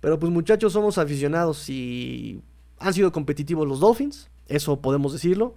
Pero 0.00 0.18
pues 0.18 0.30
muchachos, 0.30 0.74
somos 0.74 0.98
aficionados 0.98 1.70
y 1.70 2.42
han 2.80 2.92
sido 2.92 3.12
competitivos 3.12 3.66
los 3.66 3.80
Dolphins, 3.80 4.28
eso 4.46 4.80
podemos 4.82 5.14
decirlo. 5.14 5.54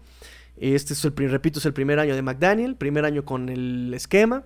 Este 0.55 0.93
es 0.93 1.03
el, 1.03 1.13
repito, 1.15 1.59
es 1.59 1.65
el 1.65 1.73
primer 1.73 1.99
año 1.99 2.15
de 2.15 2.21
McDaniel, 2.21 2.75
primer 2.75 3.03
año 3.03 3.25
con 3.25 3.49
el 3.49 3.93
esquema 3.93 4.43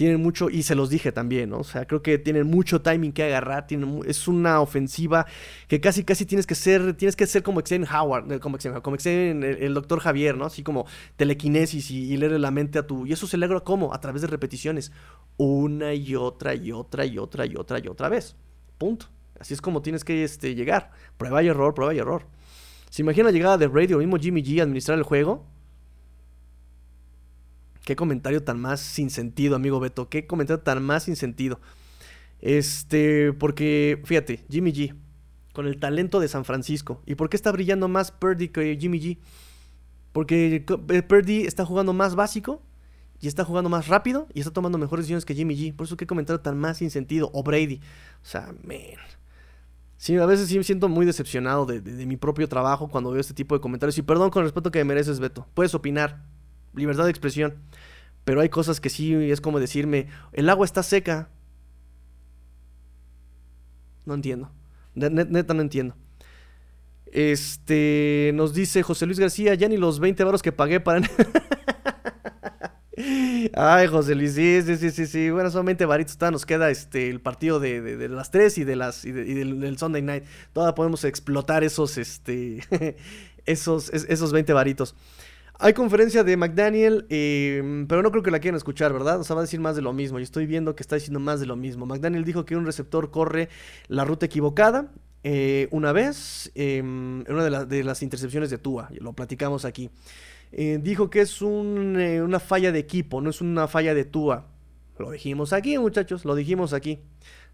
tienen 0.00 0.22
mucho, 0.22 0.48
y 0.48 0.62
se 0.62 0.74
los 0.74 0.88
dije 0.88 1.12
también, 1.12 1.50
¿no? 1.50 1.58
O 1.58 1.64
sea, 1.64 1.84
creo 1.84 2.00
que 2.00 2.16
tienen 2.16 2.46
mucho 2.46 2.80
timing 2.80 3.12
que 3.12 3.22
agarrar, 3.22 3.66
tienen, 3.66 4.00
es 4.06 4.28
una 4.28 4.62
ofensiva 4.62 5.26
que 5.68 5.78
casi, 5.78 6.04
casi 6.04 6.24
tienes 6.24 6.46
que 6.46 6.54
ser, 6.54 6.94
tienes 6.94 7.16
que 7.16 7.26
ser 7.26 7.42
como 7.42 7.60
Xavier 7.60 7.86
Howard, 7.94 8.32
eh, 8.32 8.40
como 8.40 8.56
Xavier, 8.56 8.80
como 8.80 8.96
el, 8.96 9.74
doctor 9.74 10.00
Javier, 10.00 10.38
¿no? 10.38 10.46
Así 10.46 10.62
como 10.62 10.86
telequinesis 11.16 11.90
y, 11.90 12.16
leerle 12.16 12.38
la 12.38 12.50
mente 12.50 12.78
a 12.78 12.86
tu, 12.86 13.04
y 13.04 13.12
eso 13.12 13.26
se 13.26 13.36
logra 13.36 13.60
como, 13.60 13.92
a 13.92 14.00
través 14.00 14.22
de 14.22 14.28
repeticiones, 14.28 14.90
una 15.36 15.92
y 15.92 16.16
otra 16.16 16.54
y 16.54 16.72
otra 16.72 17.04
y 17.04 17.18
otra 17.18 17.44
y 17.44 17.56
otra 17.56 17.78
y 17.78 17.86
otra 17.86 18.08
vez, 18.08 18.36
punto. 18.78 19.04
Así 19.38 19.52
es 19.52 19.60
como 19.60 19.82
tienes 19.82 20.02
que 20.02 20.24
este, 20.24 20.54
llegar, 20.54 20.92
prueba 21.18 21.42
y 21.42 21.48
error, 21.48 21.74
prueba 21.74 21.92
y 21.92 21.98
error. 21.98 22.26
¿Se 22.88 23.02
imagina 23.02 23.26
la 23.26 23.32
llegada 23.32 23.58
de 23.58 23.66
Brady 23.66 23.92
o 23.92 23.98
mismo 23.98 24.16
Jimmy 24.16 24.42
G 24.42 24.60
a 24.60 24.62
administrar 24.62 24.96
el 24.96 25.04
juego? 25.04 25.44
Qué 27.84 27.96
comentario 27.96 28.42
tan 28.42 28.60
más 28.60 28.80
sin 28.80 29.10
sentido, 29.10 29.56
amigo 29.56 29.80
Beto. 29.80 30.08
Qué 30.08 30.26
comentario 30.26 30.62
tan 30.62 30.82
más 30.82 31.04
sin 31.04 31.16
sentido. 31.16 31.60
Este, 32.40 33.32
porque, 33.32 34.00
fíjate, 34.04 34.44
Jimmy 34.50 34.72
G, 34.72 34.94
con 35.52 35.66
el 35.66 35.78
talento 35.78 36.20
de 36.20 36.28
San 36.28 36.44
Francisco. 36.44 37.02
¿Y 37.06 37.14
por 37.14 37.28
qué 37.28 37.36
está 37.36 37.52
brillando 37.52 37.88
más 37.88 38.10
Purdy 38.10 38.48
que 38.48 38.76
Jimmy 38.78 39.00
G? 39.00 39.18
Porque 40.12 40.64
eh, 40.88 41.02
Purdy 41.02 41.42
está 41.42 41.64
jugando 41.64 41.92
más 41.92 42.14
básico 42.14 42.62
y 43.20 43.28
está 43.28 43.44
jugando 43.44 43.68
más 43.70 43.88
rápido 43.88 44.26
y 44.34 44.40
está 44.40 44.52
tomando 44.52 44.78
mejores 44.78 45.04
decisiones 45.04 45.24
que 45.24 45.34
Jimmy 45.34 45.56
G. 45.56 45.74
Por 45.74 45.86
eso 45.86 45.96
qué 45.96 46.06
comentario 46.06 46.40
tan 46.40 46.58
más 46.58 46.78
sin 46.78 46.90
sentido. 46.90 47.30
O 47.32 47.42
Brady. 47.42 47.80
O 48.22 48.26
sea, 48.26 48.54
man. 48.64 48.98
Sí, 49.96 50.16
a 50.16 50.24
veces 50.24 50.48
sí 50.48 50.56
me 50.56 50.64
siento 50.64 50.88
muy 50.88 51.04
decepcionado 51.04 51.66
de, 51.66 51.82
de 51.82 52.06
mi 52.06 52.16
propio 52.16 52.48
trabajo 52.48 52.88
cuando 52.88 53.10
veo 53.10 53.20
este 53.20 53.34
tipo 53.34 53.54
de 53.54 53.60
comentarios. 53.60 53.98
Y 53.98 54.02
perdón 54.02 54.30
con 54.30 54.40
el 54.40 54.46
respeto 54.46 54.70
que 54.70 54.78
me 54.78 54.86
mereces, 54.86 55.20
Beto. 55.20 55.46
Puedes 55.52 55.74
opinar, 55.74 56.24
libertad 56.74 57.04
de 57.04 57.10
expresión. 57.10 57.54
Pero 58.24 58.40
hay 58.40 58.48
cosas 58.48 58.80
que 58.80 58.90
sí 58.90 59.14
es 59.14 59.40
como 59.40 59.60
decirme, 59.60 60.08
el 60.32 60.48
agua 60.48 60.64
está 60.64 60.82
seca. 60.82 61.28
No 64.04 64.14
entiendo. 64.14 64.50
neta 64.94 65.54
no 65.54 65.62
entiendo. 65.62 65.94
Este, 67.12 68.30
nos 68.34 68.54
dice 68.54 68.82
José 68.82 69.06
Luis 69.06 69.18
García, 69.18 69.54
ya 69.54 69.68
ni 69.68 69.76
los 69.76 69.98
20 70.00 70.22
baros 70.24 70.42
que 70.42 70.52
pagué 70.52 70.80
para... 70.80 71.02
Ay, 73.54 73.86
José 73.86 74.14
Luis, 74.14 74.34
sí, 74.34 74.62
sí, 74.62 74.90
sí, 74.90 75.06
sí, 75.06 75.30
Bueno, 75.30 75.50
20 75.50 75.86
varitos. 75.86 76.16
Nos 76.30 76.44
queda 76.46 76.70
este, 76.70 77.08
el 77.08 77.20
partido 77.20 77.58
de, 77.58 78.08
las 78.08 78.30
3 78.30 78.58
y, 78.58 78.64
de 78.64 78.76
las, 78.76 79.04
y, 79.04 79.12
del, 79.12 79.78
Sunday 79.78 80.02
Night. 80.02 80.24
Todavía 80.52 80.74
podemos 80.74 81.04
explotar 81.04 81.64
esos, 81.64 81.98
este, 81.98 82.60
esos, 83.46 83.90
esos 83.90 84.32
20 84.32 84.52
varitos. 84.52 84.94
Hay 85.62 85.74
conferencia 85.74 86.24
de 86.24 86.38
McDaniel, 86.38 87.04
em, 87.10 87.86
pero 87.86 88.02
no 88.02 88.10
creo 88.10 88.22
que 88.22 88.30
la 88.30 88.40
quieran 88.40 88.56
escuchar, 88.56 88.94
¿verdad? 88.94 89.20
O 89.20 89.24
sea, 89.24 89.36
va 89.36 89.42
a 89.42 89.44
decir 89.44 89.60
más 89.60 89.76
de 89.76 89.82
lo 89.82 89.92
mismo. 89.92 90.18
Y 90.18 90.22
estoy 90.22 90.46
viendo 90.46 90.74
que 90.74 90.82
está 90.82 90.94
diciendo 90.94 91.20
más 91.20 91.38
de 91.38 91.44
lo 91.44 91.54
mismo. 91.54 91.84
McDaniel 91.84 92.24
dijo 92.24 92.46
que 92.46 92.56
un 92.56 92.64
receptor 92.64 93.10
corre 93.10 93.50
la 93.86 94.06
ruta 94.06 94.24
equivocada 94.24 94.90
eh, 95.22 95.68
una 95.70 95.92
vez 95.92 96.50
em, 96.54 97.20
en 97.26 97.34
una 97.34 97.66
de, 97.66 97.84
las 97.84 98.02
intercepciones 98.02 98.48
de 98.48 98.56
Tua. 98.56 98.88
Lo 99.00 99.12
platicamos 99.12 99.66
aquí. 99.66 99.90
Eh, 100.50 100.78
dijo 100.82 101.10
que 101.10 101.20
es 101.20 101.42
eh, 101.42 102.22
una 102.22 102.40
falla 102.40 102.72
de 102.72 102.78
equipo, 102.78 103.20
no 103.20 103.28
es 103.28 103.42
una 103.42 103.68
falla 103.68 103.92
de 103.92 104.06
Tua. 104.06 104.46
Lo 104.98 105.10
dijimos 105.10 105.52
aquí, 105.52 105.76
muchachos, 105.76 106.24
lo 106.24 106.34
dijimos 106.36 106.72
aquí. 106.72 107.00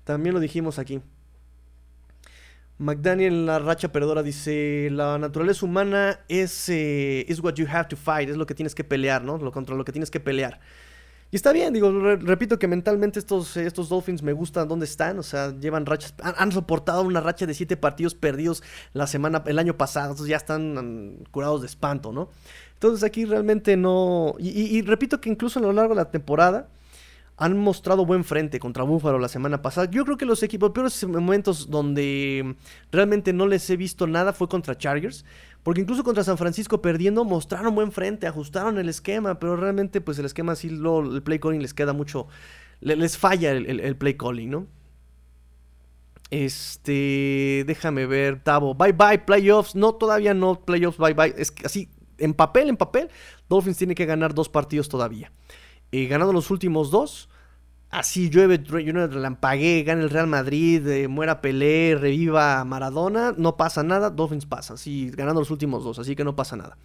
También 0.05 0.33
lo 0.33 0.41
dijimos 0.41 0.79
aquí. 0.79 1.01
McDaniel 2.79 3.47
la 3.47 3.59
racha 3.59 3.91
perdedora 3.91 4.23
dice, 4.23 4.89
la 4.93 5.19
naturaleza 5.19 5.65
humana 5.65 6.21
es 6.29 6.69
eh, 6.69 7.27
what 7.43 7.55
you 7.55 7.67
have 7.69 7.89
to 7.89 7.97
fight, 7.97 8.29
es 8.29 8.37
lo 8.37 8.47
que 8.47 8.55
tienes 8.55 8.75
que 8.75 8.85
pelear, 8.85 9.25
¿no? 9.25 9.39
Lo 9.39 9.51
contra 9.51 9.75
lo 9.75 9.85
que 9.85 9.93
tienes 9.93 10.11
que 10.11 10.21
pelear. 10.21 10.61
Y 11.31 11.37
está 11.37 11.53
bien, 11.53 11.73
digo, 11.73 11.91
repito 11.91 12.59
que 12.59 12.69
mentalmente 12.69 13.19
estos, 13.19 13.57
estos 13.57 13.89
Dolphins 13.89 14.23
me 14.23 14.33
gustan 14.33 14.69
donde 14.69 14.85
están, 14.85 15.19
o 15.19 15.25
sea, 15.25 15.59
llevan 15.59 15.85
rachas, 15.85 16.15
han, 16.23 16.53
soportado 16.53 17.03
una 17.03 17.21
racha 17.21 17.47
de 17.47 17.55
siete 17.55 17.77
partidos 17.77 18.15
perdidos 18.15 18.63
la 18.93 19.09
semana, 19.09 19.43
el 19.47 19.59
año 19.59 19.77
pasado, 19.77 20.11
entonces 20.11 20.31
ya 20.31 20.37
están 20.37 21.25
curados 21.33 21.63
de 21.63 21.67
espanto, 21.67 22.13
¿no? 22.13 22.31
Entonces 22.75 23.03
aquí 23.03 23.25
realmente 23.25 23.77
no, 23.77 24.37
y 24.39 24.83
repito 24.83 25.21
que 25.21 25.31
incluso 25.31 25.59
a 25.59 25.63
lo 25.63 25.73
largo 25.73 25.95
de 25.95 26.03
la 26.03 26.11
temporada, 26.11 26.69
han 27.39 27.59
mostrado 27.59 28.07
buen 28.07 28.25
frente 28.25 28.59
contra 28.59 28.83
Búfalo 28.83 29.19
la 29.19 29.29
semana 29.29 29.61
pasada. 29.61 29.91
Yo 29.91 30.05
creo 30.05 30.17
que 30.17 30.25
los 30.25 30.43
equipos, 30.43 30.71
peores 30.71 31.07
momentos 31.07 31.69
donde 31.69 32.57
realmente 32.91 33.33
no 33.33 33.47
les 33.47 33.69
he 33.69 33.77
visto 33.77 34.07
nada 34.07 34.33
fue 34.33 34.49
contra 34.49 34.79
Chargers. 34.79 35.25
Porque 35.63 35.81
incluso 35.81 36.05
contra 36.05 36.23
San 36.23 36.39
Francisco 36.39 36.81
perdiendo 36.81 37.25
mostraron 37.25 37.75
buen 37.75 37.91
frente, 37.91 38.29
ajustaron 38.29 38.79
el 38.79 38.89
esquema, 38.89 39.41
pero 39.41 39.57
realmente 39.57 40.01
pues 40.01 40.17
el 40.19 40.25
esquema 40.25 40.55
sí, 40.55 40.71
lo, 40.71 41.01
el 41.01 41.25
play 41.25 41.41
calling 41.41 41.61
les 41.61 41.75
queda 41.75 41.93
mucho, 41.93 42.29
les 42.81 43.19
falla 43.19 43.51
el, 43.51 43.97
play 43.97 44.15
calling, 44.15 44.49
¿no? 44.49 44.69
Este, 46.31 47.65
déjame 47.67 48.07
ver, 48.07 48.45
Tavo, 48.45 48.77
bye 48.77 48.93
bye, 48.93 49.19
playoffs, 49.19 49.75
no, 49.75 49.97
todavía 49.97 50.35
no, 50.35 50.61
playoffs, 50.61 50.99
bye 50.99 51.15
bye, 51.15 51.35
es 51.37 51.53
así, 51.65 51.89
en 52.19 52.33
papel, 52.33 52.69
en 52.69 52.77
papel, 52.77 53.09
Dolphins 53.49 53.77
tiene 53.77 53.97
que 53.97 54.07
ganar 54.07 54.35
dos 54.35 54.49
partidos 54.49 54.89
todavía 54.89 55.33
ganando 56.05 56.35
los 56.35 56.51
últimos 56.51 56.91
dos. 56.91 57.31
Así 57.89 58.29
llueve, 58.29 58.59
llueve 58.59 59.07
relampagué, 59.07 59.83
gana 59.83 60.03
el 60.03 60.11
Real 60.11 60.27
Madrid, 60.27 60.87
eh, 60.89 61.09
muera 61.09 61.41
Pelé, 61.41 61.97
reviva 61.99 62.63
Maradona, 62.65 63.33
no 63.39 63.57
pasa 63.57 63.83
nada, 63.83 64.11
Dolphins 64.11 64.45
pasa, 64.45 64.75
así 64.75 65.11
ganando 65.11 65.41
los 65.41 65.51
últimos 65.51 65.85
dos, 65.85 65.99
así 65.99 66.17
que 66.17 66.25
no 66.25 66.37
pasa 66.37 66.57
nada. 66.57 66.77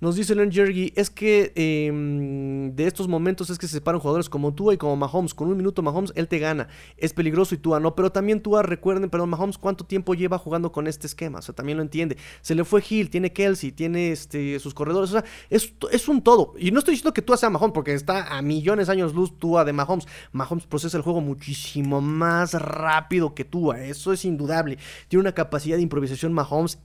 Nos 0.00 0.16
dice 0.16 0.34
Len 0.34 0.52
Jergy, 0.52 0.92
es 0.94 1.08
que 1.08 1.52
em, 1.54 2.74
de 2.74 2.86
estos 2.86 3.08
momentos 3.08 3.48
es 3.48 3.58
que 3.58 3.66
se 3.66 3.74
separan 3.74 4.00
jugadores 4.00 4.28
como 4.28 4.52
Tua 4.52 4.74
y 4.74 4.76
como 4.76 4.94
Mahomes. 4.96 5.32
Con 5.32 5.48
un 5.48 5.56
minuto 5.56 5.82
Mahomes, 5.82 6.12
él 6.16 6.28
te 6.28 6.38
gana. 6.38 6.68
Es 6.96 7.12
peligroso 7.14 7.54
y 7.54 7.58
Tua 7.58 7.80
no. 7.80 7.94
Pero 7.94 8.12
también 8.12 8.40
Tua, 8.40 8.62
recuerden, 8.62 9.08
perdón, 9.08 9.30
Mahomes, 9.30 9.56
¿cuánto 9.56 9.84
tiempo 9.84 10.14
lleva 10.14 10.38
jugando 10.38 10.70
con 10.70 10.86
este 10.86 11.06
esquema? 11.06 11.38
O 11.38 11.42
sea, 11.42 11.54
también 11.54 11.78
lo 11.78 11.82
entiende. 11.82 12.18
Se 12.42 12.54
le 12.54 12.64
fue 12.64 12.82
Hill, 12.88 13.08
tiene 13.08 13.32
Kelsey, 13.32 13.72
tiene 13.72 14.12
este, 14.12 14.58
sus 14.58 14.74
corredores. 14.74 15.10
O 15.10 15.12
sea, 15.14 15.24
es, 15.48 15.72
es 15.90 16.08
un 16.08 16.22
todo. 16.22 16.52
Y 16.58 16.70
no 16.72 16.80
estoy 16.80 16.92
diciendo 16.92 17.14
que 17.14 17.22
Tua 17.22 17.38
sea 17.38 17.48
Mahomes, 17.48 17.72
porque 17.72 17.94
está 17.94 18.36
a 18.36 18.42
millones 18.42 18.88
de 18.88 18.92
años 18.92 19.14
luz 19.14 19.38
Tua 19.38 19.64
de 19.64 19.72
Mahomes. 19.72 20.06
Mahomes 20.32 20.66
procesa 20.66 20.98
el 20.98 21.02
juego 21.02 21.22
muchísimo 21.22 22.00
más 22.00 22.52
rápido 22.54 23.34
que 23.34 23.44
Tua, 23.44 23.80
eso 23.80 24.12
es 24.12 24.24
indudable. 24.24 24.78
Tiene 25.08 25.22
una 25.22 25.32
capacidad 25.32 25.76
de 25.76 25.82
improvisación 25.82 26.32
Mahomes, 26.32 26.78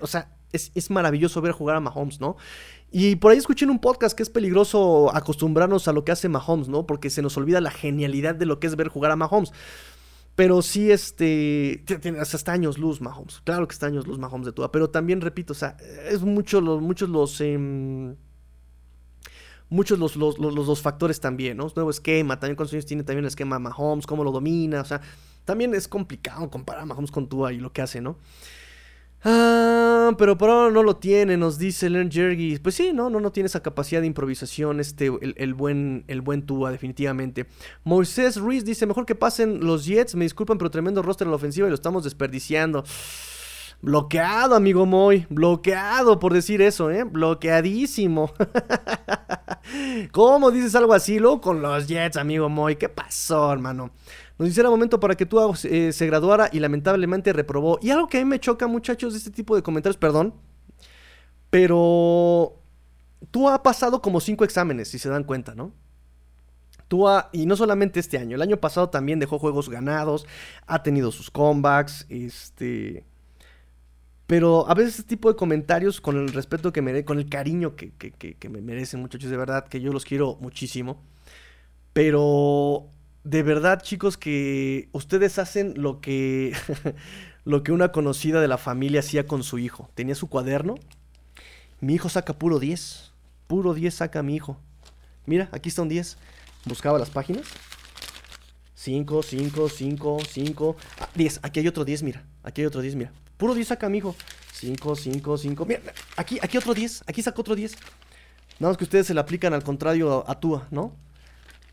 o 0.00 0.06
sea, 0.06 0.37
es, 0.52 0.72
es 0.74 0.90
maravilloso 0.90 1.40
ver 1.40 1.52
jugar 1.52 1.76
a 1.76 1.80
Mahomes, 1.80 2.20
¿no? 2.20 2.36
Y 2.90 3.16
por 3.16 3.32
ahí 3.32 3.38
escuché 3.38 3.64
en 3.64 3.70
un 3.70 3.80
podcast 3.80 4.16
que 4.16 4.22
es 4.22 4.30
peligroso 4.30 5.14
acostumbrarnos 5.14 5.88
a 5.88 5.92
lo 5.92 6.04
que 6.04 6.12
hace 6.12 6.28
Mahomes, 6.28 6.68
¿no? 6.68 6.86
Porque 6.86 7.10
se 7.10 7.20
nos 7.20 7.36
olvida 7.36 7.60
la 7.60 7.70
genialidad 7.70 8.34
de 8.34 8.46
lo 8.46 8.60
que 8.60 8.66
es 8.66 8.76
ver 8.76 8.88
jugar 8.88 9.10
a 9.10 9.16
Mahomes. 9.16 9.52
Pero 10.34 10.62
sí, 10.62 10.90
este. 10.90 11.84
Tiene 12.00 12.20
hasta 12.20 12.52
años 12.52 12.78
luz 12.78 13.00
Mahomes. 13.00 13.40
Claro 13.44 13.66
que 13.66 13.72
está 13.72 13.86
años 13.86 14.06
luz 14.06 14.18
Mahomes 14.18 14.46
de 14.46 14.52
toda. 14.52 14.70
Pero 14.70 14.88
también, 14.88 15.20
repito, 15.20 15.52
o 15.52 15.56
sea, 15.56 15.76
es 16.08 16.22
mucho, 16.22 16.60
los, 16.60 16.80
muchos 16.80 17.08
los. 17.08 17.40
Em, 17.40 18.14
muchos 19.68 19.98
los, 19.98 20.16
los, 20.16 20.38
los, 20.38 20.80
factores 20.80 21.20
también, 21.20 21.56
¿no? 21.56 21.66
Nuevo 21.74 21.90
esquema, 21.90 22.38
también 22.38 22.56
cuántos 22.56 22.72
años 22.72 22.86
tiene 22.86 23.02
también 23.02 23.24
el 23.24 23.28
esquema 23.28 23.58
Mahomes, 23.58 24.06
cómo 24.06 24.24
lo 24.24 24.32
domina, 24.32 24.80
o 24.80 24.84
sea, 24.84 25.00
también 25.44 25.74
es 25.74 25.88
complicado 25.88 26.48
comparar 26.50 26.82
a 26.82 26.86
Mahomes 26.86 27.10
con 27.10 27.28
Tua 27.28 27.52
y 27.52 27.58
lo 27.58 27.72
que 27.72 27.82
hace, 27.82 28.00
¿no? 28.00 28.16
Ah, 29.24 30.12
pero 30.16 30.38
por 30.38 30.48
ahora 30.48 30.72
no 30.72 30.82
lo 30.82 30.96
tiene, 30.96 31.36
nos 31.36 31.58
dice 31.58 31.90
Len 31.90 32.10
Jergy. 32.10 32.58
Pues 32.58 32.74
sí, 32.76 32.92
no, 32.92 33.10
no, 33.10 33.20
no 33.20 33.32
tiene 33.32 33.48
esa 33.48 33.62
capacidad 33.62 34.00
de 34.00 34.06
improvisación, 34.06 34.80
este, 34.80 35.10
el, 35.20 35.54
buen, 35.54 36.04
el 36.08 36.20
buen 36.20 36.46
definitivamente. 36.46 37.46
Moisés 37.84 38.36
Ruiz 38.36 38.64
dice, 38.64 38.86
mejor 38.86 39.06
que 39.06 39.14
pasen 39.14 39.60
los 39.60 39.84
Jets, 39.84 40.14
me 40.14 40.24
disculpan, 40.24 40.58
pero 40.58 40.70
tremendo 40.70 41.02
roster 41.02 41.26
en 41.26 41.30
la 41.30 41.36
ofensiva 41.36 41.66
y 41.66 41.70
lo 41.70 41.74
estamos 41.74 42.04
desperdiciando. 42.04 42.84
Bloqueado, 43.80 44.56
amigo 44.56 44.86
Moy. 44.86 45.26
Bloqueado 45.30 46.18
por 46.18 46.32
decir 46.32 46.60
eso, 46.62 46.90
¿eh? 46.90 47.04
Bloqueadísimo. 47.04 48.32
¿Cómo 50.12 50.50
dices 50.50 50.74
algo 50.74 50.94
así, 50.94 51.18
luego 51.18 51.40
con 51.40 51.62
los 51.62 51.86
Jets, 51.86 52.16
amigo 52.16 52.48
Moy? 52.48 52.76
¿Qué 52.76 52.88
pasó, 52.88 53.52
hermano? 53.52 53.90
Nos 54.38 54.48
dice 54.48 54.60
era 54.60 54.70
momento 54.70 55.00
para 55.00 55.16
que 55.16 55.26
tú 55.26 55.38
eh, 55.64 55.92
se 55.92 56.06
graduara 56.06 56.48
y 56.52 56.60
lamentablemente 56.60 57.32
reprobó. 57.32 57.78
Y 57.82 57.90
algo 57.90 58.06
que 58.06 58.18
a 58.18 58.20
mí 58.20 58.26
me 58.26 58.38
choca, 58.38 58.68
muchachos, 58.68 59.12
de 59.12 59.18
este 59.18 59.30
tipo 59.30 59.56
de 59.56 59.62
comentarios, 59.62 59.96
perdón. 59.96 60.34
Pero 61.50 62.60
tú 63.30 63.48
ha 63.48 63.62
pasado 63.62 64.00
como 64.00 64.20
cinco 64.20 64.44
exámenes, 64.44 64.88
si 64.88 64.98
se 64.98 65.08
dan 65.08 65.24
cuenta, 65.24 65.54
¿no? 65.54 65.72
Tua, 66.86 67.28
y 67.32 67.46
no 67.46 67.56
solamente 67.56 68.00
este 68.00 68.16
año, 68.16 68.36
el 68.36 68.42
año 68.42 68.58
pasado 68.58 68.88
también 68.88 69.18
dejó 69.18 69.38
juegos 69.38 69.68
ganados, 69.68 70.26
ha 70.66 70.82
tenido 70.82 71.10
sus 71.12 71.30
comebacks, 71.30 72.06
este... 72.08 73.04
Pero 74.26 74.68
a 74.68 74.74
veces 74.74 74.98
este 74.98 75.08
tipo 75.08 75.30
de 75.30 75.36
comentarios, 75.36 76.02
con 76.02 76.16
el 76.18 76.28
respeto 76.28 76.70
que 76.70 76.82
merece, 76.82 77.06
con 77.06 77.18
el 77.18 77.30
cariño 77.30 77.76
que, 77.76 77.92
que, 77.92 78.48
me 78.50 78.60
merecen, 78.60 79.00
muchachos, 79.00 79.30
de 79.30 79.38
verdad, 79.38 79.66
que 79.66 79.80
yo 79.80 79.90
los 79.90 80.04
quiero 80.04 80.36
muchísimo. 80.40 81.02
Pero 81.94 82.90
de 83.28 83.42
verdad, 83.42 83.82
chicos, 83.82 84.16
que 84.16 84.88
ustedes 84.92 85.38
hacen 85.38 85.74
lo 85.76 86.00
que, 86.00 86.56
lo 87.44 87.62
que 87.62 87.72
una 87.72 87.92
conocida 87.92 88.40
de 88.40 88.48
la 88.48 88.56
familia 88.56 89.00
hacía 89.00 89.26
con 89.26 89.42
su 89.42 89.58
hijo. 89.58 89.90
Tenía 89.94 90.14
su 90.14 90.30
cuaderno. 90.30 90.76
Mi 91.80 91.94
hijo 91.94 92.08
saca 92.08 92.32
puro 92.32 92.58
10. 92.58 93.12
Puro 93.46 93.74
10 93.74 93.92
saca 93.92 94.22
mi 94.22 94.34
hijo. 94.34 94.56
Mira, 95.26 95.50
aquí 95.52 95.68
está 95.68 95.82
un 95.82 95.90
10. 95.90 96.16
Buscaba 96.64 96.98
las 96.98 97.10
páginas. 97.10 97.44
5, 98.76 99.22
5, 99.22 99.68
5, 99.68 100.18
5. 100.26 100.76
10. 101.14 101.40
Aquí 101.42 101.60
hay 101.60 101.68
otro 101.68 101.84
10, 101.84 102.02
mira. 102.04 102.24
Aquí 102.42 102.62
hay 102.62 102.66
otro 102.66 102.80
10, 102.80 102.94
mira. 102.94 103.12
Puro 103.36 103.52
10 103.52 103.68
saca 103.68 103.90
mi 103.90 103.98
hijo. 103.98 104.16
5, 104.54 104.96
5, 104.96 105.36
5. 105.36 105.66
Mira, 105.66 105.82
aquí, 106.16 106.38
aquí 106.40 106.56
otro 106.56 106.72
10. 106.72 107.04
Aquí 107.06 107.20
saca 107.20 107.38
otro 107.42 107.54
10. 107.54 107.76
Nada 108.58 108.70
más 108.70 108.78
que 108.78 108.84
ustedes 108.84 109.06
se 109.06 109.12
le 109.12 109.20
aplican 109.20 109.52
al 109.52 109.62
contrario 109.62 110.24
a, 110.26 110.40
Tua, 110.40 110.66
¿no? 110.70 110.94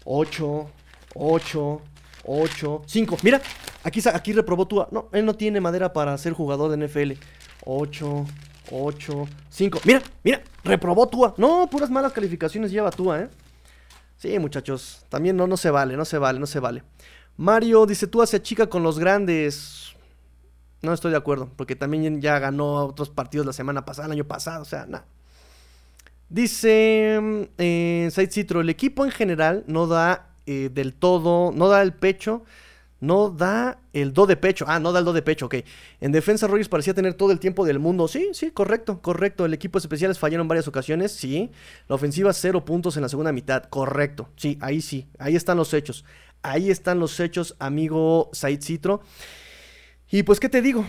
8, 0.04 0.70
8, 1.16 1.82
8, 2.26 2.82
5. 2.86 3.18
Mira, 3.24 3.42
aquí, 3.84 4.02
aquí 4.14 4.34
reprobó 4.34 4.68
Tua. 4.68 4.88
No, 4.92 5.10
él 5.12 5.26
no 5.26 5.34
tiene 5.34 5.60
madera 5.62 5.92
para 5.94 6.18
ser 6.18 6.34
jugador 6.34 6.76
de 6.76 6.86
NFL. 6.86 7.20
8, 7.66 8.26
8, 8.72 9.28
5. 9.50 9.80
Mira, 9.86 10.02
mira, 10.24 10.42
reprobó 10.64 11.08
Tua. 11.08 11.34
No, 11.38 11.68
puras 11.72 11.90
malas 11.90 12.14
calificaciones 12.14 12.72
lleva 12.72 12.92
Tua, 12.92 13.22
¿eh? 13.22 13.30
Sí, 14.18 14.38
muchachos. 14.40 15.06
También 15.10 15.36
no, 15.36 15.48
no 15.48 15.58
se 15.58 15.72
vale, 15.72 15.98
no 15.98 16.06
se 16.06 16.18
vale, 16.18 16.40
no 16.40 16.46
se 16.46 16.60
vale. 16.60 16.84
Mario 17.38 17.86
dice, 17.86 18.08
Tua 18.08 18.28
se 18.28 18.38
achica 18.38 18.68
con 18.68 18.84
los 18.84 19.00
grandes. 19.00 19.94
No 20.82 20.94
estoy 20.94 21.12
de 21.12 21.18
acuerdo, 21.18 21.50
porque 21.56 21.76
también 21.76 22.22
ya 22.22 22.40
ganó 22.40 22.86
otros 22.86 23.10
partidos 23.10 23.46
la 23.46 23.54
semana 23.54 23.86
pasada, 23.86 24.08
el 24.08 24.12
año 24.12 24.26
pasado, 24.26 24.62
o 24.62 24.66
sea, 24.66 24.86
nada. 24.86 25.06
Dice 26.30 27.50
eh, 27.58 28.28
Citro, 28.30 28.62
el 28.62 28.70
equipo 28.70 29.06
en 29.06 29.12
general 29.12 29.64
no 29.68 29.88
da 29.88 30.35
eh, 30.46 30.70
del 30.72 30.94
todo, 30.94 31.52
no 31.52 31.68
da 31.70 31.82
el 31.82 31.94
pecho, 31.94 32.44
no 33.00 33.30
da 33.30 33.80
el 33.94 34.14
do 34.14 34.26
de 34.26 34.38
pecho. 34.38 34.66
Ah, 34.68 34.80
no 34.80 34.92
da 34.92 35.00
el 35.00 35.06
do 35.06 35.14
de 35.14 35.22
pecho, 35.22 35.46
ok. 35.48 35.56
En 36.02 36.12
defensa, 36.12 36.48
Rogers 36.48 36.70
parecía 36.70 36.94
tener 36.94 37.14
todo 37.14 37.32
el 37.32 37.40
tiempo 37.40 37.66
del 37.66 37.80
mundo. 37.80 38.08
Sí, 38.08 38.30
sí, 38.34 38.52
correcto, 38.52 39.02
correcto. 39.02 39.46
El 39.46 39.54
equipo 39.54 39.78
especiales 39.78 40.18
fallaron 40.18 40.46
en 40.46 40.48
varias 40.48 40.68
ocasiones, 40.68 41.12
sí. 41.12 41.52
La 41.88 41.96
ofensiva, 41.96 42.34
cero 42.34 42.66
puntos 42.66 42.96
en 42.96 43.04
la 43.04 43.10
segunda 43.10 43.32
mitad, 43.32 43.64
correcto. 43.66 44.30
Sí, 44.38 44.58
ahí 44.62 44.82
sí, 44.82 45.08
ahí 45.20 45.36
están 45.36 45.58
los 45.58 45.74
hechos. 45.74 46.06
Ahí 46.42 46.70
están 46.70 47.00
los 47.00 47.20
hechos, 47.20 47.56
amigo 47.60 48.30
Said 48.34 48.62
Citro. 48.62 49.02
Y 50.12 50.24
pues, 50.24 50.40
¿qué 50.40 50.50
te 50.50 50.62
digo? 50.62 50.86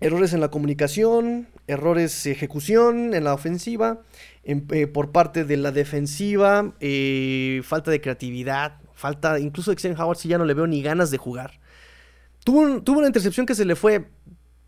Errores 0.00 0.32
en 0.32 0.40
la 0.40 0.50
comunicación, 0.50 1.48
errores 1.66 2.24
de 2.24 2.32
ejecución 2.32 3.14
en 3.14 3.24
la 3.24 3.32
ofensiva, 3.32 4.02
eh, 4.42 4.86
por 4.86 5.12
parte 5.12 5.44
de 5.44 5.56
la 5.56 5.72
defensiva, 5.72 6.74
eh, 6.80 7.62
falta 7.64 7.90
de 7.90 8.00
creatividad, 8.00 8.80
falta, 8.94 9.38
incluso 9.38 9.70
de 9.70 9.78
Xen 9.78 9.98
Howard 9.98 10.18
si 10.18 10.28
ya 10.28 10.38
no 10.38 10.44
le 10.44 10.54
veo 10.54 10.66
ni 10.66 10.82
ganas 10.82 11.10
de 11.10 11.18
jugar. 11.18 11.60
Tuvo, 12.44 12.98
una 12.98 13.06
intercepción 13.06 13.46
que 13.46 13.54
se 13.54 13.64
le 13.64 13.76
fue, 13.76 14.10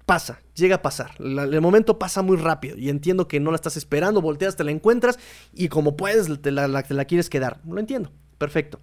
pasa, 0.06 0.40
llega 0.54 0.76
a 0.76 0.82
pasar. 0.82 1.10
el 1.18 1.60
momento 1.60 1.98
pasa 1.98 2.22
muy 2.22 2.38
rápido 2.38 2.78
y 2.78 2.88
entiendo 2.88 3.28
que 3.28 3.38
no 3.38 3.50
la 3.50 3.56
estás 3.56 3.76
esperando, 3.76 4.22
volteas, 4.22 4.56
te 4.56 4.64
la 4.64 4.70
encuentras 4.70 5.18
y 5.52 5.68
como 5.68 5.96
puedes 5.96 6.40
te 6.40 6.50
la, 6.52 6.82
quieres 6.82 7.28
quedar. 7.28 7.60
Lo 7.68 7.78
entiendo, 7.78 8.10
perfecto. 8.38 8.80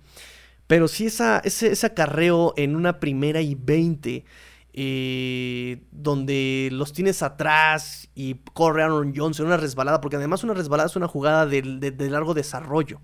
Pero 0.68 0.88
si 0.88 1.08
ese, 1.08 1.42
ese 1.44 1.86
acarreo 1.86 2.54
en 2.56 2.76
una 2.76 3.00
primera 3.00 3.42
y 3.42 3.56
20, 3.56 4.26
eh, 4.74 5.84
donde 5.92 6.70
los 6.72 6.94
tienes 6.94 7.22
atrás 7.22 8.10
y 8.16 8.36
corre 8.54 8.84
Aaron 8.84 9.14
Jones 9.16 9.40
en 9.40 9.46
una 9.46 9.58
resbalada, 9.58 10.02
porque 10.02 10.16
además 10.18 10.44
una 10.44 10.54
resbalada 10.54 10.88
es 10.88 10.96
una 10.96 11.08
jugada 11.08 11.46
de, 11.46 11.62
de 11.62 12.10
largo 12.10 12.34
desarrollo. 12.34 13.00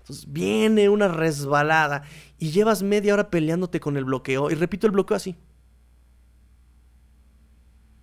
Entonces 0.00 0.32
viene 0.32 0.88
una 0.88 1.06
resbalada 1.06 2.02
y 2.38 2.50
llevas 2.50 2.82
media 2.82 3.14
hora 3.14 3.30
peleándote 3.30 3.78
con 3.78 3.96
el 3.96 4.04
bloqueo. 4.04 4.50
Y 4.50 4.54
repito 4.54 4.86
el 4.88 4.92
bloqueo 4.92 5.16
así. 5.16 5.36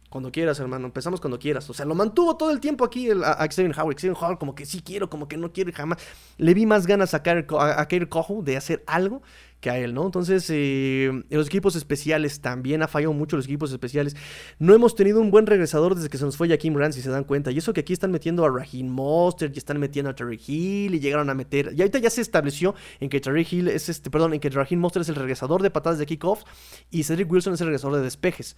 Cuando 0.09 0.31
quieras, 0.31 0.59
hermano. 0.59 0.87
Empezamos 0.87 1.21
cuando 1.21 1.37
quieras. 1.37 1.69
O 1.69 1.73
sea, 1.73 1.85
lo 1.85 1.95
mantuvo 1.95 2.35
todo 2.35 2.51
el 2.51 2.59
tiempo 2.59 2.83
aquí 2.83 3.09
a, 3.11 3.31
a 3.33 3.47
Xavier 3.47 3.73
Howard. 3.79 3.95
Xavier 3.95 4.17
Howard 4.19 4.39
como 4.39 4.55
que 4.55 4.65
sí 4.65 4.81
quiero, 4.81 5.09
como 5.09 5.27
que 5.27 5.37
no 5.37 5.53
quiere 5.53 5.71
jamás. 5.71 5.99
Le 6.37 6.53
vi 6.53 6.65
más 6.65 6.87
ganas 6.87 7.13
a, 7.13 7.21
a, 7.25 7.81
a 7.81 7.87
Cojo 8.09 8.41
de 8.41 8.57
hacer 8.57 8.83
algo 8.87 9.21
que 9.59 9.69
a 9.69 9.77
él, 9.77 9.93
¿no? 9.93 10.05
Entonces, 10.05 10.45
eh, 10.49 11.11
los 11.29 11.47
equipos 11.47 11.75
especiales 11.75 12.39
también 12.39 12.81
ha 12.81 12.87
fallado 12.87 13.13
mucho 13.13 13.35
los 13.35 13.45
equipos 13.45 13.71
especiales. 13.71 14.15
No 14.57 14.73
hemos 14.73 14.95
tenido 14.95 15.19
un 15.19 15.31
buen 15.31 15.45
regresador 15.47 15.95
desde 15.95 16.09
que 16.09 16.17
se 16.17 16.25
nos 16.25 16.37
fue 16.37 16.47
Jaquim 16.47 16.75
Rand, 16.75 16.93
si 16.93 17.01
se 17.01 17.09
dan 17.09 17.25
cuenta. 17.25 17.51
Y 17.51 17.57
eso 17.57 17.73
que 17.73 17.81
aquí 17.81 17.93
están 17.93 18.11
metiendo 18.11 18.45
a 18.45 18.49
Raheem 18.49 18.87
Monster, 18.87 19.51
y 19.53 19.57
están 19.57 19.79
metiendo 19.79 20.11
a 20.11 20.15
Terry 20.15 20.39
Hill, 20.45 20.95
y 20.95 20.99
llegaron 20.99 21.29
a 21.29 21.33
meter. 21.33 21.73
Y 21.75 21.81
ahorita 21.81 21.99
ya 21.99 22.09
se 22.09 22.21
estableció 22.21 22.73
en 22.99 23.09
que 23.09 23.19
Terry 23.19 23.45
Hill 23.49 23.67
es 23.67 23.89
este, 23.89 24.09
perdón, 24.09 24.33
en 24.33 24.39
que 24.39 24.49
Raheem 24.49 24.79
Monster 24.79 25.01
es 25.01 25.09
el 25.09 25.15
regresador 25.15 25.61
de 25.61 25.69
patadas 25.69 25.99
de 25.99 26.05
kickoff 26.05 26.43
y 26.89 27.03
Cedric 27.03 27.29
Wilson 27.29 27.53
es 27.53 27.61
el 27.61 27.67
regresador 27.67 27.97
de 27.97 28.03
despejes. 28.03 28.55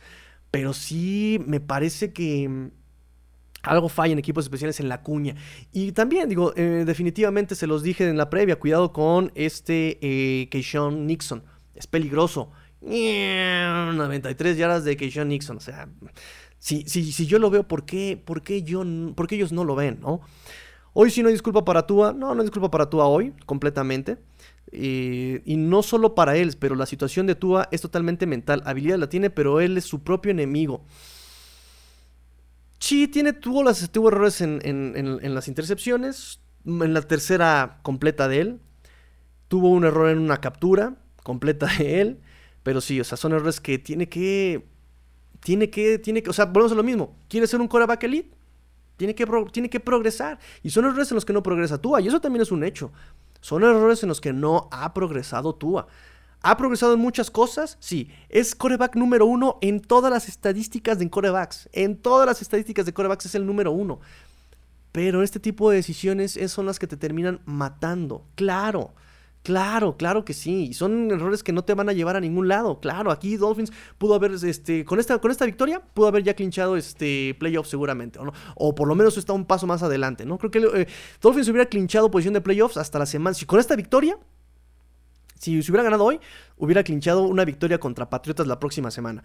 Pero 0.51 0.73
sí 0.73 1.39
me 1.45 1.59
parece 1.59 2.13
que 2.13 2.47
mm, 2.47 2.71
algo 3.63 3.89
falla 3.89 4.13
en 4.13 4.19
equipos 4.19 4.45
especiales 4.45 4.79
en 4.79 4.89
la 4.89 5.01
cuña. 5.01 5.35
Y 5.71 5.91
también, 5.93 6.29
digo, 6.29 6.53
eh, 6.55 6.83
definitivamente 6.85 7.55
se 7.55 7.67
los 7.67 7.83
dije 7.83 8.07
en 8.07 8.17
la 8.17 8.29
previa, 8.29 8.57
cuidado 8.57 8.91
con 8.91 9.31
este 9.35 9.97
eh, 10.01 10.49
Keishon 10.49 11.07
Nixon. 11.07 11.43
Es 11.75 11.87
peligroso. 11.87 12.51
93 12.81 14.57
yardas 14.57 14.83
de 14.83 14.97
Keishon 14.97 15.29
Nixon. 15.29 15.57
O 15.57 15.61
sea, 15.61 15.87
si, 16.59 16.83
si, 16.87 17.11
si 17.11 17.25
yo 17.25 17.39
lo 17.39 17.49
veo, 17.49 17.67
¿por 17.67 17.85
qué, 17.85 18.21
por, 18.23 18.41
qué 18.41 18.63
yo, 18.63 18.83
¿por 19.15 19.27
qué 19.27 19.35
ellos 19.35 19.51
no 19.51 19.63
lo 19.63 19.75
ven? 19.75 19.99
¿no? 20.01 20.21
Hoy 20.93 21.09
sí 21.09 21.21
no 21.21 21.29
hay 21.29 21.33
disculpa 21.33 21.63
para 21.63 21.85
Tua. 21.87 22.13
No, 22.13 22.33
no 22.33 22.41
hay 22.41 22.47
disculpa 22.47 22.69
para 22.69 22.89
Tua 22.89 23.05
hoy, 23.05 23.33
completamente. 23.45 24.17
Eh, 24.71 25.41
y 25.45 25.57
no 25.57 25.83
solo 25.83 26.15
para 26.15 26.37
él, 26.37 26.55
pero 26.57 26.75
la 26.75 26.85
situación 26.85 27.27
de 27.27 27.35
Tua 27.35 27.67
es 27.71 27.81
totalmente 27.81 28.25
mental. 28.25 28.63
Habilidad 28.65 28.97
la 28.97 29.09
tiene, 29.09 29.29
pero 29.29 29.59
él 29.59 29.77
es 29.77 29.85
su 29.85 30.03
propio 30.03 30.31
enemigo. 30.31 30.85
Sí, 32.79 33.07
tiene, 33.07 33.33
tuvo, 33.33 33.63
las, 33.63 33.91
tuvo 33.91 34.07
errores 34.09 34.41
en, 34.41 35.33
las 35.35 35.47
intercepciones. 35.47 36.39
En 36.65 36.93
la 36.93 37.01
tercera 37.01 37.79
completa 37.83 38.27
de 38.27 38.41
él. 38.41 38.59
Tuvo 39.47 39.69
un 39.69 39.83
error 39.83 40.09
en 40.09 40.19
una 40.19 40.37
captura 40.37 40.95
completa 41.23 41.67
de 41.77 42.01
él. 42.01 42.19
Pero 42.63 42.81
sí, 42.81 42.99
o 42.99 43.03
sea, 43.03 43.17
son 43.17 43.33
errores 43.33 43.59
que 43.59 43.77
tiene 43.77 44.07
que. 44.07 44.65
Tiene 45.41 45.69
que. 45.69 45.99
Tiene 45.99 46.23
que. 46.23 46.29
O 46.29 46.33
sea, 46.33 46.45
volvemos 46.45 46.71
a 46.71 46.75
lo 46.75 46.83
mismo. 46.83 47.17
¿Quiere 47.27 47.47
ser 47.47 47.59
un 47.59 47.67
coreback 47.67 48.03
elite? 48.03 48.35
Tiene 48.97 49.15
que, 49.15 49.25
tiene 49.51 49.69
que 49.69 49.79
progresar. 49.79 50.39
Y 50.63 50.69
son 50.69 50.85
errores 50.85 51.11
en 51.11 51.15
los 51.15 51.25
que 51.25 51.33
no 51.33 51.43
progresa 51.43 51.81
Tua. 51.81 52.01
Y 52.01 52.07
eso 52.07 52.21
también 52.21 52.41
es 52.43 52.51
un 52.51 52.63
hecho. 52.63 52.91
Son 53.41 53.63
errores 53.63 54.01
en 54.03 54.09
los 54.09 54.21
que 54.21 54.33
no 54.33 54.69
ha 54.71 54.93
progresado 54.93 55.53
Tua. 55.53 55.87
¿Ha 56.43 56.57
progresado 56.57 56.93
en 56.93 56.99
muchas 56.99 57.29
cosas? 57.29 57.77
Sí. 57.79 58.09
Es 58.29 58.55
coreback 58.55 58.95
número 58.95 59.25
uno 59.25 59.57
en 59.61 59.79
todas 59.79 60.11
las 60.11 60.27
estadísticas 60.27 60.97
de 60.97 61.09
corebacks. 61.09 61.69
En 61.73 61.97
todas 61.97 62.25
las 62.25 62.41
estadísticas 62.41 62.85
de 62.85 62.93
corebacks 62.93 63.25
es 63.25 63.35
el 63.35 63.45
número 63.45 63.71
uno. 63.71 63.99
Pero 64.91 65.21
este 65.23 65.39
tipo 65.39 65.69
de 65.69 65.77
decisiones 65.77 66.39
son 66.47 66.65
las 66.65 66.79
que 66.79 66.87
te 66.87 66.97
terminan 66.97 67.41
matando. 67.45 68.25
Claro. 68.35 68.93
Claro, 69.43 69.97
claro 69.97 70.23
que 70.23 70.33
sí. 70.33 70.73
Son 70.73 71.09
errores 71.09 71.41
que 71.41 71.51
no 71.51 71.63
te 71.63 71.73
van 71.73 71.89
a 71.89 71.93
llevar 71.93 72.15
a 72.15 72.19
ningún 72.19 72.47
lado. 72.47 72.79
Claro, 72.79 73.11
aquí 73.11 73.37
Dolphins 73.37 73.71
pudo 73.97 74.13
haber, 74.13 74.31
este, 74.31 74.85
con 74.85 74.99
esta, 74.99 75.17
con 75.19 75.31
esta 75.31 75.45
victoria, 75.45 75.81
pudo 75.93 76.07
haber 76.07 76.23
ya 76.23 76.35
clinchado 76.35 76.77
este 76.77 77.35
playoff 77.39 77.67
seguramente, 77.67 78.19
¿o, 78.19 78.25
no? 78.25 78.33
o 78.55 78.75
por 78.75 78.87
lo 78.87 78.93
menos 78.93 79.17
está 79.17 79.33
un 79.33 79.45
paso 79.45 79.65
más 79.65 79.81
adelante, 79.81 80.25
¿no? 80.25 80.37
Creo 80.37 80.51
que 80.51 80.81
eh, 80.81 80.87
Dolphins 81.19 81.47
hubiera 81.49 81.67
clinchado 81.67 82.11
posición 82.11 82.35
de 82.35 82.41
playoffs 82.41 82.77
hasta 82.77 82.99
la 82.99 83.07
semana. 83.07 83.33
Si 83.33 83.45
con 83.45 83.59
esta 83.59 83.75
victoria, 83.75 84.17
si 85.39 85.63
se 85.63 85.71
hubiera 85.71 85.83
ganado 85.83 86.03
hoy, 86.03 86.19
hubiera 86.57 86.83
clinchado 86.83 87.23
una 87.23 87.43
victoria 87.43 87.79
contra 87.79 88.11
Patriotas 88.11 88.45
la 88.45 88.59
próxima 88.59 88.91
semana. 88.91 89.23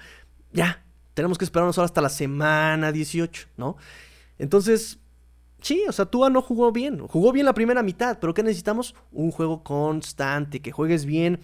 Ya, 0.51 0.83
tenemos 1.13 1.37
que 1.37 1.45
esperarnos 1.45 1.77
ahora 1.77 1.87
hasta 1.87 2.01
la 2.01 2.09
semana 2.09 2.91
18, 2.91 3.49
¿no? 3.59 3.77
Entonces, 4.39 4.99
sí, 5.61 5.85
o 5.89 5.93
sea, 5.93 6.07
Tua 6.07 6.31
no 6.31 6.43
jugó 6.43 6.73
bien. 6.73 7.07
Jugó 7.07 7.33
bien 7.33 7.47
la 7.47 7.55
primera 7.55 7.83
mitad, 7.83 8.19
pero 8.21 8.35
¿qué 8.35 8.43
necesitamos? 8.43 8.95
Un 9.13 9.31
juego 9.31 9.63
constante, 9.63 10.61
que 10.61 10.73
juegues 10.73 11.05
bien 11.05 11.41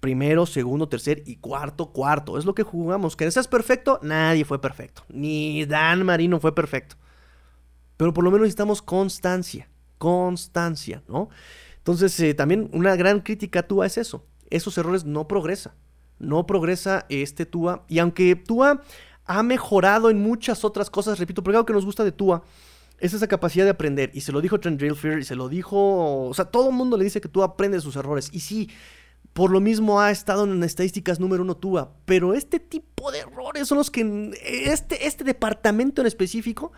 primero, 0.00 0.46
segundo, 0.46 0.88
tercer 0.88 1.22
y 1.26 1.36
cuarto, 1.36 1.92
cuarto. 1.92 2.38
Es 2.38 2.44
lo 2.44 2.54
que 2.54 2.62
jugamos. 2.62 3.16
Que 3.16 3.30
seas 3.30 3.48
perfecto, 3.48 3.98
nadie 4.02 4.44
fue 4.44 4.60
perfecto. 4.60 5.02
Ni 5.08 5.64
Dan 5.64 6.04
Marino 6.04 6.38
fue 6.38 6.54
perfecto. 6.54 6.96
Pero 7.96 8.12
por 8.12 8.24
lo 8.24 8.30
menos 8.30 8.44
necesitamos 8.44 8.82
constancia. 8.82 9.68
Constancia, 9.98 11.02
¿no? 11.08 11.28
Entonces, 11.78 12.18
eh, 12.20 12.34
también 12.34 12.68
una 12.72 12.94
gran 12.96 13.20
crítica 13.20 13.60
a 13.60 13.66
Tua 13.66 13.86
es 13.86 13.96
eso. 13.98 14.24
Esos 14.50 14.76
errores 14.78 15.04
no 15.04 15.26
progresa. 15.26 15.74
No 16.18 16.46
progresa 16.46 17.06
este 17.08 17.46
Tua. 17.46 17.84
Y 17.88 17.98
aunque 17.98 18.36
Tua 18.36 18.82
ha 19.24 19.42
mejorado 19.42 20.10
en 20.10 20.20
muchas 20.20 20.64
otras 20.64 20.90
cosas, 20.90 21.18
repito, 21.18 21.42
porque 21.42 21.56
algo 21.56 21.66
que 21.66 21.72
nos 21.72 21.84
gusta 21.84 22.04
de 22.04 22.12
Tua 22.12 22.44
es 22.98 23.14
esa 23.14 23.26
capacidad 23.26 23.64
de 23.64 23.70
aprender. 23.70 24.10
Y 24.14 24.22
se 24.22 24.32
lo 24.32 24.40
dijo 24.40 24.60
Trent 24.60 24.80
Drillfield 24.80 25.20
y 25.20 25.24
se 25.24 25.34
lo 25.34 25.48
dijo. 25.48 26.28
O 26.28 26.34
sea, 26.34 26.46
todo 26.46 26.70
el 26.70 26.74
mundo 26.74 26.96
le 26.96 27.04
dice 27.04 27.20
que 27.20 27.28
Tua 27.28 27.46
aprende 27.46 27.80
sus 27.80 27.96
errores. 27.96 28.30
Y 28.32 28.40
sí, 28.40 28.70
por 29.32 29.50
lo 29.50 29.60
mismo 29.60 30.00
ha 30.00 30.10
estado 30.10 30.44
en 30.44 30.62
estadísticas 30.62 31.20
número 31.20 31.42
uno 31.42 31.56
Tua. 31.56 31.92
Pero 32.04 32.34
este 32.34 32.60
tipo 32.60 33.10
de 33.12 33.20
errores 33.20 33.68
son 33.68 33.78
los 33.78 33.90
que. 33.90 34.32
Este, 34.42 35.06
este 35.06 35.24
departamento 35.24 36.00
en 36.00 36.06
específico 36.06 36.72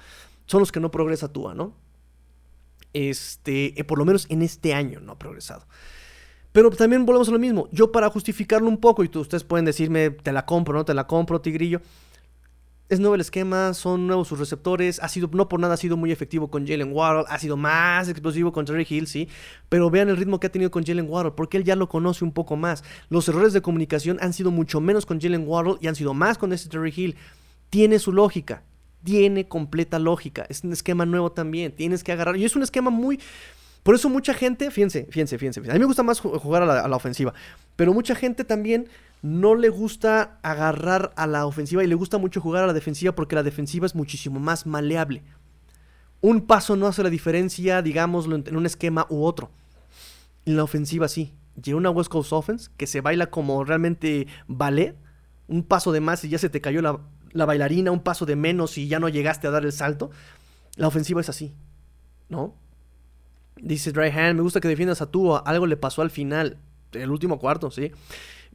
son 0.46 0.60
los 0.60 0.72
que 0.72 0.80
no 0.80 0.90
progresa 0.90 1.32
Tua, 1.32 1.54
¿no? 1.54 1.74
este, 2.92 3.78
eh, 3.78 3.84
por 3.84 3.98
lo 3.98 4.04
menos 4.04 4.26
en 4.28 4.42
este 4.42 4.74
año 4.74 5.00
no 5.00 5.12
ha 5.12 5.18
progresado. 5.18 5.66
Pero 6.52 6.70
también 6.70 7.04
volvemos 7.04 7.28
a 7.28 7.32
lo 7.32 7.38
mismo. 7.38 7.68
Yo 7.72 7.92
para 7.92 8.08
justificarlo 8.08 8.68
un 8.68 8.78
poco, 8.78 9.04
y 9.04 9.10
ustedes 9.14 9.44
pueden 9.44 9.64
decirme, 9.64 10.10
te 10.10 10.32
la 10.32 10.46
compro, 10.46 10.74
no 10.74 10.84
te 10.84 10.94
la 10.94 11.06
compro, 11.06 11.40
Tigrillo. 11.40 11.80
Es 12.88 13.00
nuevo 13.00 13.14
el 13.14 13.20
esquema, 13.20 13.74
son 13.74 14.06
nuevos 14.06 14.28
sus 14.28 14.38
receptores. 14.38 14.98
Ha 15.00 15.08
sido, 15.08 15.28
no 15.32 15.48
por 15.48 15.60
nada 15.60 15.74
ha 15.74 15.76
sido 15.76 15.96
muy 15.96 16.10
efectivo 16.10 16.50
con 16.50 16.66
Jalen 16.66 16.92
Waddle. 16.92 17.24
Ha 17.28 17.38
sido 17.38 17.56
más 17.56 18.08
explosivo 18.08 18.50
con 18.52 18.64
Terry 18.64 18.86
Hill, 18.88 19.06
sí. 19.06 19.28
Pero 19.68 19.90
vean 19.90 20.08
el 20.08 20.16
ritmo 20.16 20.40
que 20.40 20.46
ha 20.46 20.52
tenido 20.52 20.70
con 20.70 20.84
Jalen 20.84 21.06
Waddle, 21.08 21.32
porque 21.32 21.58
él 21.58 21.64
ya 21.64 21.76
lo 21.76 21.88
conoce 21.88 22.24
un 22.24 22.32
poco 22.32 22.56
más. 22.56 22.82
Los 23.10 23.28
errores 23.28 23.52
de 23.52 23.60
comunicación 23.60 24.16
han 24.20 24.32
sido 24.32 24.50
mucho 24.50 24.80
menos 24.80 25.04
con 25.04 25.20
Jalen 25.20 25.46
Waddle 25.46 25.76
y 25.80 25.88
han 25.88 25.96
sido 25.96 26.14
más 26.14 26.38
con 26.38 26.52
este 26.52 26.70
Terry 26.70 26.92
Hill. 26.96 27.16
Tiene 27.70 27.98
su 27.98 28.12
lógica 28.12 28.62
tiene 29.04 29.48
completa 29.48 29.98
lógica. 29.98 30.44
Es 30.48 30.64
un 30.64 30.72
esquema 30.72 31.06
nuevo 31.06 31.32
también. 31.32 31.72
Tienes 31.72 32.04
que 32.04 32.12
agarrar. 32.12 32.36
Y 32.36 32.44
es 32.44 32.56
un 32.56 32.62
esquema 32.62 32.90
muy. 32.90 33.20
Por 33.82 33.94
eso 33.94 34.08
mucha 34.08 34.34
gente, 34.34 34.70
fíjense, 34.70 35.06
fíjense, 35.10 35.38
fíjense. 35.38 35.60
A 35.60 35.72
mí 35.72 35.78
me 35.78 35.86
gusta 35.86 36.02
más 36.02 36.20
jugar 36.20 36.62
a 36.62 36.88
la, 36.88 36.96
ofensiva. 36.96 37.32
Pero 37.76 37.94
mucha 37.94 38.14
gente 38.14 38.44
también 38.44 38.88
no 39.22 39.54
le 39.54 39.68
gusta 39.68 40.38
agarrar 40.42 41.12
a 41.16 41.26
la 41.26 41.46
ofensiva 41.46 41.82
y 41.82 41.86
le 41.86 41.94
gusta 41.94 42.18
mucho 42.18 42.40
jugar 42.40 42.64
a 42.64 42.66
la 42.66 42.72
defensiva 42.72 43.14
porque 43.14 43.34
la 43.34 43.42
defensiva 43.42 43.86
es 43.86 43.94
muchísimo 43.94 44.38
más 44.38 44.66
maleable. 44.66 45.22
Un 46.20 46.46
paso 46.46 46.76
no 46.76 46.86
hace 46.86 47.02
la 47.02 47.10
diferencia, 47.10 47.82
digámoslo, 47.82 48.36
en 48.36 48.56
un 48.56 48.66
esquema 48.66 49.06
u 49.08 49.24
otro. 49.24 49.50
En 50.44 50.56
la 50.56 50.64
ofensiva 50.64 51.08
sí. 51.08 51.32
Llega 51.62 51.76
una 51.76 51.90
West 51.90 52.10
Coast 52.10 52.32
Offense 52.32 52.70
que 52.76 52.86
se 52.86 53.00
baila 53.00 53.30
como 53.30 53.64
realmente 53.64 54.26
ballet. 54.46 54.96
Un 55.48 55.62
paso 55.62 55.92
de 55.92 56.00
más 56.00 56.24
y 56.24 56.28
ya 56.28 56.38
se 56.38 56.48
te 56.48 56.60
cayó 56.60 56.82
la, 56.82 57.00
la 57.32 57.46
bailarina 57.46 57.90
un 57.90 58.00
paso 58.00 58.26
de 58.26 58.36
menos 58.36 58.78
y 58.78 58.88
ya 58.88 59.00
no 59.00 59.08
llegaste 59.08 59.46
a 59.46 59.50
dar 59.50 59.64
el 59.64 59.72
salto. 59.72 60.10
La 60.76 60.86
ofensiva 60.86 61.20
es 61.20 61.28
así, 61.28 61.54
¿no? 62.28 62.54
Dice 63.56 63.90
Dryhan, 63.90 64.36
me 64.36 64.42
gusta 64.42 64.60
que 64.60 64.68
defiendas 64.68 65.02
a 65.02 65.10
tú, 65.10 65.34
algo 65.34 65.66
le 65.66 65.76
pasó 65.76 66.02
al 66.02 66.10
final, 66.10 66.58
el 66.92 67.10
último 67.10 67.38
cuarto, 67.40 67.70
¿sí? 67.70 67.90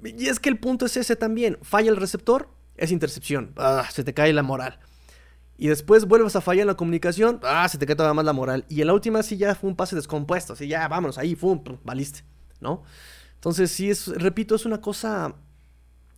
Y 0.03 0.27
es 0.27 0.39
que 0.39 0.49
el 0.49 0.59
punto 0.59 0.85
es 0.85 0.97
ese 0.97 1.15
también, 1.15 1.57
falla 1.61 1.89
el 1.89 1.97
receptor, 1.97 2.49
es 2.75 2.91
intercepción, 2.91 3.53
ah, 3.57 3.87
se 3.91 4.03
te 4.03 4.13
cae 4.13 4.33
la 4.33 4.43
moral. 4.43 4.79
Y 5.57 5.67
después 5.67 6.05
vuelves 6.05 6.35
a 6.35 6.41
fallar 6.41 6.63
en 6.63 6.67
la 6.67 6.75
comunicación, 6.75 7.39
ah, 7.43 7.67
se 7.69 7.77
te 7.77 7.85
cae 7.85 7.95
todavía 7.95 8.15
más 8.15 8.25
la 8.25 8.33
moral. 8.33 8.65
Y 8.69 8.81
en 8.81 8.87
la 8.87 8.93
última 8.93 9.23
sí 9.23 9.37
ya 9.37 9.55
fue 9.55 9.69
un 9.69 9.75
pase 9.75 9.95
descompuesto, 9.95 10.53
así 10.53 10.67
ya, 10.67 10.87
vámonos, 10.87 11.17
ahí, 11.17 11.35
fue 11.35 11.59
valiste, 11.83 12.23
¿no? 12.59 12.83
Entonces 13.35 13.71
sí 13.71 13.89
es, 13.89 14.07
repito, 14.07 14.55
es 14.55 14.65
una 14.65 14.81
cosa 14.81 15.35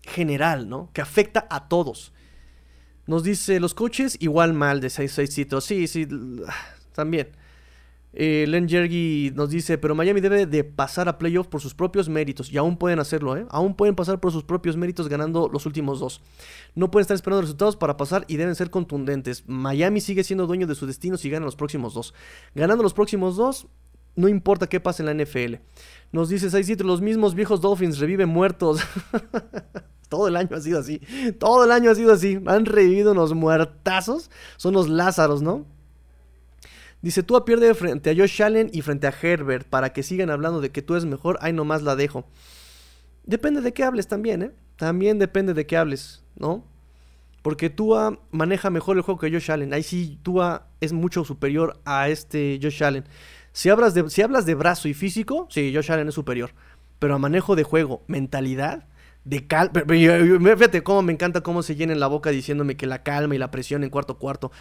general, 0.03 0.69
¿no? 0.69 0.91
Que 0.93 1.01
afecta 1.01 1.47
a 1.49 1.67
todos. 1.67 2.13
Nos 3.07 3.23
dice, 3.23 3.59
los 3.59 3.73
coaches 3.73 4.17
igual 4.19 4.53
mal 4.53 4.81
de 4.81 4.87
6-6 4.87 5.27
citos. 5.27 5.65
Sí, 5.65 5.87
sí, 5.87 6.07
también. 6.93 7.35
Eh, 8.17 8.45
Len 8.47 8.69
Jergy 8.69 9.33
nos 9.35 9.49
dice, 9.49 9.77
pero 9.77 9.93
Miami 9.93 10.21
debe 10.21 10.45
de 10.45 10.63
pasar 10.63 11.09
a 11.09 11.17
playoff 11.17 11.47
por 11.47 11.59
sus 11.59 11.75
propios 11.75 12.07
méritos. 12.07 12.49
Y 12.51 12.57
aún 12.57 12.77
pueden 12.77 12.99
hacerlo, 12.99 13.35
¿eh? 13.35 13.45
Aún 13.49 13.75
pueden 13.75 13.93
pasar 13.93 14.21
por 14.21 14.31
sus 14.31 14.43
propios 14.43 14.77
méritos 14.77 15.09
ganando 15.09 15.49
los 15.51 15.65
últimos 15.65 15.99
dos. 15.99 16.21
No 16.75 16.89
pueden 16.89 17.03
estar 17.03 17.15
esperando 17.15 17.41
resultados 17.41 17.75
para 17.75 17.97
pasar 17.97 18.23
y 18.29 18.37
deben 18.37 18.55
ser 18.55 18.69
contundentes. 18.69 19.43
Miami 19.47 19.99
sigue 19.99 20.23
siendo 20.23 20.47
dueño 20.47 20.65
de 20.65 20.75
su 20.75 20.87
destino 20.87 21.17
si 21.17 21.29
gana 21.29 21.45
los 21.45 21.57
próximos 21.57 21.93
dos. 21.93 22.13
Ganando 22.55 22.83
los 22.83 22.93
próximos 22.93 23.35
dos, 23.35 23.67
no 24.15 24.29
importa 24.29 24.67
qué 24.67 24.79
pase 24.79 25.03
en 25.03 25.17
la 25.17 25.23
NFL. 25.23 25.55
Nos 26.13 26.29
dice 26.29 26.49
6 26.49 26.79
los 26.83 27.01
mismos 27.01 27.35
viejos 27.35 27.59
Dolphins 27.59 27.99
reviven 27.99 28.29
muertos. 28.29 28.79
Todo 30.09 30.29
el 30.29 30.37
año 30.37 30.55
ha 30.55 30.61
sido 30.61 30.79
así. 30.79 31.01
Todo 31.37 31.65
el 31.65 31.71
año 31.71 31.91
ha 31.91 31.95
sido 31.95 32.13
así. 32.13 32.39
Han 32.45 32.65
revivido 32.65 33.11
unos 33.11 33.33
muertazos. 33.33 34.31
Son 34.55 34.73
los 34.73 34.87
Lázaros, 34.87 35.41
¿no? 35.41 35.65
Dice, 37.05 37.21
tú 37.21 37.39
pierde 37.45 37.71
frente 37.75 38.09
a 38.09 38.15
Josh 38.15 38.41
Allen 38.41 38.71
y 38.73 38.81
frente 38.81 39.05
a 39.05 39.13
Herbert 39.21 39.67
para 39.67 39.93
que 39.93 40.01
sigan 40.01 40.31
hablando 40.31 40.59
de 40.59 40.71
que 40.71 40.81
tú 40.81 40.95
eres 40.95 41.05
mejor. 41.05 41.37
Ahí 41.39 41.53
nomás 41.53 41.83
la 41.83 41.95
dejo. 41.95 42.25
Depende 43.25 43.61
de 43.61 43.73
qué 43.73 43.83
hables 43.83 44.07
también, 44.07 44.41
¿eh? 44.41 44.51
También 44.75 45.19
depende 45.19 45.53
de 45.53 45.67
qué 45.67 45.77
hables, 45.77 46.23
¿no? 46.35 46.65
Porque 47.43 47.69
Tua 47.69 48.17
maneja 48.31 48.71
mejor 48.71 48.97
el 48.97 49.03
juego 49.03 49.19
que 49.19 49.29
Josh 49.29 49.51
Allen. 49.51 49.71
Ahí 49.71 49.83
sí, 49.83 50.17
Tua 50.23 50.65
es 50.81 50.93
mucho 50.93 51.23
superior 51.23 51.79
a 51.85 52.09
este 52.09 52.59
Josh 52.59 52.83
Allen. 52.83 53.03
Si 53.51 53.69
hablas 53.69 53.93
de, 53.93 54.09
si 54.09 54.23
hablas 54.23 54.47
de 54.47 54.55
brazo 54.55 54.87
y 54.87 54.95
físico, 54.95 55.47
sí, 55.51 55.71
Josh 55.75 55.91
Allen 55.91 56.07
es 56.07 56.15
superior. 56.15 56.53
Pero 56.97 57.13
a 57.13 57.19
manejo 57.19 57.55
de 57.55 57.61
juego, 57.61 58.03
mentalidad, 58.07 58.87
de 59.25 59.45
calma. 59.45 59.83
Fíjate 59.87 60.81
cómo 60.81 61.03
me 61.03 61.13
encanta 61.13 61.41
cómo 61.41 61.61
se 61.61 61.75
llena 61.75 61.93
la 61.93 62.07
boca 62.07 62.31
diciéndome 62.31 62.77
que 62.77 62.87
la 62.87 63.03
calma 63.03 63.35
y 63.35 63.37
la 63.37 63.51
presión 63.51 63.83
en 63.83 63.91
cuarto 63.91 64.17
cuarto. 64.17 64.51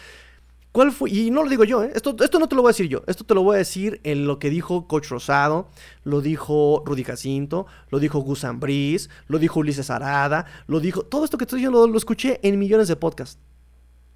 ¿Cuál 0.75 0.91
fue? 0.91 1.09
Y 1.09 1.31
no 1.31 1.41
lo 1.41 1.49
digo 1.49 1.63
yo, 1.63 1.85
¿eh? 1.85 1.91
esto, 1.95 2.13
esto 2.19 2.37
no 2.37 2.49
te 2.49 2.55
lo 2.57 2.61
voy 2.61 2.67
a 2.67 2.73
decir 2.73 2.89
yo. 2.89 3.01
Esto 3.07 3.23
te 3.23 3.33
lo 3.33 3.43
voy 3.43 3.55
a 3.55 3.59
decir 3.59 4.01
en 4.03 4.27
lo 4.27 4.39
que 4.39 4.49
dijo 4.49 4.89
Coach 4.89 5.07
Rosado, 5.07 5.69
lo 6.03 6.19
dijo 6.19 6.83
Rudy 6.85 7.05
Jacinto, 7.05 7.65
lo 7.91 7.99
dijo 7.99 8.19
Gus 8.19 8.45
Brice, 8.55 9.09
lo 9.29 9.39
dijo 9.39 9.61
Ulises 9.61 9.89
Arada, 9.89 10.47
lo 10.67 10.81
dijo. 10.81 11.03
Todo 11.03 11.23
esto 11.23 11.37
que 11.37 11.45
estoy 11.45 11.59
diciendo 11.59 11.87
lo, 11.87 11.97
escuché 11.97 12.41
en 12.43 12.59
millones 12.59 12.89
de 12.89 12.97
podcasts. 12.97 13.39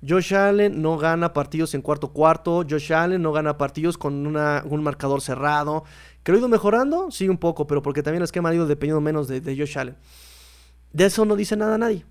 Josh 0.06 0.36
Allen 0.36 0.82
no 0.82 0.98
gana 0.98 1.32
partidos 1.32 1.74
en 1.76 1.82
cuarto 1.82 2.12
cuarto. 2.12 2.66
Josh 2.70 2.92
Allen 2.92 3.22
no 3.22 3.32
gana 3.32 3.58
partidos 3.58 3.98
con 3.98 4.28
un 4.28 4.84
marcador 4.84 5.22
cerrado. 5.22 5.86
¿Que 6.24 6.34
lo 6.34 6.40
ha 6.40 6.40
ido 6.40 6.50
mejorando? 6.50 7.10
Sí, 7.10 7.30
un 7.30 7.38
poco, 7.38 7.68
pero 7.68 7.82
porque 7.82 8.04
también 8.04 8.20
el 8.20 8.26
esquema 8.26 8.50
ha 8.50 8.56
ido 8.56 8.68
dependiendo 8.68 9.00
menos 9.00 9.30
de, 9.30 9.40
de 9.40 9.58
Josh 9.58 9.78
Allen. 9.78 9.96
De 10.92 11.06
eso 11.06 11.24
no 11.24 11.38
dice 11.38 11.56
nada 11.56 11.78
nadie. 11.78 12.06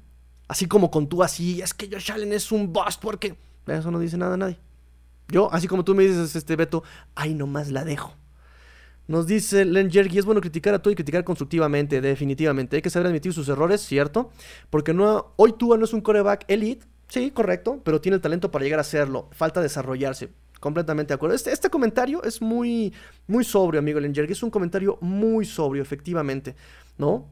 Así 0.49 0.65
como 0.65 0.91
con 0.91 1.07
tú 1.07 1.23
así, 1.23 1.61
es 1.61 1.75
que 1.75 1.91
Josh 1.93 2.13
Allen 2.13 2.33
es 2.33 2.51
un 2.51 2.73
boss 2.73 2.97
porque... 2.97 3.37
Eso 3.77 3.91
no 3.91 3.99
dice 3.99 4.17
nada 4.17 4.37
nadie. 4.37 4.59
Yo, 5.29 5.53
así 5.53 5.69
como 5.69 5.85
tú 5.85 5.95
me 5.95 6.05
dices, 6.05 6.35
este 6.35 6.57
Beto, 6.57 6.83
ay, 7.15 7.35
nomás 7.35 7.71
la 7.71 7.85
dejo. 7.85 8.15
Nos 9.07 9.27
dice 9.27 9.65
Len 9.65 9.91
Jergy, 9.91 10.19
es 10.19 10.25
bueno 10.25 10.41
criticar 10.41 10.75
a 10.75 10.83
tú 10.83 10.91
y 10.91 10.95
criticar 10.95 11.25
constructivamente, 11.25 12.01
definitivamente. 12.01 12.77
Hay 12.77 12.83
que 12.83 12.91
saber 12.91 13.09
admitir 13.09 13.33
sus 13.33 13.49
errores, 13.49 13.81
¿cierto? 13.81 14.31
Porque 14.71 14.93
no, 14.93 15.33
hoy 15.37 15.53
Tua 15.53 15.79
no 15.79 15.85
es 15.85 15.93
un 15.93 16.01
coreback 16.01 16.45
elite, 16.49 16.87
sí, 17.09 17.31
correcto, 17.31 17.81
pero 17.85 18.01
tiene 18.01 18.17
el 18.17 18.23
talento 18.23 18.51
para 18.51 18.65
llegar 18.65 18.81
a 18.81 18.85
serlo. 18.85 19.29
Falta 19.33 19.61
desarrollarse. 19.61 20.31
Completamente 20.61 21.09
de 21.09 21.15
acuerdo. 21.15 21.37
Este, 21.37 21.53
este 21.53 21.71
comentario 21.71 22.23
es 22.25 22.43
muy, 22.43 22.93
muy 23.27 23.45
sobrio, 23.45 23.79
amigo 23.79 24.01
Len 24.01 24.15
Jergy. 24.15 24.33
Es 24.33 24.43
un 24.43 24.51
comentario 24.51 24.99
muy 25.01 25.45
sobrio, 25.45 25.83
efectivamente, 25.83 26.57
¿no? 26.97 27.29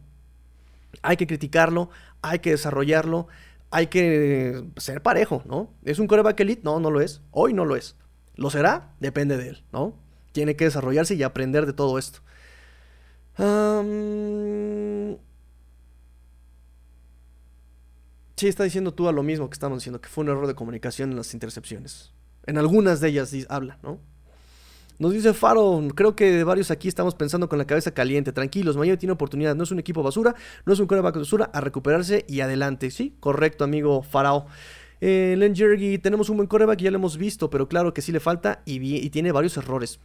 hay 1.03 1.17
que 1.17 1.27
criticarlo, 1.27 1.91
hay 2.23 2.41
que 2.41 2.51
desarrollarlo, 2.51 3.29
hay 3.71 3.89
que 3.89 4.65
ser 4.77 5.03
parejo, 5.03 5.43
¿no? 5.47 5.75
¿Es 5.85 5.99
un 5.99 6.07
coreback 6.07 6.41
elite? 6.41 6.63
No, 6.65 6.81
no 6.81 6.91
lo 6.91 7.01
es. 7.01 7.23
Hoy 7.31 7.53
no 7.53 7.65
lo 7.65 7.77
es. 7.77 7.97
¿Lo 8.35 8.51
será? 8.51 8.95
Depende 9.01 9.37
de 9.37 9.49
él, 9.49 9.65
¿no? 9.73 9.95
Tiene 10.33 10.57
que 10.57 10.65
desarrollarse 10.65 11.15
y 11.15 11.23
aprender 11.23 11.67
de 11.67 11.73
todo 11.73 11.99
esto. 11.99 12.21
sí, 18.37 18.49
está 18.49 18.65
diciendo 18.65 18.95
tú 18.95 19.09
a 19.09 19.13
lo 19.13 19.23
mismo 19.23 19.49
que 19.51 19.55
estamos 19.55 19.79
diciendo, 19.79 20.01
que 20.01 20.09
fue 20.09 20.25
un 20.25 20.31
error 20.31 20.47
de 20.47 20.55
comunicación 20.55 21.11
en 21.11 21.17
las 21.17 21.35
intercepciones. 21.35 22.13
En 22.47 22.59
algunas 22.59 23.01
de 23.01 23.09
ellas 23.09 23.35
habla, 23.49 23.79
¿no? 23.83 24.01
Nos 24.99 25.13
dice 25.13 25.35
Faro, 25.35 25.83
creo 25.95 26.17
que 26.17 26.43
varios 26.45 26.71
aquí 26.71 26.89
estamos 26.89 27.15
pensando 27.15 27.49
con 27.49 27.59
la 27.59 27.67
cabeza 27.67 27.93
caliente. 27.93 28.33
Tranquilos, 28.33 28.77
Miami 28.77 28.97
tiene 28.97 29.13
oportunidad. 29.13 29.55
No 29.55 29.65
es 29.65 29.71
un 29.71 29.79
equipo 29.79 30.03
basura, 30.03 30.35
no 30.65 30.73
es 30.73 30.81
un 30.81 30.87
coreback 30.87 31.17
basura, 31.17 31.51
a 31.53 31.61
recuperarse 31.61 32.25
y 32.29 32.41
adelante. 32.41 32.91
Sí, 32.91 33.15
correcto, 33.21 33.65
amigo 33.65 34.03
Farao. 34.03 34.47
Eh, 35.03 35.35
Len 35.37 35.55
Jergy, 35.55 35.99
tenemos 35.99 36.31
un 36.31 36.39
buen 36.39 36.49
coreback, 36.49 36.79
ya 36.79 36.91
lo 36.91 36.97
hemos 36.97 37.19
visto, 37.19 37.51
pero 37.51 37.69
claro 37.69 37.93
que 37.93 38.01
sí 38.01 38.13
le 38.13 38.21
falta 38.21 38.63
y, 38.65 38.79
y 38.97 39.11
tiene 39.11 39.33
varios 39.33 39.57
errores. 39.59 40.01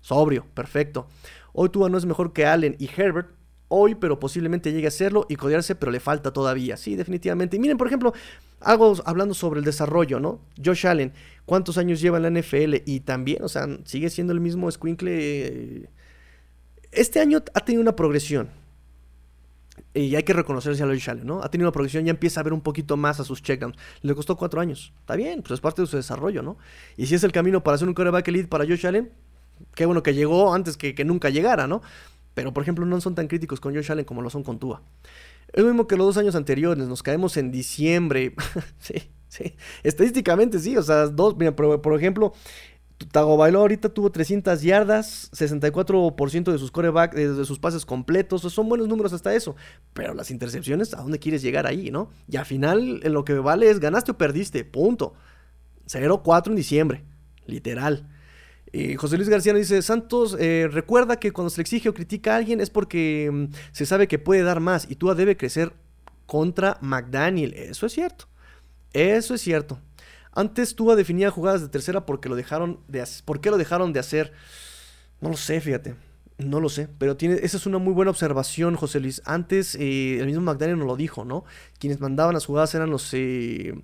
Sobrio, 0.00 0.46
perfecto. 0.54 1.06
Hoy 1.52 1.68
Tua 1.68 1.90
no 1.90 1.98
es 1.98 2.06
mejor 2.06 2.32
que 2.32 2.46
Allen 2.46 2.76
y 2.78 2.88
Herbert, 2.96 3.28
hoy, 3.68 3.94
pero 3.94 4.18
posiblemente 4.18 4.72
llegue 4.72 4.86
a 4.86 4.90
serlo 4.90 5.26
y 5.28 5.36
codearse, 5.36 5.74
pero 5.74 5.92
le 5.92 6.00
falta 6.00 6.32
todavía. 6.32 6.78
Sí, 6.78 6.96
definitivamente. 6.96 7.56
Y 7.56 7.60
miren, 7.60 7.76
por 7.76 7.86
ejemplo, 7.86 8.14
algo 8.60 8.94
hablando 9.04 9.34
sobre 9.34 9.58
el 9.60 9.64
desarrollo, 9.64 10.20
¿no? 10.20 10.40
Josh 10.62 10.86
Allen, 10.86 11.12
¿cuántos 11.46 11.78
años 11.78 12.00
lleva 12.00 12.18
en 12.18 12.22
la 12.22 12.40
NFL? 12.40 12.82
Y 12.86 13.00
también, 13.00 13.42
o 13.42 13.48
sea, 13.48 13.66
sigue 13.84 14.10
siendo 14.10 14.32
el 14.32 14.40
mismo 14.40 14.70
Squinkle. 14.70 15.88
Este 16.92 17.20
año 17.20 17.42
ha 17.54 17.60
tenido 17.60 17.82
una 17.82 17.96
progresión. 17.96 18.50
Y 19.94 20.14
hay 20.14 20.22
que 20.22 20.32
reconocerse 20.32 20.82
a 20.82 20.86
Josh 20.86 21.10
Allen, 21.10 21.26
¿no? 21.26 21.42
Ha 21.42 21.50
tenido 21.50 21.68
una 21.68 21.72
progresión, 21.72 22.04
ya 22.04 22.10
empieza 22.10 22.40
a 22.40 22.42
ver 22.44 22.52
un 22.52 22.60
poquito 22.60 22.96
más 22.96 23.18
a 23.18 23.24
sus 23.24 23.42
checkdowns. 23.42 23.76
Le 24.02 24.14
costó 24.14 24.36
cuatro 24.36 24.60
años. 24.60 24.92
Está 25.00 25.16
bien, 25.16 25.40
pues 25.40 25.52
es 25.52 25.60
parte 25.60 25.82
de 25.82 25.88
su 25.88 25.96
desarrollo, 25.96 26.42
¿no? 26.42 26.58
Y 26.96 27.06
si 27.06 27.14
es 27.14 27.24
el 27.24 27.32
camino 27.32 27.62
para 27.62 27.76
hacer 27.76 27.88
un 27.88 27.94
quarterback 27.94 28.28
elite 28.28 28.48
para 28.48 28.64
Josh 28.66 28.86
Allen, 28.86 29.10
qué 29.74 29.86
bueno 29.86 30.02
que 30.02 30.14
llegó 30.14 30.54
antes 30.54 30.76
que, 30.76 30.94
que 30.94 31.04
nunca 31.04 31.30
llegara, 31.30 31.66
¿no? 31.66 31.82
Pero, 32.34 32.52
por 32.52 32.62
ejemplo, 32.62 32.86
no 32.86 33.00
son 33.00 33.14
tan 33.14 33.26
críticos 33.26 33.58
con 33.58 33.74
Josh 33.74 33.90
Allen 33.90 34.04
como 34.04 34.22
lo 34.22 34.30
son 34.30 34.44
con 34.44 34.58
Tua. 34.58 34.82
Es 35.52 35.62
lo 35.62 35.68
mismo 35.68 35.86
que 35.86 35.96
los 35.96 36.06
dos 36.06 36.16
años 36.16 36.34
anteriores, 36.34 36.86
nos 36.86 37.02
caemos 37.02 37.36
en 37.36 37.50
diciembre. 37.50 38.34
sí, 38.78 39.10
sí. 39.28 39.54
Estadísticamente 39.82 40.58
sí, 40.58 40.76
o 40.76 40.82
sea, 40.82 41.06
dos, 41.06 41.36
mira, 41.36 41.54
por, 41.54 41.94
ejemplo, 41.96 42.32
Tagovailoa 43.10 43.62
ahorita 43.62 43.88
tuvo 43.88 44.10
300 44.10 44.62
yardas, 44.62 45.30
64% 45.32 46.52
de 46.52 46.58
sus 46.58 46.70
coreback, 46.70 47.14
de 47.14 47.44
sus 47.44 47.58
pases 47.58 47.84
completos, 47.84 48.42
son 48.42 48.68
buenos 48.68 48.88
números 48.88 49.12
hasta 49.12 49.34
eso. 49.34 49.56
Pero 49.92 50.14
las 50.14 50.30
intercepciones, 50.30 50.94
¿a 50.94 50.98
dónde 50.98 51.18
quieres 51.18 51.42
llegar 51.42 51.66
ahí, 51.66 51.90
no? 51.90 52.10
Y 52.28 52.36
al 52.36 52.46
final, 52.46 53.00
lo 53.00 53.24
que 53.24 53.34
vale 53.34 53.70
es 53.70 53.80
ganaste 53.80 54.12
o 54.12 54.18
perdiste, 54.18 54.64
punto. 54.64 55.14
0-4 55.86 56.48
en 56.48 56.56
diciembre, 56.56 57.04
literal. 57.46 58.08
José 58.96 59.16
Luis 59.16 59.28
García 59.28 59.52
nos 59.52 59.60
dice, 59.60 59.82
Santos, 59.82 60.36
eh, 60.38 60.68
recuerda 60.70 61.18
que 61.18 61.32
cuando 61.32 61.50
se 61.50 61.58
le 61.58 61.62
exige 61.62 61.88
o 61.88 61.94
critica 61.94 62.34
a 62.34 62.36
alguien 62.36 62.60
es 62.60 62.70
porque 62.70 63.28
mm, 63.32 63.44
se 63.72 63.84
sabe 63.84 64.06
que 64.06 64.18
puede 64.18 64.42
dar 64.42 64.60
más 64.60 64.88
y 64.88 64.94
tú 64.94 65.12
debe 65.14 65.36
crecer 65.36 65.72
contra 66.26 66.78
McDaniel. 66.80 67.52
Eso 67.54 67.86
es 67.86 67.92
cierto. 67.92 68.26
Eso 68.92 69.34
es 69.34 69.40
cierto. 69.40 69.80
Antes 70.32 70.76
Tua 70.76 70.94
definía 70.94 71.30
jugadas 71.32 71.62
de 71.62 71.68
tercera 71.68 72.06
porque 72.06 72.28
lo 72.28 72.36
dejaron 72.36 72.78
de 72.86 73.04
¿Por 73.24 73.40
qué 73.40 73.50
lo 73.50 73.58
dejaron 73.58 73.92
de 73.92 73.98
hacer? 73.98 74.32
No 75.20 75.30
lo 75.30 75.36
sé, 75.36 75.60
fíjate. 75.60 75.96
No 76.38 76.60
lo 76.60 76.68
sé. 76.68 76.88
Pero 76.98 77.16
tiene, 77.16 77.40
esa 77.42 77.56
es 77.56 77.66
una 77.66 77.78
muy 77.78 77.92
buena 77.92 78.12
observación, 78.12 78.76
José 78.76 79.00
Luis. 79.00 79.20
Antes 79.24 79.74
eh, 79.74 80.20
el 80.20 80.26
mismo 80.26 80.42
McDaniel 80.42 80.78
nos 80.78 80.86
lo 80.86 80.96
dijo, 80.96 81.24
¿no? 81.24 81.44
Quienes 81.80 82.00
mandaban 82.00 82.34
las 82.34 82.46
jugadas 82.46 82.72
eran 82.76 82.90
los... 82.90 83.12
Eh, 83.14 83.74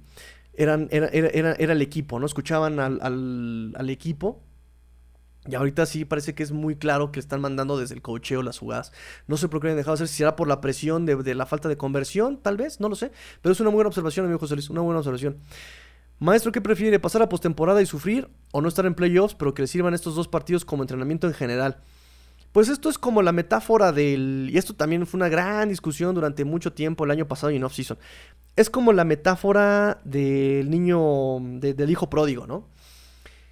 eran, 0.55 0.89
era, 0.93 1.09
era, 1.09 1.53
era, 1.53 1.72
el 1.72 1.82
equipo, 1.82 2.18
¿no? 2.18 2.24
Escuchaban 2.24 2.78
al, 2.78 3.01
al 3.03 3.91
equipo 3.91 4.45
y 5.49 5.55
ahorita 5.55 5.86
sí 5.86 6.05
parece 6.05 6.34
que 6.34 6.42
es 6.42 6.53
muy 6.53 6.76
claro 6.76 7.12
que 7.12 7.18
le 7.18 7.20
están 7.20 7.40
mandando 7.40 7.78
desde 7.78 7.94
el 7.94 8.03
cocheo 8.03 8.42
las 8.42 8.59
jugadas. 8.59 8.92
No 9.26 9.36
sé 9.36 9.49
por 9.49 9.61
qué 9.61 9.68
han 9.68 9.76
dejado 9.76 9.97
de 9.97 10.05
hacer, 10.05 10.09
si 10.09 10.18
será 10.18 10.36
por 10.36 10.49
la 10.49 10.61
presión 10.61 11.07
de, 11.07 11.34
la 11.34 11.47
falta 11.47 11.68
de 11.68 11.76
conversión, 11.76 12.38
tal 12.38 12.57
vez, 12.57 12.80
no 12.80 12.88
lo 12.88 12.94
sé. 12.94 13.12
Pero 13.42 13.53
es 13.53 13.61
una 13.61 13.70
buena 13.70 13.88
observación, 13.88 14.26
amigo 14.26 14.38
José 14.38 14.55
Luis, 14.55 14.70
una 14.70 14.80
buena 14.80 14.99
observación. 14.99 15.38
Maestro, 16.18 16.51
¿qué 16.51 16.61
prefiere? 16.61 16.99
¿Pasar 16.99 17.22
a 17.22 17.28
postemporada 17.28 17.82
y 17.82 17.86
sufrir? 17.86 18.28
¿O 18.53 18.61
no 18.61 18.68
estar 18.68 18.86
en 18.86 18.94
playoffs, 18.94 19.34
pero 19.34 19.53
que 19.53 19.62
le 19.62 19.68
sirvan 19.68 19.92
estos 19.92 20.14
dos 20.14 20.28
partidos 20.28 20.64
como 20.64 20.82
entrenamiento 20.82 21.26
en 21.26 21.34
general? 21.34 21.78
Pues 22.53 22.70
esto 22.70 22.88
es 22.88 22.97
como 22.97 23.20
la 23.20 23.32
metáfora 23.32 23.92
del. 23.92 24.49
Y 24.51 24.57
esto 24.57 24.74
también 24.74 25.07
fue 25.07 25.18
una 25.18 25.28
gran 25.28 25.68
discusión 25.68 26.14
durante 26.14 26.42
mucho 26.47 26.72
tiempo, 26.72 27.05
el 27.05 27.11
año 27.11 27.28
pasado 27.28 27.51
y 27.51 27.57
en 27.57 27.64
off-season. 27.64 27.99
Es 28.57 28.70
como 28.70 28.94
la 28.94 29.05
metáfora 29.05 30.01
del 30.05 30.70
niño, 30.70 31.38
del 31.61 31.90
hijo 31.90 32.09
pródigo, 32.09 32.47
¿no? 32.47 32.64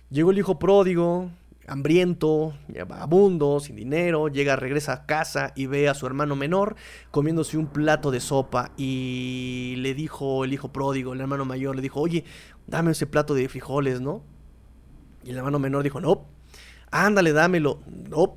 Llegó 0.09 0.31
el 0.31 0.39
hijo 0.39 0.59
pródigo, 0.59 1.31
hambriento, 1.67 2.55
vagabundo, 2.87 3.61
sin 3.61 3.77
dinero, 3.77 4.29
llega, 4.29 4.57
regresa 4.57 4.93
a 4.93 5.07
casa 5.07 5.53
y 5.55 5.67
ve 5.67 5.89
a 5.89 5.95
su 5.95 6.07
hermano 6.07 6.37
menor 6.37 6.77
comiéndose 7.11 7.57
un 7.59 7.67
plato 7.67 8.11
de 8.11 8.21
sopa 8.21 8.73
y 8.77 9.75
le 9.79 9.95
dijo 9.95 10.45
el 10.45 10.53
hijo 10.53 10.73
pródigo, 10.73 11.13
el 11.13 11.21
hermano 11.21 11.45
mayor, 11.45 11.77
le 11.77 11.83
dijo, 11.83 12.01
oye, 12.01 12.25
dame 12.67 12.93
ese 12.93 13.07
plato 13.07 13.35
de 13.35 13.49
frijoles, 13.49 14.01
¿no? 14.01 14.23
Y 15.25 15.31
el 15.31 15.39
hermano 15.39 15.59
menor 15.59 15.83
dijo, 15.83 16.01
no, 16.01 16.27
ándale, 16.91 17.33
dámelo, 17.33 17.81
no. 18.09 18.37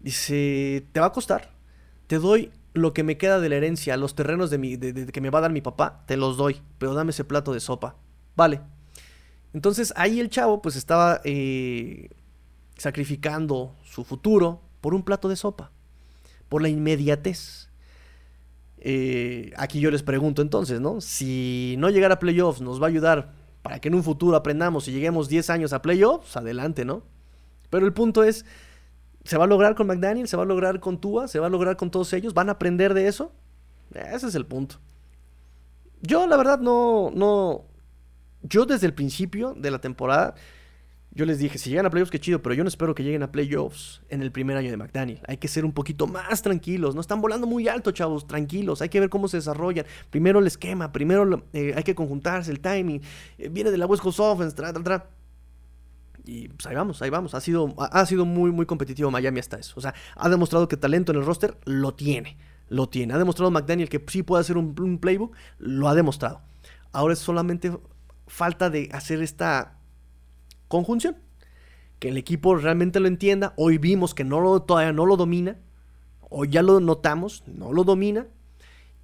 Dice, 0.00 0.86
te 0.92 1.00
va 1.00 1.06
a 1.06 1.12
costar, 1.12 1.52
te 2.06 2.18
doy 2.18 2.50
lo 2.74 2.92
que 2.92 3.02
me 3.02 3.16
queda 3.16 3.40
de 3.40 3.48
la 3.48 3.56
herencia, 3.56 3.96
los 3.96 4.14
terrenos 4.14 4.50
de, 4.50 4.58
de 4.58 5.06
que 5.06 5.20
me 5.20 5.30
va 5.30 5.38
a 5.38 5.42
dar 5.42 5.52
mi 5.52 5.62
papá, 5.62 6.04
te 6.06 6.16
los 6.16 6.36
doy, 6.36 6.60
pero 6.78 6.94
dame 6.94 7.10
ese 7.10 7.24
plato 7.24 7.52
de 7.52 7.60
sopa. 7.60 7.96
Vale. 8.36 8.60
Entonces 9.56 9.94
ahí 9.96 10.20
el 10.20 10.28
chavo 10.28 10.60
pues 10.60 10.76
estaba 10.76 11.22
eh, 11.24 12.10
sacrificando 12.76 13.74
su 13.84 14.04
futuro 14.04 14.60
por 14.80 14.94
un 14.94 15.02
plato 15.02 15.28
de 15.28 15.36
sopa, 15.36 15.70
por 16.48 16.62
la 16.62 16.68
inmediatez. 16.68 17.70
Eh, 18.78 19.52
aquí 19.56 19.80
yo 19.80 19.90
les 19.90 20.02
pregunto 20.02 20.42
entonces, 20.42 20.80
¿no? 20.80 21.00
Si 21.00 21.74
no 21.78 21.90
llegar 21.90 22.12
a 22.12 22.18
playoffs 22.18 22.60
nos 22.60 22.80
va 22.80 22.86
a 22.86 22.88
ayudar 22.88 23.32
para 23.62 23.80
que 23.80 23.88
en 23.88 23.94
un 23.94 24.04
futuro 24.04 24.36
aprendamos 24.36 24.86
y 24.86 24.92
lleguemos 24.92 25.28
10 25.28 25.50
años 25.50 25.72
a 25.72 25.82
playoffs, 25.82 26.36
adelante, 26.36 26.84
¿no? 26.84 27.02
Pero 27.70 27.84
el 27.86 27.92
punto 27.92 28.22
es, 28.22 28.44
¿se 29.24 29.36
va 29.36 29.44
a 29.44 29.48
lograr 29.48 29.74
con 29.74 29.88
McDaniel? 29.88 30.28
¿Se 30.28 30.36
va 30.36 30.44
a 30.44 30.46
lograr 30.46 30.78
con 30.78 31.00
Tua? 31.00 31.26
¿Se 31.26 31.40
va 31.40 31.46
a 31.46 31.50
lograr 31.50 31.76
con 31.76 31.90
todos 31.90 32.12
ellos? 32.12 32.32
¿Van 32.32 32.48
a 32.48 32.52
aprender 32.52 32.94
de 32.94 33.08
eso? 33.08 33.32
Ese 33.92 34.28
es 34.28 34.34
el 34.34 34.46
punto. 34.46 34.76
Yo 36.02 36.26
la 36.26 36.36
verdad 36.36 36.60
no, 36.60 37.10
no, 37.12 37.64
yo 38.42 38.66
desde 38.66 38.86
el 38.86 38.94
principio 38.94 39.54
de 39.54 39.70
la 39.70 39.80
temporada 39.80 40.34
yo 41.16 41.24
les 41.24 41.38
dije, 41.38 41.56
si 41.56 41.70
llegan 41.70 41.86
a 41.86 41.90
playoffs, 41.90 42.10
qué 42.10 42.20
chido, 42.20 42.42
pero 42.42 42.54
yo 42.54 42.62
no 42.62 42.68
espero 42.68 42.94
que 42.94 43.02
lleguen 43.02 43.22
a 43.22 43.32
playoffs 43.32 44.02
en 44.10 44.20
el 44.20 44.30
primer 44.30 44.58
año 44.58 44.70
de 44.70 44.76
McDaniel. 44.76 45.22
Hay 45.26 45.38
que 45.38 45.48
ser 45.48 45.64
un 45.64 45.72
poquito 45.72 46.06
más 46.06 46.42
tranquilos. 46.42 46.94
No 46.94 47.00
están 47.00 47.22
volando 47.22 47.46
muy 47.46 47.68
alto, 47.68 47.90
chavos, 47.90 48.26
tranquilos. 48.26 48.82
Hay 48.82 48.90
que 48.90 49.00
ver 49.00 49.08
cómo 49.08 49.26
se 49.26 49.38
desarrollan. 49.38 49.86
Primero 50.10 50.40
el 50.40 50.46
esquema, 50.46 50.92
primero 50.92 51.42
eh, 51.54 51.72
hay 51.74 51.82
que 51.84 51.94
conjuntarse, 51.94 52.50
el 52.50 52.60
timing. 52.60 53.00
Eh, 53.38 53.48
viene 53.48 53.70
de 53.70 53.78
la 53.78 53.86
West 53.86 54.02
Coast 54.02 54.20
Offense, 54.20 54.54
tra, 54.54 54.74
tra, 54.74 54.82
tra. 54.82 55.10
Y 56.26 56.48
pues 56.48 56.66
ahí 56.66 56.76
vamos, 56.76 57.00
ahí 57.00 57.08
vamos. 57.08 57.34
Ha 57.34 57.40
sido, 57.40 57.74
ha 57.78 58.04
sido 58.04 58.26
muy, 58.26 58.52
muy 58.52 58.66
competitivo 58.66 59.10
Miami 59.10 59.40
hasta 59.40 59.56
eso. 59.56 59.72
O 59.78 59.80
sea, 59.80 59.94
ha 60.16 60.28
demostrado 60.28 60.68
que 60.68 60.76
talento 60.76 61.12
en 61.12 61.18
el 61.18 61.24
roster 61.24 61.56
lo 61.64 61.94
tiene. 61.94 62.36
Lo 62.68 62.90
tiene. 62.90 63.14
Ha 63.14 63.18
demostrado 63.18 63.50
McDaniel 63.50 63.88
que 63.88 64.04
sí 64.06 64.22
puede 64.22 64.42
hacer 64.42 64.58
un, 64.58 64.78
un 64.78 64.98
playbook. 64.98 65.34
Lo 65.56 65.88
ha 65.88 65.94
demostrado. 65.94 66.42
Ahora 66.92 67.14
es 67.14 67.20
solamente 67.20 67.72
falta 68.26 68.68
de 68.68 68.90
hacer 68.92 69.22
esta 69.22 69.75
conjunción. 70.68 71.16
Que 71.98 72.08
el 72.08 72.16
equipo 72.16 72.56
realmente 72.56 73.00
lo 73.00 73.08
entienda. 73.08 73.54
Hoy 73.56 73.78
vimos 73.78 74.14
que 74.14 74.24
no 74.24 74.40
lo, 74.40 74.62
todavía 74.62 74.92
no 74.92 75.06
lo 75.06 75.16
domina. 75.16 75.56
Hoy 76.28 76.48
ya 76.48 76.62
lo 76.62 76.80
notamos, 76.80 77.44
no 77.46 77.72
lo 77.72 77.84
domina. 77.84 78.26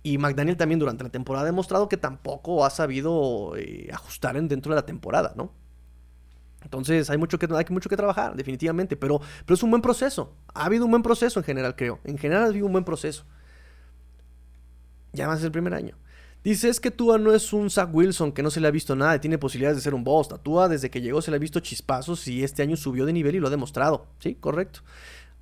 Y 0.02 0.18
McDaniel 0.18 0.56
también 0.56 0.80
durante 0.80 1.04
la 1.04 1.10
temporada 1.10 1.44
ha 1.44 1.46
demostrado 1.46 1.88
que 1.88 1.96
tampoco 1.96 2.64
ha 2.64 2.70
sabido 2.70 3.54
eh, 3.56 3.88
ajustar 3.92 4.36
en, 4.36 4.48
dentro 4.48 4.74
de 4.74 4.80
la 4.80 4.86
temporada, 4.86 5.32
¿no? 5.36 5.52
Entonces 6.64 7.08
hay 7.10 7.18
mucho 7.18 7.38
que, 7.38 7.48
hay 7.50 7.64
mucho 7.70 7.88
que 7.88 7.96
trabajar, 7.96 8.36
definitivamente, 8.36 8.96
pero, 8.96 9.20
pero 9.44 9.54
es 9.54 9.62
un 9.62 9.70
buen 9.70 9.82
proceso. 9.82 10.34
Ha 10.54 10.66
habido 10.66 10.84
un 10.84 10.90
buen 10.90 11.02
proceso 11.02 11.40
en 11.40 11.44
general, 11.44 11.76
creo. 11.76 12.00
En 12.04 12.18
general 12.18 12.44
ha 12.44 12.46
habido 12.46 12.66
un 12.66 12.72
buen 12.72 12.84
proceso. 12.84 13.24
Ya 15.12 15.26
más 15.26 15.42
el 15.42 15.52
primer 15.52 15.74
año. 15.74 15.96
Dice, 16.44 16.68
es 16.68 16.80
que 16.80 16.90
Tua 16.90 17.18
no 17.18 17.32
es 17.32 17.52
un 17.52 17.70
Zach 17.70 17.88
Wilson 17.92 18.32
que 18.32 18.42
no 18.42 18.50
se 18.50 18.60
le 18.60 18.66
ha 18.66 18.72
visto 18.72 18.96
nada 18.96 19.14
y 19.14 19.20
tiene 19.20 19.38
posibilidades 19.38 19.76
de 19.76 19.82
ser 19.82 19.94
un 19.94 20.02
boss. 20.02 20.28
Tua 20.42 20.68
desde 20.68 20.90
que 20.90 21.00
llegó 21.00 21.22
se 21.22 21.30
le 21.30 21.36
ha 21.36 21.40
visto 21.40 21.60
chispazos 21.60 22.26
y 22.26 22.42
este 22.42 22.62
año 22.62 22.76
subió 22.76 23.06
de 23.06 23.12
nivel 23.12 23.36
y 23.36 23.40
lo 23.40 23.46
ha 23.46 23.50
demostrado. 23.50 24.06
Sí, 24.18 24.34
correcto. 24.34 24.80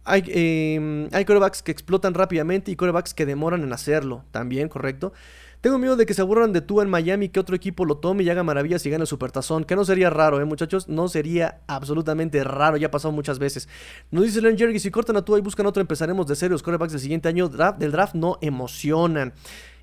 Hay, 0.04 0.24
eh, 0.26 1.08
hay 1.12 1.24
corebacks 1.24 1.62
que 1.62 1.72
explotan 1.72 2.14
rápidamente 2.14 2.70
y 2.70 2.76
corebacks 2.76 3.14
que 3.14 3.26
demoran 3.26 3.62
en 3.62 3.72
hacerlo. 3.72 4.24
También, 4.30 4.68
correcto. 4.68 5.12
Tengo 5.60 5.78
miedo 5.78 5.94
de 5.94 6.06
que 6.06 6.14
se 6.14 6.22
aburran 6.22 6.54
de 6.54 6.62
Tua 6.62 6.82
en 6.84 6.88
Miami, 6.88 7.28
que 7.28 7.38
otro 7.38 7.54
equipo 7.54 7.84
lo 7.84 7.98
tome 7.98 8.22
y 8.22 8.30
haga 8.30 8.42
maravillas 8.42 8.84
y 8.86 8.90
gane 8.90 9.02
el 9.02 9.06
supertazón. 9.06 9.64
Que 9.64 9.76
no 9.76 9.84
sería 9.84 10.08
raro, 10.08 10.40
¿eh, 10.40 10.44
muchachos? 10.46 10.88
No 10.88 11.06
sería 11.08 11.60
absolutamente 11.66 12.42
raro. 12.44 12.78
Ya 12.78 12.86
ha 12.86 12.90
pasado 12.90 13.12
muchas 13.12 13.38
veces. 13.38 13.68
Nos 14.10 14.24
dice 14.24 14.40
Len 14.40 14.56
Jerry, 14.56 14.78
si 14.78 14.90
cortan 14.90 15.18
a 15.18 15.24
Tua 15.24 15.38
y 15.38 15.42
buscan 15.42 15.66
otro, 15.66 15.82
empezaremos 15.82 16.26
de 16.26 16.34
serio. 16.34 16.52
Los 16.52 16.62
corebacks 16.62 16.92
del 16.92 17.00
siguiente 17.02 17.28
año 17.28 17.48
draft, 17.48 17.78
del 17.78 17.92
draft 17.92 18.14
no 18.14 18.38
emocionan. 18.40 19.34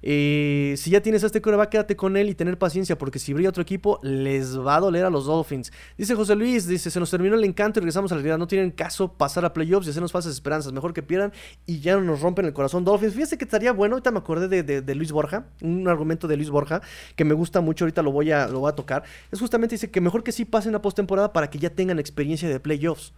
Eh, 0.02 0.76
si 0.78 0.91
ya 0.91 1.02
tienes 1.02 1.24
a 1.24 1.28
este 1.28 1.41
coreback, 1.41 1.70
quédate 1.70 1.95
con 1.95 2.18
él 2.18 2.30
y 2.30 2.36
tener 2.36 2.58
paciencia, 2.58 2.98
porque 2.98 3.20
si 3.20 3.34
brilla 3.34 3.50
otro 3.50 3.64
equipo, 3.64 4.00
les 4.04 4.58
va 4.58 4.76
a 4.76 4.80
doler 4.80 5.06
a 5.06 5.10
los 5.10 5.26
Dolphins. 5.26 5.72
Dice 5.98 6.16
José 6.16 6.36
Luis, 6.36 6.68
dice, 6.68 6.89
se 6.89 7.00
nos 7.00 7.10
terminó 7.10 7.36
el 7.36 7.43
encanto 7.43 7.80
y 7.80 7.82
regresamos 7.82 8.12
a 8.12 8.16
la 8.16 8.22
realidad. 8.22 8.38
No 8.38 8.48
tienen 8.48 8.72
caso 8.72 9.14
pasar 9.14 9.45
a 9.45 9.54
playoffs 9.54 9.88
y 9.88 9.89
hacernos 9.89 10.12
falsas 10.12 10.34
esperanzas. 10.34 10.72
Mejor 10.74 10.93
que 10.93 11.04
pierdan 11.04 11.34
y 11.66 11.80
ya 11.80 11.95
no 11.95 12.02
nos 12.02 12.22
rompen 12.22 12.45
el 12.45 12.54
corazón 12.54 12.84
Dolphins. 12.84 13.14
Fíjese 13.14 13.38
que 13.38 13.45
estaría 13.45 13.74
bueno, 13.74 13.95
ahorita 13.95 14.12
me 14.12 14.20
acordé 14.20 14.64
de, 14.64 14.95
Luis 14.95 15.12
Borja, 15.12 15.45
un 15.62 15.88
argumento 15.88 16.28
de 16.28 16.38
Luis 16.38 16.50
Borja 16.50 16.82
que 17.16 17.26
me 17.26 17.34
gusta 17.34 17.62
mucho, 17.62 17.86
ahorita 17.86 18.02
lo 18.02 18.12
voy 18.12 18.32
a, 18.32 18.48
lo 18.48 18.68
a 18.68 18.76
tocar. 18.76 19.04
Es 19.32 19.39
justamente, 19.39 19.76
dice 19.76 19.91
que 19.91 20.02
mejor 20.02 20.24
que 20.24 20.32
sí 20.32 20.45
pasen 20.45 20.76
a 20.76 20.82
postemporada 20.82 21.34
para 21.34 21.50
que 21.50 21.60
ya 21.60 21.70
tengan 21.70 22.00
experiencia 22.00 22.50
de 22.50 22.60
playoffs. 22.60 23.14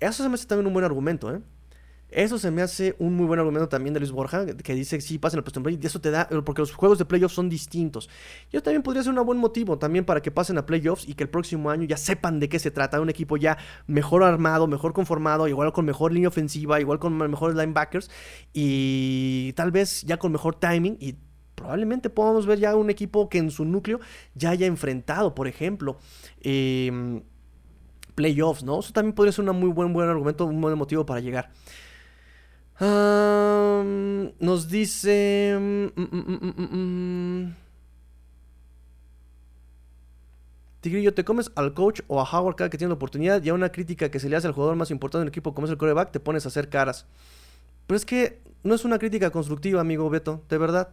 Eso 0.00 0.22
se 0.22 0.28
me 0.28 0.36
hace 0.36 0.46
también 0.46 0.66
un 0.66 0.72
buen 0.72 0.84
argumento, 0.84 1.34
¿eh? 1.34 1.40
Eso 2.10 2.38
se 2.38 2.50
me 2.50 2.62
hace 2.62 2.96
un 2.98 3.14
muy 3.14 3.26
buen 3.26 3.38
argumento 3.38 3.68
también 3.68 3.92
de 3.92 4.00
Luis 4.00 4.12
Borja, 4.12 4.46
que 4.46 4.74
dice 4.74 4.98
sí 5.00 5.18
pasen 5.18 5.38
al 5.38 5.44
postemporada 5.44 5.78
y 5.82 5.86
eso 5.86 6.00
te 6.00 6.10
da, 6.10 6.26
porque 6.44 6.62
los 6.62 6.72
juegos 6.72 6.98
de 6.98 7.04
playoffs 7.04 7.34
son 7.34 7.50
distintos. 7.50 8.08
Yo 8.50 8.62
también 8.62 8.82
podría 8.82 9.02
ser 9.02 9.12
un 9.12 9.26
buen 9.26 9.38
motivo 9.38 9.78
también 9.78 10.06
para 10.06 10.22
que 10.22 10.30
pasen 10.30 10.56
a 10.56 10.64
playoffs 10.64 11.06
y 11.06 11.14
que 11.14 11.24
el 11.24 11.28
próximo 11.28 11.70
año 11.70 11.84
ya 11.84 11.98
sepan 11.98 12.40
de 12.40 12.48
qué 12.48 12.58
se 12.58 12.70
trata, 12.70 13.00
un 13.00 13.10
equipo 13.10 13.36
ya 13.36 13.58
mejor 13.86 14.22
armado, 14.22 14.66
mejor 14.66 14.94
conformado, 14.94 15.48
igual 15.48 15.72
con 15.72 15.84
mejor 15.84 16.12
línea 16.12 16.28
ofensiva, 16.28 16.80
igual 16.80 16.98
con 16.98 17.14
mejores 17.14 17.56
linebackers 17.56 18.10
y 18.54 19.52
tal 19.54 19.70
vez 19.70 20.02
ya 20.02 20.16
con 20.18 20.32
mejor 20.32 20.54
timing 20.54 20.96
y 21.00 21.16
probablemente 21.54 22.08
podamos 22.08 22.46
ver 22.46 22.58
ya 22.58 22.74
un 22.74 22.88
equipo 22.88 23.28
que 23.28 23.36
en 23.36 23.50
su 23.50 23.66
núcleo 23.66 24.00
ya 24.34 24.50
haya 24.50 24.66
enfrentado, 24.66 25.34
por 25.34 25.46
ejemplo, 25.46 25.98
em, 26.40 27.22
playoffs, 28.14 28.64
¿no? 28.64 28.80
Eso 28.80 28.92
también 28.92 29.14
podría 29.14 29.32
ser 29.32 29.48
un 29.48 29.60
muy 29.60 29.68
buen, 29.68 29.92
buen 29.92 30.08
argumento, 30.08 30.46
un 30.46 30.60
buen 30.60 30.78
motivo 30.78 31.04
para 31.04 31.20
llegar 31.20 31.50
nos 32.86 34.68
dice... 34.68 35.56
Mm, 35.58 36.00
mm, 36.00 36.54
mm, 36.56 37.54
Tigrillo, 40.80 41.12
¿te 41.12 41.24
comes 41.24 41.50
al 41.56 41.74
coach 41.74 42.02
o 42.06 42.20
a 42.20 42.24
Howard 42.24 42.54
cada 42.54 42.70
que 42.70 42.78
tiene 42.78 42.90
la 42.90 42.94
oportunidad 42.94 43.42
y 43.42 43.48
a 43.48 43.54
una 43.54 43.72
crítica 43.72 44.10
que 44.10 44.20
se 44.20 44.28
le 44.28 44.36
hace 44.36 44.46
al 44.46 44.52
jugador 44.52 44.76
más 44.76 44.92
importante 44.92 45.22
del 45.22 45.28
equipo 45.28 45.52
como 45.52 45.66
es 45.66 45.72
el 45.72 45.76
coreback 45.76 46.12
te 46.12 46.20
pones 46.20 46.44
a 46.44 46.48
hacer 46.48 46.68
caras? 46.68 47.06
Pero 47.88 47.96
es 47.96 48.04
que 48.04 48.40
no 48.62 48.74
es 48.74 48.84
una 48.84 48.98
crítica 48.98 49.30
constructiva, 49.30 49.80
amigo 49.80 50.08
Beto, 50.08 50.44
de 50.48 50.58
verdad. 50.58 50.90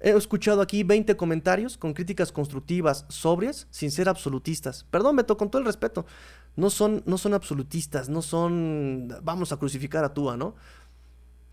He 0.00 0.10
escuchado 0.10 0.60
aquí 0.60 0.84
20 0.84 1.16
comentarios 1.16 1.76
con 1.76 1.94
críticas 1.94 2.30
constructivas, 2.30 3.06
sobrias, 3.08 3.66
sin 3.70 3.90
ser 3.90 4.08
absolutistas. 4.08 4.84
Perdón, 4.90 5.16
Beto, 5.16 5.36
con 5.36 5.50
todo 5.50 5.58
el 5.60 5.66
respeto. 5.66 6.06
No 6.54 6.70
son, 6.70 7.02
no 7.04 7.18
son 7.18 7.34
absolutistas, 7.34 8.08
no 8.08 8.22
son 8.22 9.12
vamos 9.22 9.50
a 9.50 9.56
crucificar 9.56 10.04
a 10.04 10.14
Tua, 10.14 10.36
¿no? 10.36 10.54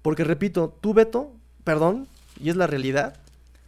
Porque 0.05 0.23
repito, 0.23 0.77
tú, 0.81 0.93
Beto, 0.93 1.31
perdón, 1.63 2.07
y 2.39 2.51
es 2.51 2.55
la 2.55 2.67
realidad, 2.67 3.15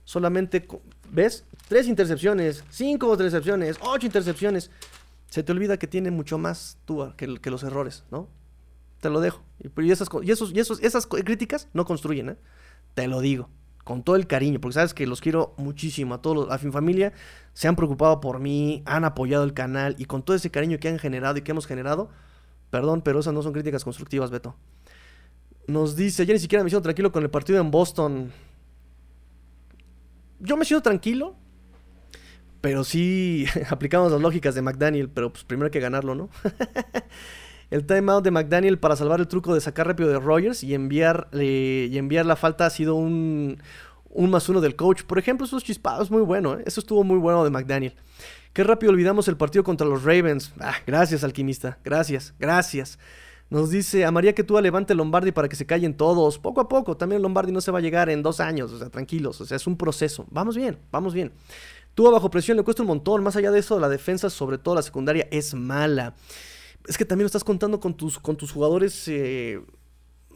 solamente 0.04 0.68
ves 1.10 1.44
tres 1.68 1.88
intercepciones, 1.88 2.64
cinco 2.70 3.12
intercepciones, 3.12 3.78
ocho 3.82 4.06
intercepciones. 4.06 4.70
Se 5.32 5.42
te 5.42 5.52
olvida 5.52 5.78
que 5.78 5.88
tiene 5.88 6.12
mucho 6.12 6.38
más 6.38 6.78
tú 6.86 7.12
que, 7.18 7.40
que 7.42 7.50
los 7.50 7.64
errores, 7.64 8.04
¿no? 8.12 8.28
Te 9.02 9.10
lo 9.10 9.20
dejo. 9.20 9.42
Y, 9.64 9.90
esas, 9.90 10.10
y, 10.22 10.30
esos, 10.30 10.52
y 10.52 10.60
esos, 10.60 10.80
esas 10.84 11.08
críticas 11.08 11.70
no 11.74 11.86
construyen, 11.86 12.30
¿eh? 12.30 12.38
Te 12.94 13.08
lo 13.08 13.20
digo. 13.20 13.50
Con 13.84 14.04
todo 14.04 14.16
el 14.16 14.28
cariño, 14.28 14.62
porque 14.62 14.76
sabes 14.76 14.94
que 14.94 15.08
los 15.08 15.22
quiero 15.22 15.56
muchísimo. 15.58 16.14
A 16.14 16.22
todos 16.22 16.52
a 16.52 16.60
fin 16.60 16.72
familia 16.72 17.14
se 17.54 17.68
han 17.68 17.76
preocupado 17.76 18.22
por 18.22 18.40
mí, 18.40 18.84
han 18.86 19.06
apoyado 19.06 19.44
el 19.44 19.56
canal 19.56 19.96
y 19.98 20.06
con 20.06 20.22
todo 20.22 20.38
ese 20.38 20.52
cariño 20.52 20.78
que 20.78 20.88
han 20.88 21.00
generado 21.00 21.40
y 21.40 21.42
que 21.42 21.50
hemos 21.50 21.66
generado, 21.66 22.12
perdón, 22.70 23.02
pero 23.02 23.22
esas 23.22 23.34
no 23.34 23.42
son 23.42 23.54
críticas 23.54 23.84
constructivas, 23.84 24.30
Beto. 24.30 24.56
Nos 25.68 25.96
dice, 25.96 26.26
ya 26.26 26.34
ni 26.34 26.40
siquiera 26.40 26.64
me 26.64 26.70
siento 26.70 26.84
tranquilo 26.84 27.12
con 27.12 27.24
el 27.24 27.30
partido 27.30 27.60
en 27.60 27.70
Boston. 27.70 28.32
Yo 30.40 30.56
me 30.56 30.66
siento 30.66 30.84
tranquilo, 30.84 31.36
pero 32.62 32.84
sí 32.84 33.46
aplicamos 33.70 34.12
las 34.12 34.22
lógicas 34.22 34.56
de 34.56 34.62
McDaniel, 34.62 35.10
pero 35.10 35.32
pues 35.32 35.44
primero 35.44 35.66
hay 35.66 35.72
que 35.72 35.80
ganarlo, 35.80 36.16
¿no? 36.16 36.30
el 37.70 37.86
timeout 37.86 38.24
de 38.24 38.32
McDaniel 38.32 38.80
para 38.80 38.96
salvar 38.96 39.20
el 39.20 39.28
truco 39.28 39.54
de 39.54 39.62
sacar 39.62 39.88
rápido 39.88 40.10
de 40.10 40.20
Rogers 40.20 40.64
y 40.64 40.74
enviar, 40.74 41.28
y 41.34 41.98
enviar 41.98 42.26
la 42.26 42.38
falta 42.38 42.66
ha 42.66 42.70
sido 42.70 42.96
un, 42.96 43.62
un 44.10 44.30
más 44.30 44.48
uno 44.48 44.62
del 44.62 44.76
coach. 44.76 45.04
Por 45.04 45.20
ejemplo, 45.20 45.46
esos 45.46 45.64
chispados, 45.64 46.10
muy 46.12 46.22
bueno, 46.22 46.58
¿eh? 46.58 46.64
Eso 46.66 46.80
estuvo 46.80 47.04
muy 47.04 47.18
bueno 47.18 47.44
de 47.44 47.50
McDaniel. 47.50 47.94
Qué 48.54 48.64
rápido 48.64 48.92
olvidamos 48.92 49.28
el 49.28 49.38
partido 49.38 49.64
contra 49.64 49.86
los 49.86 50.04
Ravens. 50.04 50.54
Ah, 50.60 50.76
gracias, 50.86 51.24
alquimista. 51.24 51.78
Gracias, 51.84 52.34
gracias. 52.40 52.98
Nos 53.50 53.70
dice, 53.70 54.04
a 54.04 54.12
María 54.12 54.34
que 54.34 54.44
tú 54.44 54.60
levante 54.60 54.94
Lombardi 54.94 55.32
para 55.32 55.48
que 55.48 55.56
se 55.56 55.66
callen 55.66 55.96
todos. 55.96 56.38
Poco 56.38 56.60
a 56.60 56.68
poco, 56.68 56.98
también 56.98 57.22
Lombardi 57.22 57.52
no 57.52 57.62
se 57.62 57.72
va 57.72 57.80
a 57.80 57.82
llegar 57.82 58.10
en 58.10 58.22
dos 58.22 58.40
años, 58.40 58.72
o 58.72 58.78
sea, 58.78 58.90
tranquilos, 58.90 59.40
o 59.40 59.46
sea, 59.46 59.56
es 59.56 59.68
un 59.68 59.78
proceso. 59.78 60.26
Vamos 60.30 60.58
bien, 60.58 60.78
vamos 60.92 61.14
bien. 61.14 61.32
Tú 61.96 62.12
bajo 62.12 62.30
presión 62.30 62.58
le 62.58 62.64
cuesta 62.64 62.84
un 62.84 62.90
montón, 62.90 63.24
más 63.24 63.36
allá 63.38 63.50
de 63.50 63.60
eso, 63.60 63.80
la 63.80 63.90
defensa, 63.90 64.30
sobre 64.30 64.58
todo 64.58 64.76
la 64.76 64.82
secundaria, 64.84 65.28
es 65.32 65.54
mala. 65.56 66.14
Es 66.88 66.98
que 66.98 67.06
también 67.06 67.24
lo 67.24 67.28
estás 67.28 67.44
contando 67.44 67.80
con 67.80 67.96
tus, 67.96 68.20
con 68.20 68.36
tus 68.38 68.52
jugadores 68.52 69.08
eh, 69.08 69.60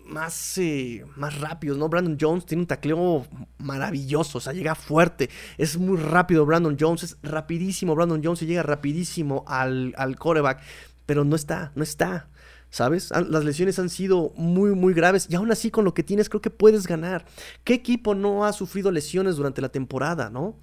más, 0.05 0.57
eh, 0.57 1.05
más 1.17 1.39
rápidos, 1.39 1.77
¿no? 1.77 1.87
Brandon 1.87 2.17
Jones 2.19 2.45
tiene 2.45 2.63
un 2.63 2.67
tacleo 2.67 3.27
maravilloso, 3.59 4.39
o 4.39 4.41
sea, 4.41 4.53
llega 4.53 4.73
fuerte, 4.73 5.29
es 5.57 5.77
muy 5.77 5.97
rápido 5.97 6.45
Brandon 6.45 6.77
Jones, 6.79 7.03
es 7.03 7.17
rapidísimo 7.21 7.93
Brandon 7.93 8.21
Jones 8.23 8.41
y 8.41 8.47
llega 8.47 8.63
rapidísimo 8.63 9.43
al, 9.47 9.93
al 9.97 10.17
coreback, 10.17 10.61
pero 11.05 11.25
no 11.25 11.35
está, 11.35 11.71
no 11.75 11.83
está. 11.83 12.30
¿Sabes? 12.71 13.11
Las 13.11 13.43
lesiones 13.43 13.77
han 13.77 13.89
sido 13.89 14.31
muy, 14.35 14.73
muy 14.73 14.93
graves 14.93 15.27
y 15.29 15.35
aún 15.35 15.51
así 15.51 15.69
con 15.69 15.85
lo 15.85 15.93
que 15.93 16.03
tienes 16.03 16.29
creo 16.29 16.41
que 16.41 16.49
puedes 16.49 16.87
ganar. 16.87 17.25
¿Qué 17.63 17.73
equipo 17.73 18.15
no 18.15 18.45
ha 18.45 18.53
sufrido 18.53 18.91
lesiones 18.91 19.35
durante 19.35 19.61
la 19.61 19.69
temporada, 19.69 20.29
no? 20.29 20.55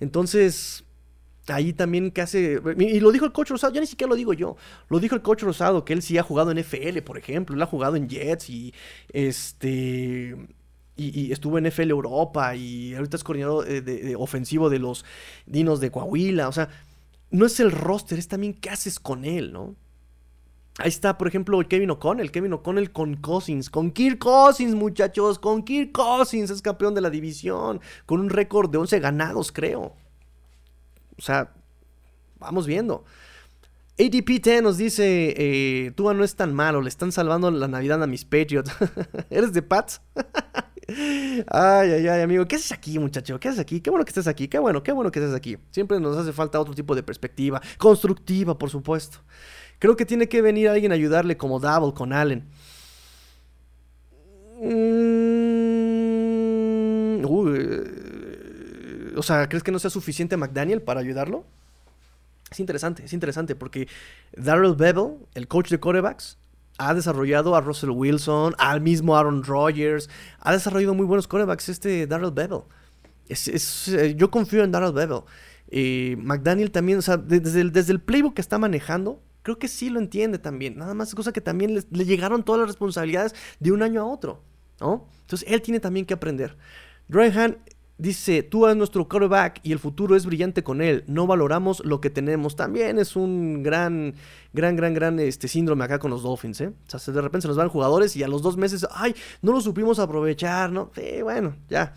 Entonces, 0.00 0.84
ahí 1.48 1.72
también 1.72 2.12
que 2.12 2.22
hace... 2.22 2.62
Y 2.78 3.00
lo 3.00 3.10
dijo 3.10 3.26
el 3.26 3.32
coach 3.32 3.50
Rosado, 3.50 3.74
ya 3.74 3.80
ni 3.80 3.88
siquiera 3.88 4.08
lo 4.08 4.14
digo 4.14 4.32
yo, 4.32 4.56
lo 4.88 5.00
dijo 5.00 5.16
el 5.16 5.22
coach 5.22 5.42
Rosado, 5.42 5.84
que 5.84 5.92
él 5.92 6.02
sí 6.02 6.16
ha 6.18 6.22
jugado 6.22 6.52
en 6.52 6.58
FL, 6.58 7.02
por 7.02 7.18
ejemplo, 7.18 7.56
él 7.56 7.62
ha 7.62 7.66
jugado 7.66 7.96
en 7.96 8.08
Jets 8.08 8.48
y 8.48 8.72
este... 9.12 10.36
Y, 10.98 11.30
estuvo 11.30 11.58
en 11.58 11.66
FL 11.66 11.90
Europa 11.90 12.56
y 12.56 12.94
ahorita 12.94 13.18
es 13.18 13.24
coordinador 13.24 13.66
de, 13.66 14.16
ofensivo 14.16 14.70
de 14.70 14.78
los 14.78 15.04
Dinos 15.44 15.78
de 15.78 15.90
Coahuila. 15.90 16.48
O 16.48 16.52
sea, 16.52 16.70
no 17.30 17.44
es 17.44 17.60
el 17.60 17.70
roster, 17.70 18.18
es 18.18 18.28
también 18.28 18.54
qué 18.54 18.70
haces 18.70 18.98
con 18.98 19.26
él, 19.26 19.52
¿no? 19.52 19.76
Ahí 20.78 20.88
está, 20.88 21.16
por 21.16 21.26
ejemplo, 21.26 21.58
Kevin 21.66 21.90
O'Connell. 21.90 22.30
Kevin 22.30 22.52
O'Connell 22.52 22.92
con 22.92 23.16
Cousins. 23.16 23.70
Con 23.70 23.90
Kirk 23.90 24.18
Cousins, 24.18 24.74
muchachos. 24.74 25.38
Con 25.38 25.62
Kirk 25.62 25.92
Cousins 25.92 26.50
es 26.50 26.60
campeón 26.60 26.94
de 26.94 27.00
la 27.00 27.10
división. 27.10 27.80
Con 28.04 28.20
un 28.20 28.30
récord 28.30 28.70
de 28.70 28.78
11 28.78 29.00
ganados, 29.00 29.52
creo. 29.52 29.94
O 31.18 31.22
sea, 31.22 31.54
vamos 32.38 32.66
viendo. 32.66 33.04
ADP10 33.98 34.62
nos 34.62 34.76
dice, 34.76 35.34
eh, 35.38 35.90
Tua 35.92 36.12
no 36.12 36.22
es 36.22 36.36
tan 36.36 36.54
malo, 36.54 36.82
le 36.82 36.88
están 36.90 37.12
salvando 37.12 37.50
la 37.50 37.66
Navidad 37.66 38.02
a 38.02 38.06
mis 38.06 38.26
Patriots. 38.26 38.70
¿Eres 39.30 39.54
de 39.54 39.62
Pats? 39.62 40.02
ay, 40.88 41.90
ay, 41.90 42.06
ay, 42.06 42.20
amigo, 42.20 42.46
¿qué 42.46 42.56
haces 42.56 42.72
aquí, 42.72 42.98
muchacho? 42.98 43.40
¿Qué 43.40 43.48
haces 43.48 43.60
aquí? 43.60 43.80
Qué 43.80 43.88
bueno 43.88 44.04
que 44.04 44.10
estés 44.10 44.26
aquí, 44.26 44.48
qué 44.48 44.58
bueno, 44.58 44.82
qué 44.82 44.92
bueno 44.92 45.10
que 45.10 45.18
estés 45.20 45.34
aquí. 45.34 45.56
Siempre 45.70 45.98
nos 45.98 46.14
hace 46.14 46.34
falta 46.34 46.60
otro 46.60 46.74
tipo 46.74 46.94
de 46.94 47.02
perspectiva, 47.02 47.62
constructiva, 47.78 48.58
por 48.58 48.68
supuesto. 48.68 49.20
Creo 49.78 49.96
que 49.96 50.06
tiene 50.06 50.28
que 50.28 50.42
venir 50.42 50.68
alguien 50.68 50.92
a 50.92 50.94
ayudarle 50.94 51.36
como 51.36 51.60
Double 51.60 51.92
con 51.94 52.12
Allen. 52.12 52.44
Mm, 54.62 55.36
o 59.16 59.22
sea, 59.22 59.48
¿crees 59.48 59.62
que 59.62 59.72
no 59.72 59.78
sea 59.78 59.90
suficiente 59.90 60.36
McDaniel 60.36 60.82
para 60.82 61.00
ayudarlo? 61.00 61.44
Es 62.50 62.60
interesante, 62.60 63.04
es 63.04 63.12
interesante 63.12 63.54
porque 63.54 63.88
Darrell 64.36 64.74
Bevel, 64.74 65.16
el 65.34 65.48
coach 65.48 65.70
de 65.70 65.80
corebacks, 65.80 66.38
ha 66.78 66.94
desarrollado 66.94 67.56
a 67.56 67.60
Russell 67.60 67.90
Wilson, 67.90 68.54
al 68.58 68.80
mismo 68.80 69.16
Aaron 69.16 69.42
Rodgers, 69.42 70.08
ha 70.40 70.52
desarrollado 70.52 70.94
muy 70.94 71.06
buenos 71.06 71.26
corebacks 71.26 71.68
este 71.68 72.06
Darrell 72.06 72.32
Bevel. 72.32 72.60
Es, 73.28 73.88
eh, 73.88 74.14
yo 74.14 74.30
confío 74.30 74.62
en 74.62 74.70
Darrell 74.70 74.92
Bevel. 74.92 75.22
Eh, 75.68 76.16
McDaniel 76.18 76.70
también, 76.70 76.98
o 76.98 77.02
sea, 77.02 77.16
desde 77.16 77.64
desde 77.70 77.92
el 77.92 78.00
playbook 78.00 78.34
que 78.34 78.40
está 78.40 78.58
manejando, 78.58 79.20
creo 79.46 79.60
que 79.60 79.68
sí 79.68 79.90
lo 79.90 80.00
entiende 80.00 80.40
también. 80.40 80.76
Nada 80.76 80.92
más 80.92 81.06
es 81.10 81.14
cosa 81.14 81.32
que 81.32 81.40
también 81.40 81.72
le, 81.72 82.04
llegaron 82.04 82.42
todas 82.42 82.62
las 82.62 82.68
responsabilidades 82.68 83.32
de 83.60 83.70
un 83.70 83.80
año 83.80 84.00
a 84.00 84.04
otro, 84.04 84.42
¿no? 84.80 85.06
Entonces 85.20 85.48
él 85.48 85.62
tiene 85.62 85.78
también 85.78 86.04
que 86.04 86.14
aprender. 86.14 86.56
Ryan 87.08 87.56
dice, 87.96 88.42
tú 88.42 88.66
eres 88.66 88.76
nuestro 88.76 89.08
quarterback 89.08 89.60
y 89.62 89.70
el 89.70 89.78
futuro 89.78 90.16
es 90.16 90.26
brillante 90.26 90.64
con 90.64 90.82
él. 90.82 91.04
No 91.06 91.28
valoramos 91.28 91.80
lo 91.84 92.00
que 92.00 92.10
tenemos. 92.10 92.56
También 92.56 92.98
es 92.98 93.14
un 93.14 93.62
gran, 93.62 94.16
gran, 94.52 94.74
gran, 94.74 94.94
gran 94.94 95.20
este, 95.20 95.46
síndrome 95.46 95.84
acá 95.84 96.00
con 96.00 96.10
los 96.10 96.24
Dolphins, 96.24 96.62
¿eh? 96.62 96.72
O 96.92 96.98
sea, 96.98 97.14
de 97.14 97.20
repente 97.20 97.42
se 97.42 97.48
nos 97.48 97.56
van 97.56 97.68
jugadores 97.68 98.16
y 98.16 98.24
a 98.24 98.28
los 98.28 98.42
dos 98.42 98.56
meses, 98.56 98.84
ay, 98.90 99.14
no 99.42 99.52
lo 99.52 99.60
supimos 99.60 100.00
aprovechar, 100.00 100.72
¿no? 100.72 100.90
Sí, 100.96 101.22
bueno, 101.22 101.54
ya. 101.68 101.94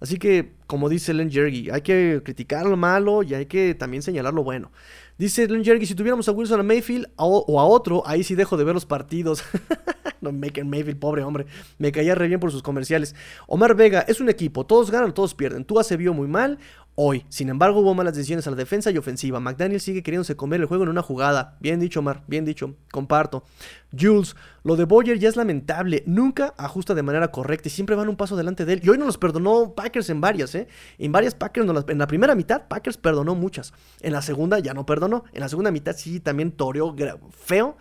Así 0.00 0.16
que, 0.16 0.54
como 0.66 0.88
dice 0.88 1.12
Len 1.12 1.30
Jergy, 1.30 1.68
hay 1.68 1.82
que 1.82 2.22
criticar 2.24 2.64
lo 2.64 2.78
malo 2.78 3.22
y 3.22 3.34
hay 3.34 3.44
que 3.44 3.74
también 3.74 4.02
señalar 4.02 4.32
lo 4.32 4.42
bueno. 4.42 4.70
Dice 5.20 5.46
Len 5.46 5.62
Jergy, 5.62 5.84
si 5.84 5.94
tuviéramos 5.94 6.26
a 6.28 6.32
Wilson 6.32 6.60
a 6.60 6.62
Mayfield 6.62 7.10
o 7.16 7.60
a 7.60 7.66
otro, 7.66 8.02
ahí 8.06 8.24
sí 8.24 8.34
dejo 8.34 8.56
de 8.56 8.64
ver 8.64 8.72
los 8.72 8.86
partidos. 8.86 9.44
no, 10.22 10.32
Maker 10.32 10.64
Mayfield, 10.64 10.98
pobre 10.98 11.22
hombre. 11.22 11.44
Me 11.76 11.92
caía 11.92 12.14
re 12.14 12.26
bien 12.26 12.40
por 12.40 12.50
sus 12.50 12.62
comerciales. 12.62 13.14
Omar 13.46 13.74
Vega, 13.74 14.00
es 14.08 14.22
un 14.22 14.30
equipo. 14.30 14.64
Todos 14.64 14.90
ganan, 14.90 15.12
todos 15.12 15.34
pierden. 15.34 15.66
Tua 15.66 15.84
se 15.84 15.98
vio 15.98 16.14
muy 16.14 16.26
mal 16.26 16.58
hoy. 17.02 17.24
Sin 17.30 17.48
embargo, 17.48 17.80
hubo 17.80 17.94
malas 17.94 18.14
decisiones 18.14 18.46
a 18.46 18.50
la 18.50 18.56
defensa 18.56 18.90
y 18.90 18.98
ofensiva. 18.98 19.40
McDaniel 19.40 19.80
sigue 19.80 20.02
queriéndose 20.02 20.36
comer 20.36 20.60
el 20.60 20.66
juego 20.66 20.84
en 20.84 20.90
una 20.90 21.00
jugada. 21.00 21.56
Bien 21.58 21.80
dicho, 21.80 22.00
Omar. 22.00 22.24
Bien 22.26 22.44
dicho. 22.44 22.76
Comparto. 22.92 23.42
Jules, 23.98 24.36
lo 24.64 24.76
de 24.76 24.84
Boyer 24.84 25.18
ya 25.18 25.30
es 25.30 25.36
lamentable. 25.36 26.02
Nunca 26.06 26.52
ajusta 26.58 26.94
de 26.94 27.02
manera 27.02 27.28
correcta 27.28 27.68
y 27.68 27.70
siempre 27.70 27.96
van 27.96 28.10
un 28.10 28.16
paso 28.16 28.36
delante 28.36 28.66
de 28.66 28.74
él. 28.74 28.80
Y 28.84 28.90
hoy 28.90 28.98
no 28.98 29.06
los 29.06 29.16
perdonó 29.16 29.74
Packers 29.74 30.10
en 30.10 30.20
varias, 30.20 30.54
¿eh? 30.54 30.68
En 30.98 31.10
varias 31.10 31.34
Packers, 31.34 31.66
en 31.88 31.98
la 31.98 32.06
primera 32.06 32.34
mitad, 32.34 32.68
Packers 32.68 32.98
perdonó 32.98 33.34
muchas. 33.34 33.72
En 34.02 34.12
la 34.12 34.20
segunda 34.20 34.58
ya 34.58 34.74
no 34.74 34.84
perdonó. 34.84 35.24
En 35.32 35.40
la 35.40 35.48
segunda 35.48 35.70
mitad 35.70 35.96
sí 35.96 36.20
también 36.20 36.52
toreó 36.52 36.94
feo. 37.30 37.78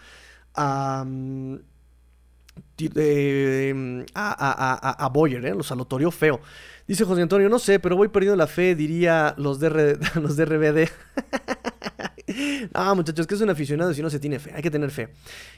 A, 4.13 4.15
a, 4.15 5.05
a, 5.05 5.09
Boyer, 5.09 5.45
¿eh? 5.45 5.55
Los 5.55 5.71
alotorió 5.71 6.11
feo. 6.11 6.39
Dice 6.87 7.05
José 7.05 7.21
Antonio, 7.21 7.49
no 7.49 7.59
sé, 7.59 7.79
pero 7.79 7.95
voy 7.95 8.07
perdiendo 8.07 8.35
la 8.35 8.47
fe, 8.47 8.75
diría 8.75 9.35
los 9.37 9.59
de, 9.59 9.69
los 10.15 10.37
no, 12.73 12.95
muchachos, 12.95 13.27
que 13.27 13.35
es 13.35 13.41
un 13.41 13.49
aficionado 13.49 13.93
si 13.93 14.01
no 14.01 14.09
se 14.09 14.19
tiene 14.19 14.39
fe, 14.39 14.51
hay 14.55 14.61
que 14.61 14.71
tener 14.71 14.91
fe. 14.91 15.09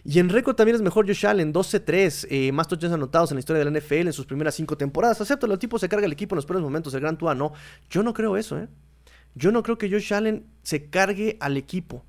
Y 0.03 0.19
en 0.19 0.29
récord 0.29 0.55
también 0.55 0.75
es 0.75 0.81
mejor 0.81 1.07
Josh 1.07 1.25
Allen, 1.25 1.53
12-3, 1.53 2.27
eh, 2.29 2.51
más 2.51 2.67
touchdowns 2.67 2.95
anotados 2.95 3.31
en 3.31 3.35
la 3.35 3.39
historia 3.39 3.63
de 3.63 3.71
la 3.71 3.79
NFL 3.79 4.07
en 4.07 4.13
sus 4.13 4.25
primeras 4.25 4.55
cinco 4.55 4.77
temporadas. 4.77 5.21
Acepto, 5.21 5.51
el 5.51 5.59
tipo 5.59 5.79
se 5.79 5.87
carga 5.87 6.05
el 6.05 6.11
equipo 6.11 6.35
en 6.35 6.37
los 6.37 6.45
primeros 6.45 6.63
momentos, 6.63 6.93
el 6.93 7.01
gran 7.01 7.17
Tua 7.17 7.35
no. 7.35 7.53
Yo 7.89 8.03
no 8.03 8.13
creo 8.13 8.37
eso, 8.37 8.57
¿eh? 8.57 8.67
Yo 9.33 9.51
no 9.51 9.63
creo 9.63 9.77
que 9.77 9.89
Josh 9.89 10.13
Allen 10.13 10.45
se 10.63 10.89
cargue 10.89 11.37
al 11.39 11.55
equipo. 11.55 12.03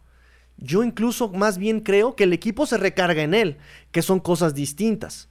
Yo 0.56 0.84
incluso 0.84 1.28
más 1.28 1.58
bien 1.58 1.80
creo 1.80 2.14
que 2.14 2.24
el 2.24 2.32
equipo 2.32 2.66
se 2.66 2.76
recarga 2.76 3.22
en 3.22 3.34
él, 3.34 3.58
que 3.90 4.02
son 4.02 4.20
cosas 4.20 4.54
distintas. 4.54 5.28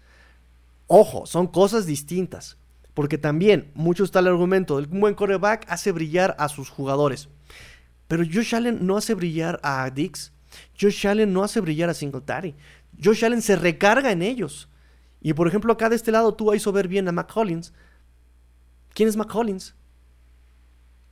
Ojo, 0.88 1.26
son 1.26 1.47
cosas 1.47 1.86
distintas. 1.86 2.57
Porque 2.93 3.17
también, 3.17 3.72
mucho 3.74 4.03
está 4.03 4.19
el 4.19 4.28
argumento, 4.28 4.76
un 4.76 4.99
buen 4.99 5.15
coreback 5.15 5.65
hace 5.69 5.91
brillar 5.91 6.36
a 6.38 6.49
sus 6.49 6.69
jugadores. 6.69 7.30
Pero 8.07 8.26
Josh 8.26 8.55
Allen 8.55 8.86
no 8.86 8.97
hace 8.97 9.13
brillar 9.13 9.59
a 9.63 9.89
Dix. 9.89 10.34
Josh 10.80 11.07
Allen 11.07 11.32
no 11.32 11.43
hace 11.43 11.61
brillar 11.61 11.89
a 11.89 11.93
Singletary. 11.93 12.55
Josh 13.01 13.24
Allen 13.24 13.41
se 13.41 13.55
recarga 13.55 14.11
en 14.11 14.22
ellos. 14.22 14.67
Y 15.22 15.34
por 15.34 15.47
ejemplo, 15.47 15.72
acá 15.72 15.88
de 15.88 15.95
este 15.95 16.11
lado 16.11 16.34
tú 16.34 16.53
hizo 16.53 16.74
ver 16.74 16.89
bien 16.89 17.07
a 17.07 17.13
McCollins. 17.13 17.74
¿Quién 18.93 19.07
es 19.07 19.15
McCollins? 19.15 19.76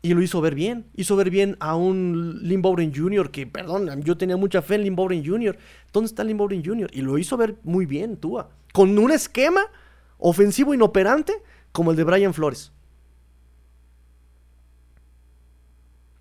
Y 0.02 0.14
lo 0.14 0.22
hizo 0.22 0.40
ver 0.40 0.56
bien. 0.56 0.86
Hizo 0.96 1.16
ver 1.16 1.30
bien 1.30 1.58
a 1.60 1.76
un 1.76 2.40
Lynn 2.42 2.62
Bowden 2.62 2.94
Jr. 2.96 3.32
que, 3.32 3.46
perdón, 3.46 4.02
yo 4.04 4.18
tenía 4.18 4.38
mucha 4.38 4.62
fe 4.62 4.76
en 4.76 4.84
Lynn 4.84 5.26
Jr. 5.26 5.58
¿Dónde 5.92 6.08
está 6.08 6.24
Lynn 6.24 6.64
Jr.? 6.64 6.90
Y 6.94 7.02
lo 7.02 7.18
hizo 7.18 7.36
ver 7.36 7.58
muy 7.64 7.86
bien, 7.86 8.18
Tua. 8.18 8.50
Con 8.74 8.98
un 8.98 9.12
esquema 9.12 9.62
ofensivo 10.18 10.74
inoperante 10.74 11.34
como 11.72 11.92
el 11.92 11.98
de 11.98 12.04
Brian 12.04 12.34
Flores. 12.34 12.72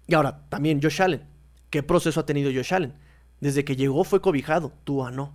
Y 0.08 0.14
ahora, 0.14 0.40
también 0.48 0.80
Josh 0.82 1.02
Allen. 1.02 1.22
¿Qué 1.70 1.82
proceso 1.82 2.20
ha 2.20 2.26
tenido 2.26 2.50
Josh 2.52 2.72
Allen? 2.72 2.94
Desde 3.40 3.64
que 3.64 3.76
llegó 3.76 4.04
fue 4.04 4.20
cobijado, 4.20 4.72
Tua 4.84 5.10
no. 5.10 5.34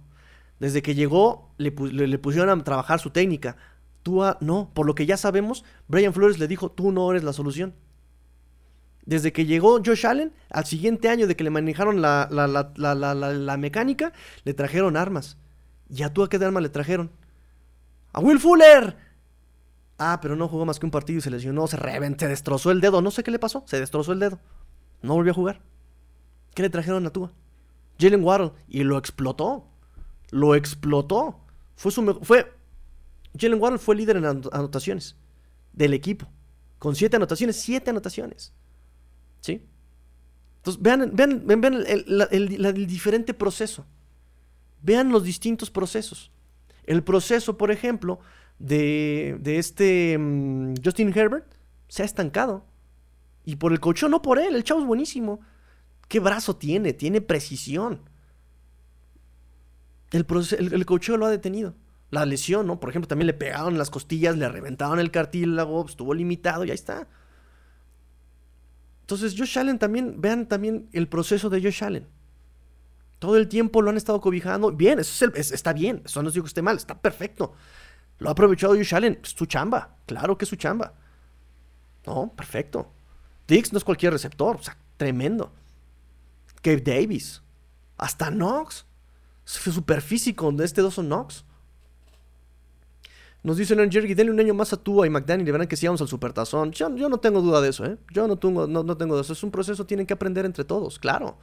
Desde 0.60 0.82
que 0.82 0.96
llegó 0.96 1.52
le, 1.58 1.72
pusieron 1.72 2.50
a 2.50 2.64
trabajar 2.64 3.00
su 3.00 3.12
técnica, 3.12 3.56
Tua 4.02 4.38
no. 4.41 4.72
Por 4.74 4.86
lo 4.86 4.96
que 4.96 5.06
ya 5.06 5.16
sabemos, 5.16 5.64
Brian 5.88 6.14
Flores 6.14 6.39
le 6.39 6.48
dijo, 6.48 6.72
tú 6.72 6.91
no 6.91 7.10
eres 7.12 7.24
la 7.24 7.34
solución. 7.34 7.76
Desde 9.06 9.34
que 9.34 9.45
llegó 9.45 9.82
Josh 9.84 10.06
Allen, 10.06 10.34
al 10.49 10.66
siguiente 10.66 11.10
año 11.10 11.28
de 11.28 11.36
que 11.36 11.43
le 11.43 11.49
manejaron 11.49 12.01
la, 12.01 12.28
la, 12.32 13.58
mecánica, 13.58 14.14
le 14.45 14.54
trajeron 14.54 14.95
armas. 14.95 15.38
¿Y 15.89 16.04
a 16.04 16.14
Tua 16.14 16.30
qué 16.30 16.39
de 16.39 16.45
arma 16.45 16.62
le 16.62 16.70
trajeron? 16.70 17.12
¡A 18.14 18.20
Will 18.20 18.39
Fuller! 18.39 18.95
Ah, 19.97 20.20
pero 20.22 20.36
no 20.36 20.47
jugó 20.47 20.66
más 20.66 20.80
que 20.80 20.86
un 20.86 20.91
partido 20.91 21.20
y 21.20 21.22
se 21.22 21.30
lesionó, 21.30 21.68
se 21.68 21.78
reventó, 21.78 22.26
se 22.26 22.30
destrozó 22.30 22.72
el 22.72 22.82
dedo. 22.82 23.01
No 23.01 23.12
sé 23.12 23.24
qué 23.24 23.32
le 23.32 23.39
pasó, 23.39 23.64
se 23.68 23.80
destrozó 23.80 24.14
el 24.14 24.20
dedo. 24.20 24.39
No 25.01 25.14
volvió 25.16 25.32
a 25.32 25.36
jugar. 25.36 25.62
¿Qué 26.54 26.64
le 26.64 26.70
trajeron 26.70 27.06
a 27.06 27.10
Tua? 27.10 27.32
Jalen 27.99 28.24
Waddle. 28.24 28.51
Y 28.68 28.84
lo 28.84 28.97
explotó. 28.97 29.68
Lo 30.32 30.56
explotó. 30.56 31.39
Fue 31.76 31.91
su 31.91 32.20
fue 32.24 32.51
Jalen 33.38 33.62
Waddle 33.62 33.80
fue 33.80 33.95
líder 33.95 34.18
en 34.18 34.26
anotaciones 34.26 35.16
del 35.74 35.93
equipo. 35.93 36.28
Con 36.80 36.95
siete 36.95 37.18
anotaciones, 37.18 37.60
siete 37.60 37.89
anotaciones. 37.89 38.54
¿Sí? 39.44 39.62
Entonces, 40.58 40.82
vean, 40.82 41.12
vean, 41.14 41.44
vean 41.46 41.84
el 42.32 42.88
diferente 42.88 43.34
proceso. 43.34 43.86
Vean 44.82 45.10
los 45.10 45.24
distintos 45.24 45.70
procesos. 45.70 46.32
El 46.86 47.04
proceso, 47.04 47.58
por 47.58 47.72
ejemplo, 47.72 48.20
de, 48.60 49.39
este 49.46 50.18
mm, 50.18 50.76
Justin 50.84 51.18
Herbert 51.18 51.46
se 51.88 52.04
ha 52.04 52.06
estancado. 52.06 52.66
Y 53.46 53.58
por 53.58 53.74
el 53.74 53.80
cocheo, 53.80 54.10
no 54.10 54.22
por 54.22 54.39
él, 54.39 54.56
el 54.56 54.64
chavo 54.64 54.82
es 54.82 54.88
buenísimo. 54.88 55.41
¿Qué 56.08 56.20
brazo 56.20 56.56
tiene? 56.56 56.94
Tiene 56.94 57.22
precisión. 57.22 58.02
El, 60.12 60.26
el, 60.74 60.86
cocheo 60.86 61.18
lo 61.18 61.26
ha 61.26 61.30
detenido. 61.30 61.76
La 62.10 62.26
lesión, 62.26 62.68
¿no? 62.68 62.80
Por 62.80 62.89
ejemplo, 62.89 63.08
también 63.08 63.28
le 63.28 63.34
pegaron 63.34 63.78
las 63.78 63.89
costillas, 63.89 64.38
le 64.38 64.48
reventaron 64.48 65.00
el 65.00 65.12
cartílago, 65.12 65.86
estuvo 65.86 66.14
limitado 66.14 66.64
y 66.64 66.70
ahí 66.70 66.76
está. 66.76 67.08
Entonces, 69.14 69.39
Josh 69.39 69.59
Allen 69.59 69.78
también, 69.78 70.20
vean 70.20 70.47
también 70.47 70.89
el 70.91 71.07
proceso 71.07 71.47
de 71.47 71.61
Josh 71.61 71.84
Allen. 71.84 72.07
Todo 73.20 73.38
el 73.38 73.47
tiempo 73.47 73.84
lo 73.84 73.91
han 73.91 73.97
estado 73.97 74.20
cobijando. 74.20 74.72
Bien, 74.72 74.97
eso 74.97 75.32
está 75.36 75.72
bien. 75.72 76.01
Eso 76.03 76.24
no 76.24 76.32
digo 76.32 76.45
que 76.45 76.47
esté 76.47 76.64
mal, 76.64 76.78
está 76.78 76.99
perfecto. 76.99 77.53
Lo 78.18 78.30
ha 78.30 78.32
aprovechado 78.32 78.74
Josh 78.74 78.95
Allen. 78.95 79.20
Es 79.24 79.30
su 79.30 79.45
chamba. 79.45 79.97
Claro 80.07 80.36
que 80.36 80.45
es 80.45 80.49
su 80.49 80.55
chamba. 80.55 80.95
No, 82.07 82.34
perfecto. 82.36 82.91
Dix 83.47 83.72
no 83.72 83.78
es 83.78 83.84
cualquier 83.84 84.14
receptor. 84.14 84.55
O 84.55 84.64
sea, 84.64 84.76
tremendo. 84.97 85.53
Gabe 86.64 86.82
Davis. 86.82 87.43
Hasta 87.97 88.32
Knox. 88.32 88.88
Fue 89.45 89.72
super 89.72 90.01
físico. 90.01 90.51
De 90.51 90.66
este 90.66 90.82
dos 90.82 90.95
son 90.95 91.05
Knox. 91.05 91.45
Nos 93.44 93.58
dice 93.58 93.76
Leon 93.76 93.91
Jerry, 93.91 94.14
denle 94.14 94.32
un 94.32 94.39
año 94.39 94.54
más 94.54 94.72
a 94.72 94.78
Tua 94.78 95.06
y 95.06 95.10
McDaniel 95.10 95.48
y 95.48 95.52
verán 95.52 95.68
que 95.68 95.76
sigamos 95.76 96.02
al 96.02 96.08
supertazón. 96.08 96.72
Yo, 96.72 96.96
yo 96.96 97.10
no 97.10 97.18
tengo 97.18 97.41
duda 97.41 97.60
de 97.60 97.70
eso, 97.70 97.86
¿eh? 97.86 97.98
Yo 98.10 98.26
no 98.26 98.38
tengo, 98.38 98.68
no, 98.68 98.84
no 98.84 98.96
tengo 98.96 99.16
de 99.16 99.22
eso. 99.22 99.34
Es 99.34 99.44
un 99.44 99.52
proceso, 99.52 99.86
tienen 99.86 100.06
que 100.06 100.14
aprender 100.14 100.46
entre 100.46 100.64
todos, 100.64 100.98
claro. 100.98 101.38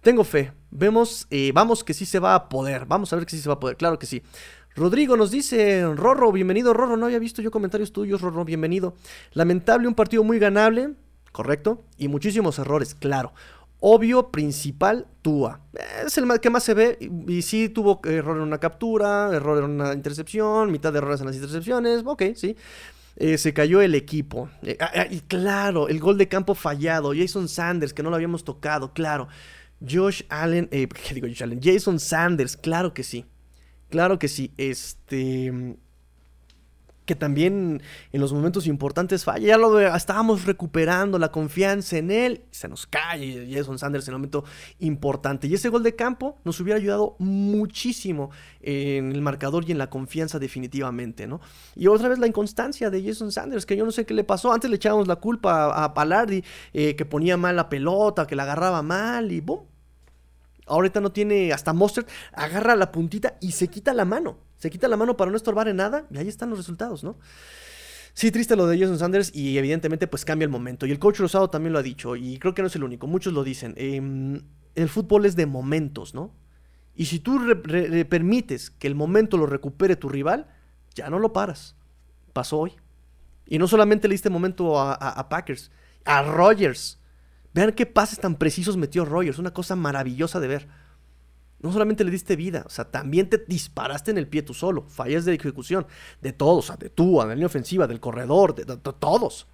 Tengo 0.00 0.24
fe. 0.24 0.52
Vemos, 0.70 1.26
eh, 1.30 1.52
vamos 1.52 1.84
que 1.84 1.92
sí 1.92 2.06
se 2.06 2.18
va 2.20 2.34
a 2.34 2.48
poder. 2.48 2.86
Vamos 2.86 3.12
a 3.12 3.16
ver 3.16 3.26
que 3.26 3.36
sí 3.36 3.42
se 3.42 3.50
va 3.50 3.56
a 3.56 3.60
poder. 3.60 3.76
Claro 3.76 3.98
que 3.98 4.06
sí. 4.06 4.22
Rodrigo 4.74 5.16
nos 5.16 5.30
dice, 5.30 5.84
Rorro, 5.94 6.32
bienvenido, 6.32 6.72
Rorro, 6.72 6.96
no 6.96 7.06
había 7.06 7.18
visto 7.18 7.42
yo 7.42 7.50
comentarios 7.50 7.92
tuyos, 7.92 8.20
Rorro, 8.20 8.44
bienvenido. 8.44 8.94
Lamentable, 9.32 9.88
un 9.88 9.94
partido 9.94 10.22
muy 10.22 10.38
ganable, 10.38 10.94
correcto, 11.32 11.82
y 11.96 12.08
muchísimos 12.08 12.58
errores, 12.58 12.94
claro. 12.94 13.32
Obvio, 13.80 14.30
principal, 14.30 15.06
Tua. 15.22 15.60
Es 16.04 16.16
el 16.16 16.40
que 16.40 16.50
más 16.50 16.64
se 16.64 16.74
ve. 16.74 16.98
Y, 17.28 17.42
sí 17.42 17.68
tuvo 17.68 18.00
error 18.04 18.36
en 18.36 18.42
una 18.42 18.58
captura, 18.58 19.30
error 19.32 19.58
en 19.58 19.70
una 19.70 19.92
intercepción, 19.92 20.72
mitad 20.72 20.92
de 20.92 20.98
errores 20.98 21.20
en 21.20 21.26
las 21.26 21.36
intercepciones. 21.36 22.02
Ok, 22.04 22.22
sí. 22.34 22.56
Eh, 23.16 23.38
se 23.38 23.52
cayó 23.52 23.80
el 23.80 23.94
equipo. 23.94 24.48
Eh, 24.62 24.76
ah, 24.80 24.90
ah, 24.94 25.06
y 25.10 25.20
claro, 25.20 25.88
el 25.88 26.00
gol 26.00 26.16
de 26.18 26.28
campo 26.28 26.54
fallado. 26.54 27.12
Jason 27.14 27.48
Sanders, 27.48 27.92
que 27.92 28.02
no 28.02 28.10
lo 28.10 28.16
habíamos 28.16 28.44
tocado, 28.44 28.92
claro. 28.92 29.28
Josh 29.86 30.22
Allen, 30.28 30.68
eh, 30.70 30.88
¿qué 30.88 31.14
digo 31.14 31.26
Josh 31.26 31.42
Allen? 31.42 31.60
Jason 31.62 31.98
Sanders, 32.00 32.56
claro 32.56 32.94
que 32.94 33.02
sí. 33.02 33.26
Claro 33.90 34.18
que 34.18 34.28
sí. 34.28 34.52
Este. 34.56 35.76
Que 37.06 37.14
también 37.14 37.80
en 38.12 38.20
los 38.20 38.32
momentos 38.32 38.66
importantes 38.66 39.24
falla. 39.24 39.46
Ya 39.46 39.56
lo 39.56 39.80
estábamos 39.80 40.44
recuperando 40.44 41.18
la 41.18 41.30
confianza 41.30 41.96
en 41.96 42.10
él. 42.10 42.44
Se 42.50 42.68
nos 42.68 42.86
cae 42.86 43.48
Jason 43.50 43.78
Sanders 43.78 44.06
en 44.08 44.14
un 44.14 44.20
momento 44.20 44.44
importante. 44.80 45.46
Y 45.46 45.54
ese 45.54 45.68
gol 45.68 45.82
de 45.82 45.94
campo 45.94 46.38
nos 46.44 46.60
hubiera 46.60 46.78
ayudado 46.78 47.16
muchísimo 47.18 48.30
en 48.60 49.12
el 49.12 49.22
marcador 49.22 49.64
y 49.66 49.72
en 49.72 49.78
la 49.78 49.88
confianza, 49.88 50.38
definitivamente, 50.38 51.26
¿no? 51.26 51.40
Y 51.74 51.86
otra 51.86 52.08
vez 52.08 52.18
la 52.18 52.26
inconstancia 52.26 52.90
de 52.90 53.02
Jason 53.02 53.30
Sanders, 53.30 53.64
que 53.64 53.76
yo 53.76 53.84
no 53.84 53.92
sé 53.92 54.04
qué 54.04 54.12
le 54.12 54.24
pasó. 54.24 54.52
Antes 54.52 54.68
le 54.68 54.76
echábamos 54.76 55.06
la 55.06 55.16
culpa 55.16 55.84
a, 55.84 55.94
Palardi, 55.94 56.42
eh, 56.72 56.96
que 56.96 57.04
ponía 57.04 57.36
mal 57.36 57.56
la 57.56 57.68
pelota, 57.68 58.26
que 58.26 58.34
la 58.34 58.42
agarraba 58.42 58.82
mal 58.82 59.32
y 59.32 59.40
¡boom! 59.40 59.75
Ahorita 60.66 61.00
no 61.00 61.12
tiene 61.12 61.52
hasta 61.52 61.72
Monster, 61.72 62.06
agarra 62.32 62.74
la 62.76 62.90
puntita 62.90 63.36
y 63.40 63.52
se 63.52 63.68
quita 63.68 63.94
la 63.94 64.04
mano. 64.04 64.38
Se 64.56 64.70
quita 64.70 64.88
la 64.88 64.96
mano 64.96 65.16
para 65.16 65.30
no 65.30 65.36
estorbar 65.36 65.68
en 65.68 65.76
nada 65.76 66.06
y 66.10 66.18
ahí 66.18 66.28
están 66.28 66.50
los 66.50 66.58
resultados, 66.58 67.04
¿no? 67.04 67.18
Sí, 68.14 68.30
triste 68.30 68.56
lo 68.56 68.66
de 68.66 68.78
Jason 68.78 68.98
Sanders 68.98 69.30
y 69.34 69.58
evidentemente 69.58 70.06
pues 70.06 70.24
cambia 70.24 70.44
el 70.44 70.50
momento. 70.50 70.86
Y 70.86 70.90
el 70.90 70.98
coach 70.98 71.18
Rosado 71.18 71.50
también 71.50 71.72
lo 71.74 71.78
ha 71.78 71.82
dicho 71.82 72.16
y 72.16 72.38
creo 72.38 72.54
que 72.54 72.62
no 72.62 72.68
es 72.68 72.74
el 72.74 72.82
único, 72.82 73.06
muchos 73.06 73.32
lo 73.32 73.44
dicen. 73.44 73.74
Em, 73.76 74.42
el 74.74 74.88
fútbol 74.88 75.26
es 75.26 75.36
de 75.36 75.46
momentos, 75.46 76.14
¿no? 76.14 76.34
Y 76.94 77.04
si 77.04 77.20
tú 77.20 77.38
permites 78.08 78.70
que 78.70 78.86
el 78.86 78.94
momento 78.94 79.36
lo 79.36 79.44
recupere 79.44 79.96
tu 79.96 80.08
rival, 80.08 80.46
ya 80.94 81.10
no 81.10 81.18
lo 81.18 81.34
paras. 81.34 81.76
Pasó 82.32 82.58
hoy. 82.58 82.72
Y 83.46 83.58
no 83.58 83.68
solamente 83.68 84.08
le 84.08 84.14
diste 84.14 84.30
momento 84.30 84.80
a, 84.80 84.94
a 84.94 85.28
Packers, 85.28 85.70
a 86.06 86.22
Rogers. 86.22 86.98
Vean 87.56 87.72
qué 87.72 87.86
pases 87.86 88.20
tan 88.20 88.34
precisos 88.34 88.76
metió 88.76 89.06
Rogers, 89.06 89.38
una 89.38 89.54
cosa 89.54 89.76
maravillosa 89.76 90.40
de 90.40 90.46
ver. 90.46 90.68
No 91.58 91.72
solamente 91.72 92.04
le 92.04 92.10
diste 92.10 92.36
vida, 92.36 92.64
o 92.66 92.68
sea, 92.68 92.84
también 92.84 93.30
te 93.30 93.38
disparaste 93.38 94.10
en 94.10 94.18
el 94.18 94.28
pie 94.28 94.42
tú 94.42 94.52
solo. 94.52 94.84
Fallas 94.90 95.24
de 95.24 95.32
ejecución 95.32 95.86
de 96.20 96.34
todos, 96.34 96.66
o 96.66 96.66
sea, 96.66 96.76
de 96.76 96.90
tú, 96.90 97.18
de 97.18 97.28
la 97.28 97.32
línea 97.32 97.46
ofensiva, 97.46 97.86
del 97.86 97.98
corredor, 97.98 98.54
de, 98.54 98.66
todos. 98.76 99.46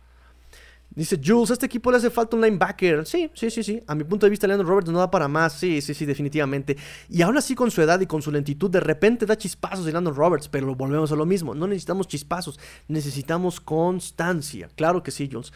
Dice 0.91 1.21
Jules, 1.25 1.51
a 1.51 1.53
este 1.53 1.67
equipo 1.67 1.93
le 1.93 1.99
hace 1.99 2.11
falta 2.11 2.35
un 2.35 2.43
linebacker. 2.43 3.07
Sí, 3.07 3.31
sí, 3.35 3.53
sí, 3.53 3.63
sí. 3.63 3.81
A 3.87 3.95
mi 3.95 4.03
punto 4.03 4.27
de 4.27 4.31
vista, 4.31 4.49
Leandro 4.49 4.67
Roberts 4.67 4.91
no 4.91 4.99
da 4.99 5.09
para 5.09 5.29
más. 5.29 5.53
Sí, 5.53 5.81
sí, 5.81 5.95
sí, 5.95 6.05
definitivamente. 6.05 6.77
Y 7.09 7.23
aún 7.23 7.37
así, 7.37 7.55
con 7.55 7.71
su 7.71 7.83
edad 7.83 8.01
y 8.01 8.07
con 8.07 8.21
su 8.21 8.33
lentitud, 8.33 8.69
de 8.69 8.81
repente 8.81 9.27
da 9.27 9.39
chispazos 9.39 9.85
de 9.85 9.93
Leandro 9.93 10.13
Roberts, 10.13 10.49
pero 10.49 10.75
volvemos 10.75 11.13
a 11.13 11.15
lo 11.15 11.25
mismo. 11.25 11.55
No 11.55 11.69
necesitamos 11.69 12.09
chispazos, 12.09 12.59
necesitamos 12.89 13.61
constancia. 13.61 14.69
Claro 14.75 15.05
que 15.05 15.13
sí, 15.13 15.31
Jules. 15.33 15.53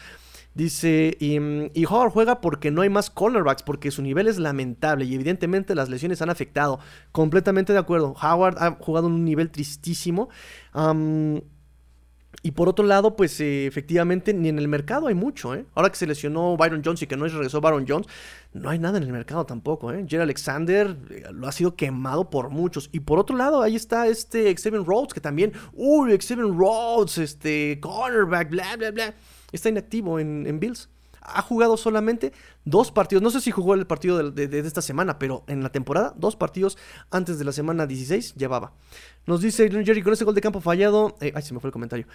Dice, 0.57 1.15
y, 1.19 1.37
y, 1.79 1.85
Howard 1.85 2.09
juega 2.09 2.41
porque 2.41 2.71
no 2.71 2.81
hay 2.81 2.89
más 2.89 3.11
cornerbacks, 3.11 3.61
porque 3.61 3.91
su 3.91 4.01
nivel 4.01 4.27
es 4.27 4.39
lamentable 4.39 5.05
y 5.05 5.13
evidentemente 5.13 5.75
las 5.75 5.87
lesiones 5.87 6.19
han 6.23 6.31
afectado. 6.31 6.79
Completamente 7.11 7.73
de 7.73 7.79
acuerdo. 7.79 8.15
Howard 8.19 8.57
ha 8.57 8.71
jugado 8.71 9.05
en 9.05 9.13
un 9.13 9.23
nivel 9.23 9.51
tristísimo. 9.51 10.29
y 12.41 12.51
por 12.51 12.69
otro 12.69 12.87
lado, 12.87 13.15
pues 13.15 13.39
eh, 13.39 13.67
efectivamente 13.67 14.33
ni 14.33 14.49
en 14.49 14.57
el 14.57 14.67
mercado 14.67 15.05
hay 15.05 15.13
mucho. 15.13 15.53
¿eh? 15.53 15.67
Ahora 15.75 15.91
que 15.91 15.95
se 15.95 16.07
lesionó 16.07 16.57
Byron 16.57 16.81
Jones 16.83 17.03
y 17.03 17.07
que 17.07 17.17
no 17.17 17.27
regresó 17.27 17.61
Byron 17.61 17.85
Jones, 17.87 18.07
no 18.53 18.71
hay 18.71 18.79
nada 18.79 18.97
en 18.97 19.03
el 19.03 19.11
mercado 19.11 19.45
tampoco. 19.45 19.91
¿eh? 19.91 20.05
Jerry 20.07 20.23
Alexander 20.23 20.97
eh, 21.11 21.23
lo 21.33 21.47
ha 21.47 21.51
sido 21.51 21.75
quemado 21.75 22.31
por 22.31 22.49
muchos. 22.49 22.89
Y 22.91 23.01
por 23.01 23.19
otro 23.19 23.37
lado, 23.37 23.61
ahí 23.61 23.75
está 23.75 24.07
este 24.07 24.55
Xavier 24.55 24.83
Rhodes, 24.83 25.13
que 25.13 25.21
también, 25.21 25.53
uy, 25.73 26.17
Xavier 26.17 26.47
Rhodes, 26.47 27.19
este 27.19 27.79
cornerback, 27.79 28.49
bla, 28.49 28.75
bla, 28.75 28.89
bla 28.89 29.13
está 29.51 29.69
inactivo 29.69 30.19
en, 30.19 30.59
Bills. 30.59 30.89
Ha 31.21 31.41
jugado 31.41 31.75
solamente 31.75 32.31
dos 32.63 32.91
partidos. 32.91 33.21
No 33.21 33.29
sé 33.29 33.41
si 33.41 33.51
jugó 33.51 33.73
el 33.73 33.85
partido 33.85 34.31
de, 34.31 34.59
esta 34.59 34.81
semana, 34.81 35.19
pero 35.19 35.43
en 35.47 35.61
la 35.61 35.69
temporada, 35.69 36.13
dos 36.17 36.35
partidos 36.35 36.77
antes 37.11 37.37
de 37.37 37.45
la 37.45 37.51
semana 37.51 37.85
16 37.85 38.35
llevaba. 38.35 38.73
Nos 39.25 39.41
dice 39.41 39.69
Jerry, 39.69 40.01
con 40.01 40.13
ese 40.13 40.23
gol 40.23 40.35
de 40.35 40.41
campo 40.41 40.61
fallado. 40.61 41.17
Eh, 41.19 41.33
ay, 41.35 41.41
se 41.41 41.53
me 41.53 41.59
fue 41.59 41.67
el 41.67 41.73
comentario. 41.73 42.07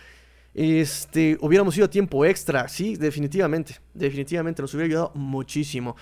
Este, 0.54 1.38
hubiéramos 1.40 1.76
ido 1.76 1.86
a 1.86 1.90
tiempo 1.90 2.26
extra, 2.26 2.68
sí, 2.68 2.96
definitivamente, 2.96 3.76
definitivamente 3.94 4.60
nos 4.60 4.74
hubiera 4.74 4.86
ayudado 4.86 5.12
muchísimo. 5.14 5.96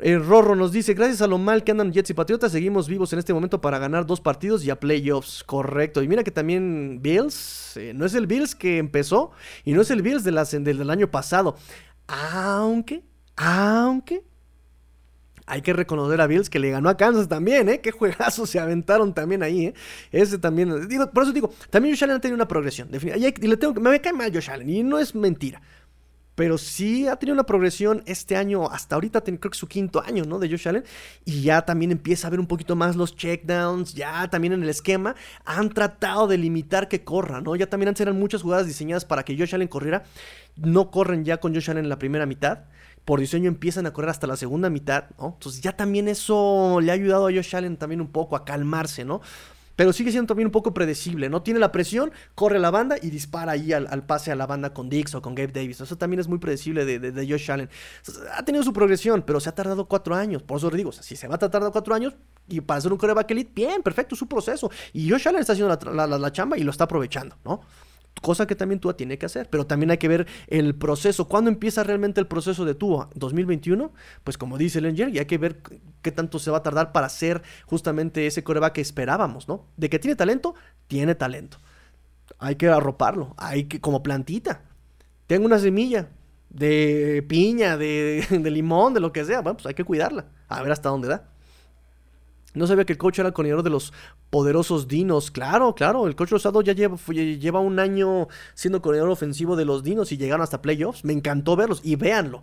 Eh, 0.00 0.18
Rorro 0.18 0.56
nos 0.56 0.72
dice, 0.72 0.94
gracias 0.94 1.22
a 1.22 1.28
lo 1.28 1.38
mal 1.38 1.62
que 1.62 1.70
andan 1.70 1.92
Jets 1.92 2.10
y 2.10 2.14
Patriotas, 2.14 2.50
seguimos 2.50 2.88
vivos 2.88 3.12
en 3.12 3.20
este 3.20 3.32
momento 3.32 3.60
para 3.60 3.78
ganar 3.78 4.06
dos 4.06 4.20
partidos 4.20 4.64
y 4.64 4.70
a 4.70 4.80
playoffs, 4.80 5.44
correcto. 5.44 6.02
Y 6.02 6.08
mira 6.08 6.24
que 6.24 6.32
también 6.32 6.98
Bills, 7.00 7.76
eh, 7.76 7.92
no 7.94 8.04
es 8.04 8.14
el 8.14 8.26
Bills 8.26 8.56
que 8.56 8.78
empezó 8.78 9.30
y 9.64 9.72
no 9.72 9.82
es 9.82 9.90
el 9.90 10.02
Bills 10.02 10.24
de 10.24 10.32
del 10.32 10.90
año 10.90 11.10
pasado, 11.10 11.56
aunque, 12.08 13.04
aunque 13.36 14.24
hay 15.46 15.62
que 15.62 15.72
reconocer 15.72 16.20
a 16.20 16.26
Bills 16.26 16.48
que 16.48 16.58
le 16.58 16.70
ganó 16.70 16.88
a 16.88 16.96
Kansas 16.96 17.28
también, 17.28 17.68
¿eh? 17.68 17.80
Qué 17.80 17.90
juegazos 17.90 18.48
se 18.48 18.58
aventaron 18.58 19.12
también 19.12 19.42
ahí, 19.42 19.66
¿eh? 19.66 19.74
Ese 20.10 20.38
también. 20.38 20.88
Digo, 20.88 21.10
por 21.10 21.22
eso 21.22 21.32
digo, 21.32 21.52
también 21.70 21.94
Josh 21.94 22.04
Allen 22.04 22.16
ha 22.16 22.20
tenido 22.20 22.36
una 22.36 22.48
progresión. 22.48 22.88
Y 22.92 23.46
le 23.46 23.56
tengo, 23.56 23.74
me 23.80 24.00
cae 24.00 24.12
mal 24.12 24.32
Josh 24.32 24.50
Allen, 24.50 24.70
y 24.70 24.82
no 24.82 24.98
es 24.98 25.14
mentira. 25.14 25.60
Pero 26.34 26.58
sí 26.58 27.06
ha 27.06 27.16
tenido 27.16 27.34
una 27.34 27.44
progresión 27.44 28.02
este 28.06 28.36
año, 28.36 28.68
hasta 28.70 28.96
ahorita 28.96 29.22
creo 29.22 29.38
que 29.38 29.54
su 29.54 29.68
quinto 29.68 30.02
año, 30.02 30.24
¿no? 30.24 30.38
De 30.38 30.48
Josh 30.48 30.68
Allen. 30.68 30.84
Y 31.24 31.42
ya 31.42 31.64
también 31.64 31.92
empieza 31.92 32.26
a 32.26 32.30
ver 32.30 32.40
un 32.40 32.46
poquito 32.46 32.76
más 32.76 32.96
los 32.96 33.14
checkdowns, 33.14 33.94
ya 33.94 34.28
también 34.28 34.52
en 34.52 34.62
el 34.62 34.68
esquema. 34.68 35.14
Han 35.44 35.70
tratado 35.70 36.26
de 36.26 36.38
limitar 36.38 36.88
que 36.88 37.04
corra, 37.04 37.40
¿no? 37.40 37.56
Ya 37.56 37.68
también 37.68 37.88
antes 37.88 38.00
eran 38.00 38.18
muchas 38.18 38.42
jugadas 38.42 38.66
diseñadas 38.66 39.04
para 39.04 39.24
que 39.24 39.38
Josh 39.38 39.54
Allen 39.54 39.68
corriera. 39.68 40.04
No 40.56 40.90
corren 40.90 41.24
ya 41.24 41.38
con 41.38 41.54
Josh 41.54 41.70
Allen 41.70 41.84
en 41.84 41.88
la 41.88 41.98
primera 41.98 42.26
mitad 42.26 42.60
por 43.04 43.20
diseño 43.20 43.48
empiezan 43.48 43.86
a 43.86 43.92
correr 43.92 44.10
hasta 44.10 44.26
la 44.26 44.36
segunda 44.36 44.70
mitad, 44.70 45.04
¿no? 45.18 45.34
Entonces 45.34 45.60
ya 45.60 45.76
también 45.76 46.08
eso 46.08 46.78
le 46.80 46.90
ha 46.90 46.94
ayudado 46.94 47.28
a 47.28 47.30
Josh 47.30 47.54
Allen 47.54 47.76
también 47.76 48.00
un 48.00 48.08
poco 48.08 48.34
a 48.34 48.44
calmarse, 48.44 49.04
¿no? 49.04 49.20
Pero 49.76 49.92
sigue 49.92 50.10
siendo 50.10 50.28
también 50.28 50.46
un 50.46 50.52
poco 50.52 50.72
predecible, 50.74 51.28
¿no? 51.28 51.42
Tiene 51.42 51.60
la 51.60 51.72
presión, 51.72 52.12
corre 52.34 52.56
a 52.56 52.60
la 52.60 52.70
banda 52.70 52.96
y 53.00 53.10
dispara 53.10 53.52
ahí 53.52 53.72
al, 53.72 54.06
pase 54.06 54.30
a 54.30 54.36
la 54.36 54.46
banda 54.46 54.72
con 54.72 54.88
Dix 54.88 55.14
o 55.14 55.22
con 55.22 55.34
Gabe 55.34 55.52
Davis. 55.52 55.80
Eso 55.80 55.96
también 55.96 56.20
es 56.20 56.28
muy 56.28 56.38
predecible 56.38 56.84
de, 56.84 57.26
Josh 57.28 57.50
Allen. 57.50 57.68
ha 58.32 58.44
tenido 58.44 58.62
su 58.62 58.72
progresión, 58.72 59.22
pero 59.22 59.40
se 59.40 59.48
ha 59.48 59.54
tardado 59.54 59.86
cuatro 59.86 60.14
años. 60.14 60.42
Por 60.42 60.58
eso 60.58 60.70
le 60.70 60.76
digo, 60.76 60.92
si 60.92 61.16
se 61.16 61.28
va 61.28 61.36
a 61.36 61.38
tardar 61.38 61.72
cuatro 61.72 61.94
años 61.94 62.14
y 62.48 62.60
para 62.60 62.80
ser 62.80 62.92
un 62.92 62.98
coreback 62.98 63.30
elite, 63.30 63.52
bien, 63.54 63.82
perfecto, 63.82 64.14
su 64.16 64.28
proceso. 64.28 64.70
Y 64.92 65.10
Josh 65.10 65.28
Allen 65.28 65.40
está 65.40 65.54
haciendo 65.54 65.76
la 65.94 66.32
chamba 66.32 66.58
y 66.58 66.62
lo 66.62 66.70
está 66.70 66.84
aprovechando, 66.84 67.36
¿no? 67.44 67.60
Cosa 68.20 68.46
que 68.46 68.54
también 68.54 68.80
Tua 68.80 68.96
tiene 68.96 69.18
que 69.18 69.26
hacer, 69.26 69.48
pero 69.50 69.66
también 69.66 69.90
hay 69.90 69.98
que 69.98 70.08
ver 70.08 70.26
el 70.46 70.74
proceso. 70.74 71.28
¿Cuándo 71.28 71.50
empieza 71.50 71.82
realmente 71.82 72.20
el 72.20 72.26
proceso 72.26 72.64
de 72.64 72.74
Tua? 72.74 73.10
¿2021? 73.14 73.90
Pues 74.22 74.38
como 74.38 74.58
dice 74.58 74.78
el 74.78 74.98
y 74.98 75.18
hay 75.18 75.26
que 75.26 75.38
ver 75.38 75.62
qué 76.02 76.12
tanto 76.12 76.38
se 76.38 76.50
va 76.50 76.58
a 76.58 76.62
tardar 76.62 76.92
para 76.92 77.08
ser 77.08 77.42
justamente 77.66 78.26
ese 78.26 78.44
coreback 78.44 78.74
que 78.74 78.80
esperábamos, 78.80 79.48
¿no? 79.48 79.66
De 79.76 79.90
que 79.90 79.98
tiene 79.98 80.16
talento, 80.16 80.54
tiene 80.86 81.14
talento. 81.14 81.58
Hay 82.38 82.56
que 82.56 82.68
arroparlo, 82.68 83.34
hay 83.36 83.64
que, 83.64 83.80
como 83.80 84.02
plantita. 84.02 84.62
Tengo 85.26 85.46
una 85.46 85.58
semilla 85.58 86.08
de 86.50 87.24
piña, 87.28 87.76
de, 87.76 88.26
de 88.30 88.50
limón, 88.50 88.94
de 88.94 89.00
lo 89.00 89.12
que 89.12 89.24
sea, 89.24 89.40
bueno, 89.40 89.56
pues 89.56 89.66
hay 89.66 89.74
que 89.74 89.84
cuidarla, 89.84 90.26
a 90.48 90.62
ver 90.62 90.72
hasta 90.72 90.88
dónde 90.88 91.08
da. 91.08 91.33
No 92.54 92.66
sabía 92.66 92.84
que 92.84 92.92
el 92.92 92.98
coach 92.98 93.18
era 93.18 93.28
el 93.28 93.34
coordinador 93.34 93.64
de 93.64 93.70
los 93.70 93.92
poderosos 94.30 94.88
Dinos. 94.88 95.30
Claro, 95.30 95.74
claro, 95.74 96.06
el 96.06 96.16
coach 96.16 96.30
Rosado 96.30 96.62
ya 96.62 96.72
lleva, 96.72 96.96
lleva 97.06 97.60
un 97.60 97.78
año 97.78 98.28
siendo 98.54 98.80
coordinador 98.80 99.10
ofensivo 99.12 99.56
de 99.56 99.64
los 99.64 99.82
Dinos 99.82 100.12
y 100.12 100.16
llegaron 100.16 100.42
hasta 100.42 100.62
playoffs. 100.62 101.04
Me 101.04 101.12
encantó 101.12 101.56
verlos 101.56 101.80
y 101.82 101.96
véanlo. 101.96 102.42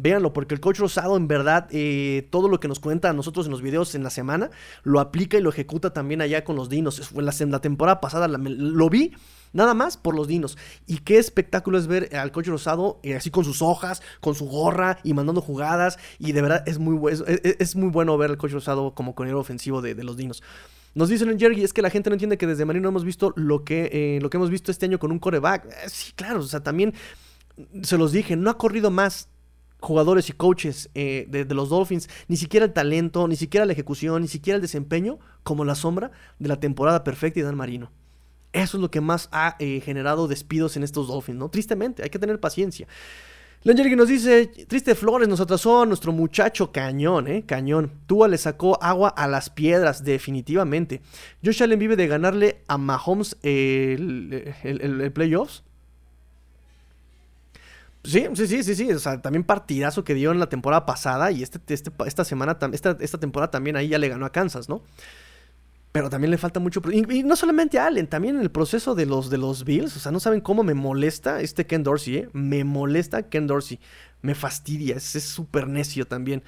Véanlo, 0.00 0.32
porque 0.32 0.54
el 0.54 0.60
coach 0.60 0.78
Rosado 0.78 1.16
en 1.16 1.28
verdad 1.28 1.68
eh, 1.70 2.28
todo 2.30 2.48
lo 2.48 2.60
que 2.60 2.68
nos 2.68 2.80
cuenta 2.80 3.10
a 3.10 3.12
nosotros 3.12 3.46
en 3.46 3.52
los 3.52 3.62
videos 3.62 3.94
en 3.94 4.02
la 4.02 4.10
semana 4.10 4.50
lo 4.82 5.00
aplica 5.00 5.36
y 5.36 5.40
lo 5.40 5.50
ejecuta 5.50 5.92
también 5.92 6.22
allá 6.22 6.44
con 6.44 6.56
los 6.56 6.68
Dinos. 6.68 7.12
En 7.14 7.24
la, 7.24 7.34
la 7.38 7.60
temporada 7.60 8.00
pasada 8.00 8.28
lo 8.28 8.90
vi 8.90 9.12
Nada 9.52 9.74
más 9.74 9.96
por 9.96 10.14
los 10.14 10.28
dinos. 10.28 10.56
Y 10.86 10.98
qué 10.98 11.18
espectáculo 11.18 11.78
es 11.78 11.86
ver 11.86 12.14
al 12.16 12.32
coche 12.32 12.50
rosado 12.50 13.00
eh, 13.02 13.16
así 13.16 13.30
con 13.30 13.44
sus 13.44 13.62
hojas, 13.62 14.02
con 14.20 14.34
su 14.34 14.46
gorra 14.46 14.98
y 15.02 15.14
mandando 15.14 15.40
jugadas. 15.40 15.98
Y 16.18 16.32
de 16.32 16.42
verdad 16.42 16.62
es 16.66 16.78
muy, 16.78 17.10
es, 17.12 17.22
es 17.26 17.76
muy 17.76 17.90
bueno 17.90 18.16
ver 18.16 18.30
al 18.30 18.38
coche 18.38 18.54
rosado 18.54 18.94
como 18.94 19.14
coronel 19.14 19.36
ofensivo 19.36 19.82
de, 19.82 19.94
los 20.04 20.16
dinos. 20.16 20.42
Nos 20.94 21.08
dicen 21.08 21.30
en 21.30 21.38
Jerry, 21.38 21.62
es 21.62 21.72
que 21.72 21.82
la 21.82 21.90
gente 21.90 22.10
no 22.10 22.14
entiende 22.14 22.38
que 22.38 22.46
desde 22.46 22.64
Marino 22.64 22.88
hemos 22.88 23.04
visto 23.04 23.32
lo 23.36 23.64
que, 23.64 23.90
eh, 23.92 24.18
lo 24.20 24.30
que 24.30 24.36
hemos 24.36 24.50
visto 24.50 24.70
este 24.70 24.86
año 24.86 24.98
con 24.98 25.12
un 25.12 25.18
coreback. 25.18 25.66
Eh, 25.66 25.88
sí, 25.88 26.12
claro, 26.14 26.40
o 26.40 26.44
sea, 26.44 26.60
también 26.60 26.94
se 27.82 27.98
los 27.98 28.12
dije, 28.12 28.36
no 28.36 28.50
ha 28.50 28.58
corrido 28.58 28.90
más 28.90 29.28
jugadores 29.80 30.28
y 30.28 30.32
coaches 30.32 30.90
de, 30.94 31.26
de, 31.28 31.54
los 31.54 31.68
Dolphins, 31.68 32.08
ni 32.28 32.36
siquiera 32.36 32.66
el 32.66 32.72
talento, 32.72 33.26
ni 33.28 33.36
siquiera 33.36 33.66
la 33.66 33.72
ejecución, 33.72 34.22
ni 34.22 34.28
siquiera 34.28 34.56
el 34.56 34.62
desempeño, 34.62 35.18
como 35.42 35.64
la 35.64 35.74
sombra 35.74 36.10
de 36.38 36.48
la 36.48 36.60
temporada 36.60 37.04
perfecta 37.04 37.40
y 37.40 37.42
Dan 37.42 37.56
Marino. 37.56 37.90
Eso 38.52 38.76
es 38.76 38.80
lo 38.80 38.90
que 38.90 39.00
más 39.00 39.28
ha 39.32 39.56
eh, 39.58 39.80
generado 39.80 40.26
despidos 40.26 40.76
en 40.76 40.82
estos 40.82 41.08
Dolphins, 41.08 41.38
¿no? 41.38 41.50
Tristemente, 41.50 42.02
hay 42.02 42.10
que 42.10 42.18
tener 42.18 42.40
paciencia. 42.40 42.88
que 43.62 43.96
nos 43.96 44.08
dice, 44.08 44.46
Triste 44.66 44.94
Flores 44.96 45.28
nos 45.28 45.40
atrasó 45.40 45.82
a 45.82 45.86
nuestro 45.86 46.10
muchacho 46.10 46.72
cañón, 46.72 47.28
¿eh? 47.28 47.44
Cañón. 47.46 47.92
Tua 48.06 48.26
le 48.26 48.38
sacó 48.38 48.82
agua 48.82 49.10
a 49.10 49.28
las 49.28 49.50
piedras, 49.50 50.02
definitivamente. 50.02 51.00
Josh 51.44 51.62
Allen 51.62 51.78
vive 51.78 51.94
de 51.94 52.08
ganarle 52.08 52.62
a 52.66 52.76
Mahomes 52.76 53.36
el, 53.42 54.52
el, 54.64 55.12
playoffs. 55.12 55.62
Sí, 58.02 58.26
sí, 58.34 58.46
sí, 58.46 58.62
sí, 58.62 58.74
sí. 58.74 58.92
O 58.92 58.98
sea, 58.98 59.20
también 59.20 59.44
partidazo 59.44 60.04
que 60.04 60.14
dio 60.14 60.32
en 60.32 60.38
la 60.38 60.48
temporada 60.48 60.86
pasada 60.86 61.30
y 61.32 61.42
este, 61.42 61.60
este 61.72 61.90
esta 62.06 62.24
semana, 62.24 62.58
esta, 62.72 62.96
esta 63.00 63.18
temporada 63.18 63.50
también 63.50 63.76
ahí 63.76 63.88
ya 63.88 63.98
le 63.98 64.08
ganó 64.08 64.26
a 64.26 64.32
Kansas, 64.32 64.68
¿no? 64.68 64.82
Pero 65.92 66.08
también 66.08 66.30
le 66.30 66.38
falta 66.38 66.60
mucho. 66.60 66.80
Y, 66.92 67.24
no 67.24 67.34
solamente 67.34 67.78
a 67.78 67.86
Allen, 67.86 68.06
también 68.06 68.36
en 68.36 68.42
el 68.42 68.50
proceso 68.50 68.94
de 68.94 69.06
los, 69.06 69.28
de 69.28 69.38
los 69.38 69.64
Bills. 69.64 69.96
O 69.96 70.00
sea, 70.00 70.12
no 70.12 70.20
saben 70.20 70.40
cómo 70.40 70.62
me 70.62 70.74
molesta 70.74 71.40
este 71.40 71.66
Ken 71.66 71.82
Dorsey, 71.82 72.16
¿eh? 72.16 72.28
Me 72.32 72.62
molesta 72.62 73.24
Ken 73.28 73.48
Dorsey. 73.48 73.80
Me 74.22 74.36
fastidia. 74.36 74.96
Es 74.96 75.04
súper 75.24 75.66
necio 75.66 76.06
también. 76.06 76.44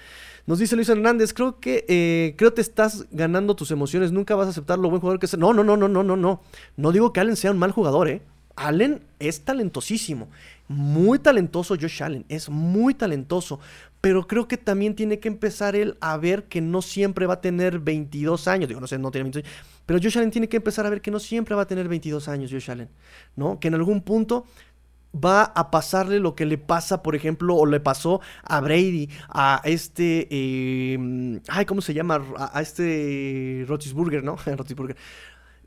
Nos 0.46 0.61
dice 0.61 0.76
Luis 0.76 0.88
Hernández, 0.88 1.32
creo 1.34 1.59
que 1.59 1.84
eh, 1.88 2.34
creo 2.36 2.53
te 2.53 2.61
estás 2.61 3.07
ganando 3.11 3.57
tus 3.57 3.72
emociones. 3.72 4.12
Nunca 4.12 4.36
vas 4.36 4.46
a 4.46 4.50
aceptar 4.50 4.78
lo 4.78 4.88
buen 4.88 5.00
jugador 5.00 5.18
que 5.18 5.26
es. 5.26 5.36
No, 5.36 5.53
no, 5.53 5.64
no, 5.64 5.76
no, 5.76 5.88
no, 5.88 6.05
no, 6.05 6.16
no. 6.16 6.40
No 6.76 6.92
digo 6.92 7.12
que 7.12 7.18
Allen 7.18 7.36
sea 7.36 7.50
un 7.50 7.59
mal 7.59 7.72
jugador, 7.72 8.09
¿eh? 8.09 8.22
Allen 8.57 9.03
es 9.18 9.44
talentosísimo. 9.44 10.28
Muy 10.68 11.18
talentoso 11.18 11.76
Josh 11.80 12.03
Allen. 12.03 12.24
Es 12.28 12.48
muy 12.48 12.94
talentoso 12.94 13.61
pero 14.03 14.26
creo 14.26 14.48
que 14.48 14.57
también 14.57 14.96
tiene 14.96 15.20
que 15.20 15.28
empezar 15.28 15.76
él 15.76 15.96
a 16.00 16.16
ver 16.16 16.46
que 16.48 16.61
no 16.61 16.82
siempre 16.82 17.24
va 17.24 17.34
a 17.34 17.40
tener 17.40 17.78
22 17.78 18.48
años. 18.48 18.66
Digo, 18.66 18.80
no 18.80 18.88
sé, 18.88 18.98
no 18.98 19.12
tiene 19.12 19.30
22 19.30 19.44
años. 19.46 19.66
Pero 19.86 20.00
Josh 20.03 20.18
Allen 20.18 20.32
tiene 20.32 20.48
que 20.48 20.57
empezar 20.57 20.84
a 20.84 20.90
ver 20.90 21.00
que 21.00 21.12
no 21.12 21.20
siempre 21.20 21.55
va 21.55 21.62
a 21.62 21.66
tener 21.68 21.86
22 21.86 22.26
años, 22.26 22.50
Josh 22.50 22.68
Allen. 22.68 22.88
¿No? 23.36 23.61
Que 23.61 23.68
en 23.68 23.74
algún 23.74 24.03
punto 24.03 24.44
va 25.14 25.44
a 25.44 25.70
pasarle 25.70 26.18
lo 26.18 26.34
que 26.34 26.46
le 26.46 26.59
pasa, 26.59 27.00
por 27.00 27.14
ejemplo, 27.14 27.55
o 27.55 27.64
le 27.64 27.78
pasó 27.78 28.20
a 28.42 28.61
Brady, 28.61 29.09
a 29.28 29.61
este, 29.64 30.26
em, 30.94 31.40
ay, 31.46 31.64
¿cómo 31.64 31.80
se 31.80 31.94
llama? 31.94 32.20
A, 32.36 32.61
este 32.61 33.64
Rotisburger, 33.68 34.24
¿no? 34.24 34.34
Rotisburger. 34.46 34.96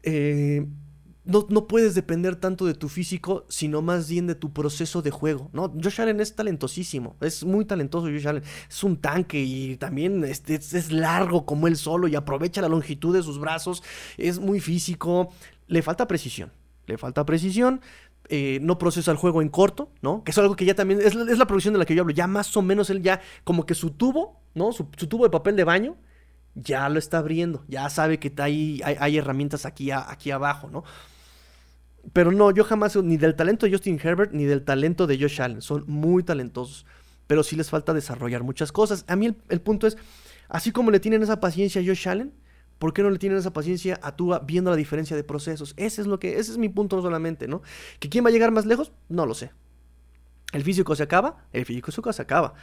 Eh, 0.04 0.66
no, 1.26 1.48
no, 1.50 1.68
puedes 1.68 1.96
depender 1.96 2.36
tanto 2.36 2.66
de 2.66 2.76
tu 2.76 2.88
físico, 2.88 3.46
sino 3.50 3.82
más 3.82 4.10
bien 4.10 4.28
de 4.28 4.36
tu 4.36 4.54
proceso 4.54 5.02
de 5.02 5.12
juego, 5.12 5.50
¿no? 5.54 5.74
Josh 5.82 6.02
Allen 6.02 6.20
es 6.20 6.36
talentosísimo, 6.36 7.16
es 7.20 7.44
muy 7.44 7.66
talentoso 7.66 8.08
Josh 8.08 8.28
Allen, 8.28 8.44
es 8.70 8.84
un 8.84 8.98
tanque 8.98 9.42
y 9.42 9.78
también 9.78 10.24
es, 10.24 10.44
es, 10.48 10.92
largo 10.92 11.46
como 11.46 11.68
él 11.68 11.78
solo 11.78 12.08
y 12.08 12.16
aprovecha 12.16 12.62
la 12.62 12.70
longitud 12.70 13.16
de 13.16 13.24
sus 13.24 13.40
brazos, 13.40 13.84
es 14.18 14.40
muy 14.40 14.60
físico, 14.60 15.30
le 15.68 15.82
falta 15.82 16.08
precisión, 16.08 16.52
le 16.86 16.98
falta 16.98 17.26
precisión, 17.26 17.82
eh, 18.30 18.60
no 18.62 18.78
procesa 18.78 19.12
el 19.12 19.18
juego 19.18 19.42
en 19.42 19.50
corto, 19.50 19.90
¿no? 20.02 20.24
Que 20.24 20.32
es 20.32 20.38
algo 20.38 20.56
que 20.56 20.66
ya 20.66 20.76
también, 20.76 21.02
es, 21.02 21.16
la 21.16 21.48
producción 21.48 21.74
de 21.74 21.80
la 21.80 21.86
que 21.86 21.96
yo 21.96 22.02
hablo, 22.02 22.14
ya 22.14 22.28
más 22.28 22.56
o 22.56 22.62
menos 22.62 22.90
él 22.90 23.02
ya, 23.02 23.22
como 23.44 23.66
que 23.66 23.74
su 23.74 23.92
tubo, 23.92 24.42
¿no? 24.54 24.72
Su, 24.74 24.86
tubo 24.86 25.24
de 25.24 25.32
papel 25.32 25.56
de 25.56 25.64
baño, 25.64 25.96
ya 26.54 26.88
lo 26.90 27.00
está 27.00 27.18
abriendo, 27.18 27.64
ya 27.68 27.90
sabe 27.90 28.20
que 28.20 28.32
hay, 28.38 28.82
hay 28.84 29.18
herramientas 29.18 29.66
aquí, 29.66 29.92
aquí 29.92 30.32
abajo, 30.32 30.70
¿no? 30.70 30.84
Pero 32.14 32.32
no, 32.32 32.52
yo 32.52 32.64
jamás, 32.64 32.96
ni 32.98 33.18
del 33.18 33.36
talento 33.36 33.66
de 33.66 33.72
Justin 33.72 34.00
Herbert, 34.02 34.32
ni 34.32 34.46
del 34.46 34.64
talento 34.64 35.08
de 35.08 35.18
Josh 35.20 35.42
Allen, 35.42 35.62
son 35.62 35.84
muy 35.88 36.24
talentosos, 36.24 36.86
pero 37.28 37.44
sí 37.44 37.56
les 37.56 37.70
falta 37.70 37.94
desarrollar 37.94 38.44
muchas 38.44 38.72
cosas. 38.72 39.06
A 39.08 39.16
mí 39.16 39.36
el, 39.50 39.62
punto 39.62 39.88
es, 39.88 39.98
así 40.48 40.72
como 40.72 40.92
le 40.92 41.00
tienen 41.00 41.24
esa 41.24 41.40
paciencia 41.40 41.82
a 41.82 41.86
Josh 41.86 42.08
Allen, 42.08 42.34
¿por 42.80 42.94
qué 42.94 43.02
no 43.02 43.10
le 43.10 43.18
tienen 43.18 43.40
esa 43.40 43.54
paciencia 43.54 44.00
a 44.04 44.16
Tua 44.16 44.40
viendo 44.40 44.70
la 44.70 44.78
diferencia 44.78 45.16
de 45.16 45.24
procesos? 45.24 45.74
Ese 45.78 46.02
es 46.02 46.08
lo 46.08 46.20
que, 46.20 46.40
ese 46.40 46.52
es 46.52 46.58
mi 46.58 46.70
punto 46.70 47.02
solamente, 47.02 47.48
¿no? 47.48 47.62
¿Que 48.00 48.10
quién 48.10 48.24
va 48.24 48.30
a 48.30 48.32
llegar 48.32 48.52
más 48.52 48.66
lejos? 48.66 48.92
No 49.10 49.26
lo 49.26 49.34
sé. 49.34 49.52
¿El 50.52 50.64
físico 50.64 50.96
se 50.96 51.04
acaba? 51.04 51.48
El 51.52 51.66
físico 51.66 52.14
se 52.14 52.22
acaba. 52.22 52.54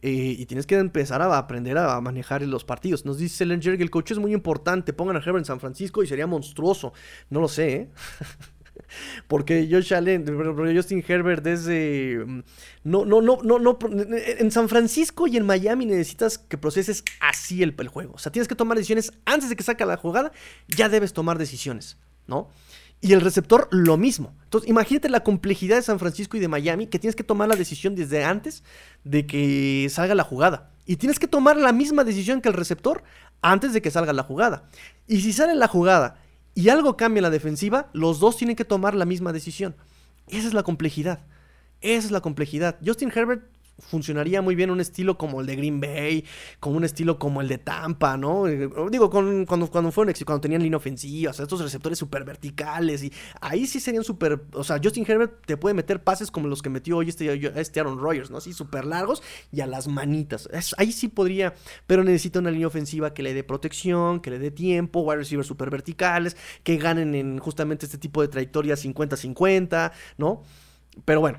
Eh, 0.00 0.36
y 0.38 0.46
tienes 0.46 0.64
que 0.64 0.76
empezar 0.76 1.20
a 1.22 1.38
aprender 1.38 1.76
a 1.76 2.00
manejar 2.00 2.42
los 2.42 2.64
partidos. 2.64 3.04
Nos 3.04 3.18
dice 3.18 3.38
Selinger 3.38 3.76
que 3.76 3.82
el 3.82 3.90
coach 3.90 4.12
es 4.12 4.18
muy 4.18 4.32
importante. 4.32 4.92
Pongan 4.92 5.16
a 5.16 5.20
Herbert 5.20 5.38
en 5.38 5.44
San 5.44 5.60
Francisco 5.60 6.02
y 6.02 6.06
sería 6.06 6.26
monstruoso. 6.26 6.92
No 7.30 7.40
lo 7.40 7.48
sé, 7.48 7.74
¿eh? 7.74 7.90
Porque 9.26 9.68
Josh 9.70 9.94
Allen, 9.94 10.24
Justin 10.74 11.04
Herbert 11.06 11.42
desde... 11.42 12.24
Mm, 12.24 12.42
no, 12.84 13.04
no, 13.04 13.20
no, 13.20 13.38
no, 13.42 13.58
no. 13.58 13.78
En 13.80 14.50
San 14.50 14.68
Francisco 14.68 15.26
y 15.26 15.36
en 15.36 15.46
Miami 15.46 15.86
necesitas 15.86 16.38
que 16.38 16.58
proceses 16.58 17.04
así 17.20 17.62
el, 17.62 17.74
juego. 17.88 18.14
O 18.14 18.18
sea, 18.18 18.32
tienes 18.32 18.48
que 18.48 18.54
tomar 18.54 18.76
decisiones 18.76 19.12
antes 19.24 19.48
de 19.48 19.56
que 19.56 19.62
saque 19.62 19.84
la 19.84 19.96
jugada. 19.96 20.32
Ya 20.68 20.88
debes 20.88 21.12
tomar 21.12 21.38
decisiones, 21.38 21.96
¿no? 22.26 22.48
Y 23.00 23.12
el 23.12 23.20
receptor 23.20 23.68
lo 23.70 23.96
mismo. 23.96 24.34
Entonces, 24.44 24.68
imagínate 24.68 25.08
la 25.08 25.20
complejidad 25.20 25.76
de 25.76 25.82
San 25.82 25.98
Francisco 25.98 26.36
y 26.36 26.40
de 26.40 26.48
Miami, 26.48 26.88
que 26.88 26.98
tienes 26.98 27.14
que 27.14 27.22
tomar 27.22 27.48
la 27.48 27.54
decisión 27.54 27.94
desde 27.94 28.24
antes 28.24 28.64
de 29.04 29.26
que 29.26 29.86
salga 29.90 30.14
la 30.14 30.24
jugada. 30.24 30.72
Y 30.84 30.96
tienes 30.96 31.18
que 31.18 31.28
tomar 31.28 31.56
la 31.56 31.72
misma 31.72 32.02
decisión 32.02 32.40
que 32.40 32.48
el 32.48 32.54
receptor 32.54 33.04
antes 33.40 33.72
de 33.72 33.82
que 33.82 33.90
salga 33.90 34.12
la 34.12 34.24
jugada. 34.24 34.68
Y 35.06 35.20
si 35.20 35.32
sale 35.32 35.54
la 35.54 35.68
jugada 35.68 36.18
y 36.58 36.70
algo 36.70 36.96
cambia 36.96 37.20
en 37.20 37.22
la 37.22 37.30
defensiva, 37.30 37.88
los 37.92 38.18
dos 38.18 38.36
tienen 38.36 38.56
que 38.56 38.64
tomar 38.64 38.96
la 38.96 39.04
misma 39.04 39.32
decisión. 39.32 39.76
Esa 40.26 40.48
es 40.48 40.54
la 40.54 40.64
complejidad. 40.64 41.20
Esa 41.80 42.06
es 42.06 42.10
la 42.10 42.20
complejidad. 42.20 42.80
Justin 42.84 43.12
Herbert 43.14 43.44
funcionaría 43.78 44.42
muy 44.42 44.54
bien 44.54 44.70
un 44.70 44.80
estilo 44.80 45.16
como 45.16 45.40
el 45.40 45.46
de 45.46 45.56
Green 45.56 45.80
Bay, 45.80 46.24
como 46.60 46.76
un 46.76 46.84
estilo 46.84 47.18
como 47.18 47.40
el 47.40 47.48
de 47.48 47.58
Tampa, 47.58 48.16
¿no? 48.16 48.46
Eh, 48.48 48.68
digo, 48.90 49.10
con, 49.10 49.46
cuando, 49.46 49.70
cuando 49.70 49.92
fueron 49.92 50.14
cuando 50.24 50.40
tenían 50.40 50.62
línea 50.62 50.76
ofensiva, 50.76 51.30
o 51.30 51.34
sea, 51.34 51.44
estos 51.44 51.60
receptores 51.60 51.98
súper 51.98 52.24
verticales 52.24 53.02
y 53.02 53.12
ahí 53.40 53.66
sí 53.66 53.80
serían 53.80 54.04
súper, 54.04 54.40
o 54.52 54.64
sea, 54.64 54.80
Justin 54.82 55.04
Herbert 55.06 55.46
te 55.46 55.56
puede 55.56 55.74
meter 55.74 56.02
pases 56.02 56.30
como 56.30 56.48
los 56.48 56.62
que 56.62 56.70
metió 56.70 56.98
hoy 56.98 57.08
este, 57.08 57.50
este 57.60 57.80
Aaron 57.80 57.98
Rodgers, 57.98 58.30
¿no? 58.30 58.38
Así 58.38 58.52
súper 58.52 58.84
largos 58.84 59.22
y 59.52 59.60
a 59.60 59.66
las 59.66 59.88
manitas. 59.88 60.48
ahí 60.76 60.92
sí 60.92 61.08
podría, 61.08 61.54
pero 61.86 62.04
necesita 62.04 62.38
una 62.38 62.50
línea 62.50 62.66
ofensiva 62.66 63.14
que 63.14 63.22
le 63.22 63.34
dé 63.34 63.44
protección, 63.44 64.20
que 64.20 64.30
le 64.30 64.38
dé 64.38 64.50
tiempo, 64.50 65.00
wide 65.00 65.18
receivers 65.18 65.46
súper 65.46 65.70
verticales, 65.70 66.36
que 66.62 66.76
ganen 66.76 67.14
en 67.14 67.38
justamente 67.38 67.86
este 67.86 67.98
tipo 67.98 68.22
de 68.22 68.28
trayectoria 68.28 68.74
50-50, 68.74 69.92
¿no? 70.16 70.42
Pero 71.04 71.20
bueno, 71.20 71.38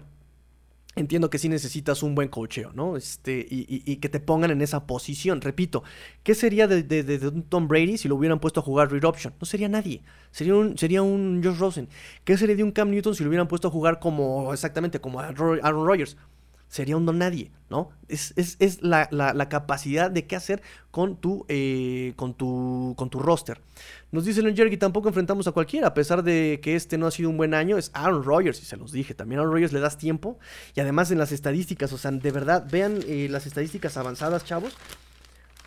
entiendo 0.95 1.29
que 1.29 1.37
sí 1.37 1.49
necesitas 1.49 2.03
un 2.03 2.15
buen 2.15 2.29
cocheo, 2.29 2.71
¿no? 2.73 2.97
Este, 2.97 3.45
y, 3.49 3.95
que 3.97 4.09
te 4.09 4.19
pongan 4.19 4.51
en 4.51 4.61
esa 4.61 4.85
posición. 4.85 5.41
Repito, 5.41 5.83
¿qué 6.23 6.35
sería 6.35 6.67
de, 6.67 7.31
un 7.33 7.43
Tom 7.43 7.67
Brady 7.67 7.97
si 7.97 8.07
lo 8.07 8.15
hubieran 8.15 8.39
puesto 8.39 8.59
a 8.59 8.63
jugar 8.63 8.91
read 8.91 9.03
option? 9.05 9.33
No 9.39 9.45
sería 9.45 9.69
nadie. 9.69 10.01
Sería 10.31 10.55
un, 10.55 10.77
sería 10.77 11.01
un 11.01 11.41
Josh 11.43 11.57
Rosen. 11.57 11.89
¿Qué 12.23 12.37
sería 12.37 12.55
de 12.55 12.63
un 12.63 12.71
Cam 12.71 12.91
Newton 12.91 13.15
si 13.15 13.23
lo 13.23 13.29
hubieran 13.29 13.47
puesto 13.47 13.67
a 13.67 13.71
jugar 13.71 13.99
como, 13.99 14.53
exactamente, 14.53 14.99
como 14.99 15.19
Aaron 15.19 15.85
Rodgers? 15.85 16.17
Sería 16.69 16.95
un 16.95 17.05
don 17.05 17.17
nadie, 17.17 17.51
¿no? 17.69 17.89
Es, 18.07 18.33
la, 18.81 19.49
capacidad 19.49 20.11
de 20.11 20.25
qué 20.27 20.35
hacer 20.35 20.61
con 20.91 21.17
tu, 21.17 21.45
eh, 21.49 22.13
con 22.15 22.35
tu, 22.35 22.93
con 22.95 23.09
tu 23.09 23.19
roster. 23.19 23.59
Nos 24.11 24.25
dice 24.25 24.41
el 24.41 24.53
que 24.55 24.77
tampoco 24.77 25.09
enfrentamos 25.09 25.47
a 25.47 25.51
cualquiera, 25.51 25.87
a 25.87 25.93
pesar 25.93 26.23
de 26.23 26.59
que 26.61 26.75
este 26.75 26.97
no 26.97 27.07
ha 27.07 27.11
sido 27.11 27.29
un 27.29 27.37
buen 27.37 27.53
año, 27.53 27.77
es 27.77 27.89
Aaron 27.93 28.23
Rodgers, 28.23 28.61
y 28.61 28.65
se 28.65 28.77
los 28.77 28.91
dije, 28.91 29.15
también 29.15 29.39
a 29.39 29.41
Aaron 29.41 29.53
Rodgers 29.53 29.73
le 29.73 29.79
das 29.79 29.97
tiempo, 29.97 30.37
y 30.75 30.79
además 30.79 31.11
en 31.11 31.17
las 31.17 31.31
estadísticas, 31.31 31.91
o 31.91 31.97
sea, 31.97 32.11
de 32.11 32.31
verdad, 32.31 32.67
vean 32.71 32.99
eh, 33.07 33.27
las 33.29 33.47
estadísticas 33.47 33.97
avanzadas, 33.97 34.45
chavos, 34.45 34.77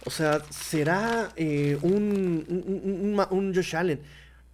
o 0.04 0.10
sea, 0.10 0.40
será 0.50 1.32
eh, 1.36 1.78
un, 1.82 2.44
un, 2.48 3.26
un 3.30 3.54
Josh 3.54 3.76
Allen, 3.76 4.00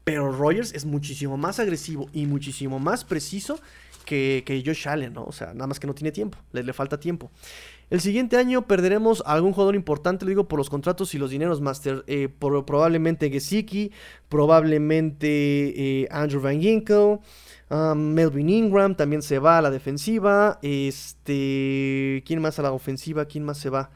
pero 0.04 0.32
Rodgers 0.32 0.72
es 0.72 0.86
muchísimo 0.86 1.36
más 1.36 1.58
agresivo 1.58 2.08
y 2.14 2.24
muchísimo 2.24 2.78
más 2.78 3.04
preciso 3.04 3.60
que, 4.08 4.62
Josh 4.64 4.88
Allen, 4.88 5.12
¿no? 5.12 5.24
O 5.24 5.32
sea, 5.32 5.52
nada 5.52 5.66
más 5.66 5.78
que 5.78 5.86
no 5.86 5.94
tiene 5.94 6.12
tiempo, 6.12 6.38
le, 6.52 6.62
le 6.62 6.72
falta 6.72 6.98
tiempo. 6.98 7.30
El 7.90 8.00
siguiente 8.00 8.36
año 8.36 8.66
perderemos 8.66 9.22
a 9.24 9.32
algún 9.32 9.52
jugador 9.52 9.74
importante, 9.74 10.24
lo 10.24 10.28
digo 10.28 10.48
por 10.48 10.58
los 10.58 10.68
contratos 10.68 11.14
y 11.14 11.18
los 11.18 11.30
dineros, 11.30 11.60
Master. 11.60 12.04
Eh, 12.06 12.28
probablemente 12.28 13.30
Gesicki, 13.30 13.92
probablemente 14.28 16.02
eh, 16.02 16.08
Andrew 16.10 16.42
Van 16.42 16.60
Ginkel, 16.60 17.18
um, 17.70 17.98
Melvin 17.98 18.50
Ingram 18.50 18.94
también 18.94 19.22
se 19.22 19.38
va 19.38 19.58
a 19.58 19.62
la 19.62 19.70
defensiva. 19.70 20.58
Este, 20.60 22.22
¿Quién 22.26 22.42
más 22.42 22.58
a 22.58 22.62
la 22.62 22.72
ofensiva? 22.72 23.24
¿Quién 23.24 23.44
más 23.44 23.56
se 23.56 23.70
va? 23.70 23.90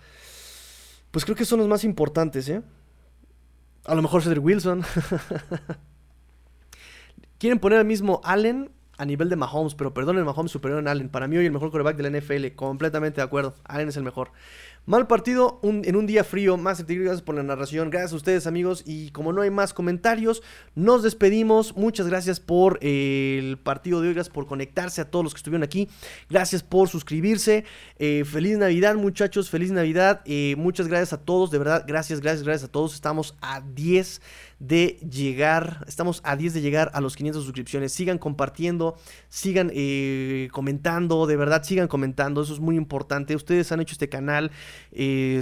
Pues 1.11 1.27
creo 1.27 1.37
que 1.37 1.45
son 1.45 1.59
los 1.59 1.69
más 1.69 1.85
importantes, 1.85 2.49
¿eh? 2.49 2.63
A 3.85 3.95
lo 3.95 4.01
mejor 4.01 4.23
Cedric 4.23 4.43
Wilson. 4.43 4.83
Quieren 7.39 7.59
poner 7.59 7.81
al 7.81 7.85
mismo 7.85 8.23
Allen 8.25 8.71
a 9.03 9.05
nivel 9.05 9.29
de 9.29 9.35
Mahomes, 9.35 9.75
pero 9.75 9.93
perdonen, 9.93 10.25
Mahomes 10.25 10.53
superior 10.53 10.87
a 10.87 10.93
Allen. 10.93 11.09
Para 11.09 11.27
mí 11.27 11.37
hoy 11.37 11.45
el 11.45 11.51
mejor 11.51 11.73
quarterback 11.73 11.97
de 11.97 12.09
la 12.09 12.21
NFL, 12.21 12.55
completamente 12.55 13.21
de 13.21 13.25
acuerdo. 13.25 13.57
Allen 13.65 13.89
es 13.89 13.97
el 13.97 14.05
mejor. 14.05 14.31
Mal 14.85 15.07
partido 15.07 15.61
en 15.63 15.95
un 15.95 16.07
día 16.09 16.25
frío. 16.25 16.57
Más 16.57 16.85
gracias 16.85 17.23
por 17.23 17.37
la 17.37 17.45
narración. 17.45 17.89
Gracias 17.89 18.15
a 18.15 18.17
ustedes, 18.17 18.49
amigos. 18.49 18.83
Y 18.85 19.11
como 19.11 19.33
no 19.33 19.43
hay 19.43 19.51
más 19.51 19.73
comentarios, 19.73 20.43
nos 20.75 21.05
despedimos. 21.05 21.77
Muchas 21.77 22.09
gracias 22.09 22.41
por 22.41 22.81
eh, 22.83 23.39
el 23.39 23.59
partido 23.59 24.01
de 24.01 24.09
hoy. 24.09 24.15
Gracias 24.15 24.35
por 24.35 24.49
conectarse 24.49 25.01
a 25.01 25.05
todos 25.09 25.25
los 25.25 25.35
que 25.35 25.39
estuvieron 25.39 25.63
aquí. 25.63 25.89
Gracias 26.29 26.65
por 26.65 26.89
suscribirse. 26.89 27.65
Eh, 28.01 28.25
feliz 28.27 28.59
Navidad, 28.59 28.97
muchachos. 28.97 29.51
Feliz 29.51 29.71
Navidad. 29.71 30.21
Eh, 30.25 30.57
muchas 30.59 30.89
gracias 30.89 31.13
a 31.13 31.19
todos. 31.19 31.53
De 31.53 31.59
verdad, 31.59 31.85
gracias, 31.87 32.21
gracias, 32.21 32.43
gracias 32.43 32.69
a 32.69 32.73
todos. 32.73 32.93
Estamos 32.95 33.37
a 33.41 33.61
10 33.61 34.21
de 34.59 34.99
llegar, 35.09 35.85
estamos 35.89 36.21
a 36.25 36.37
10 36.37 36.55
de 36.55 36.61
llegar 36.61 36.91
a 36.95 37.01
los 37.01 37.15
500 37.15 37.45
suscripciones. 37.45 37.93
Sigan 37.93 38.19
compartiendo, 38.19 38.97
sigan 39.29 39.73
comentando, 40.53 41.27
de 41.27 41.37
verdad, 41.37 41.65
sigan 41.65 41.89
comentando, 41.89 42.43
eso 42.43 42.53
es 42.53 42.61
muy 42.61 42.77
importante. 42.77 43.35
Ustedes 43.35 43.73
han 43.73 43.81
hecho 43.81 43.93
este 43.93 44.09
canal 44.09 44.53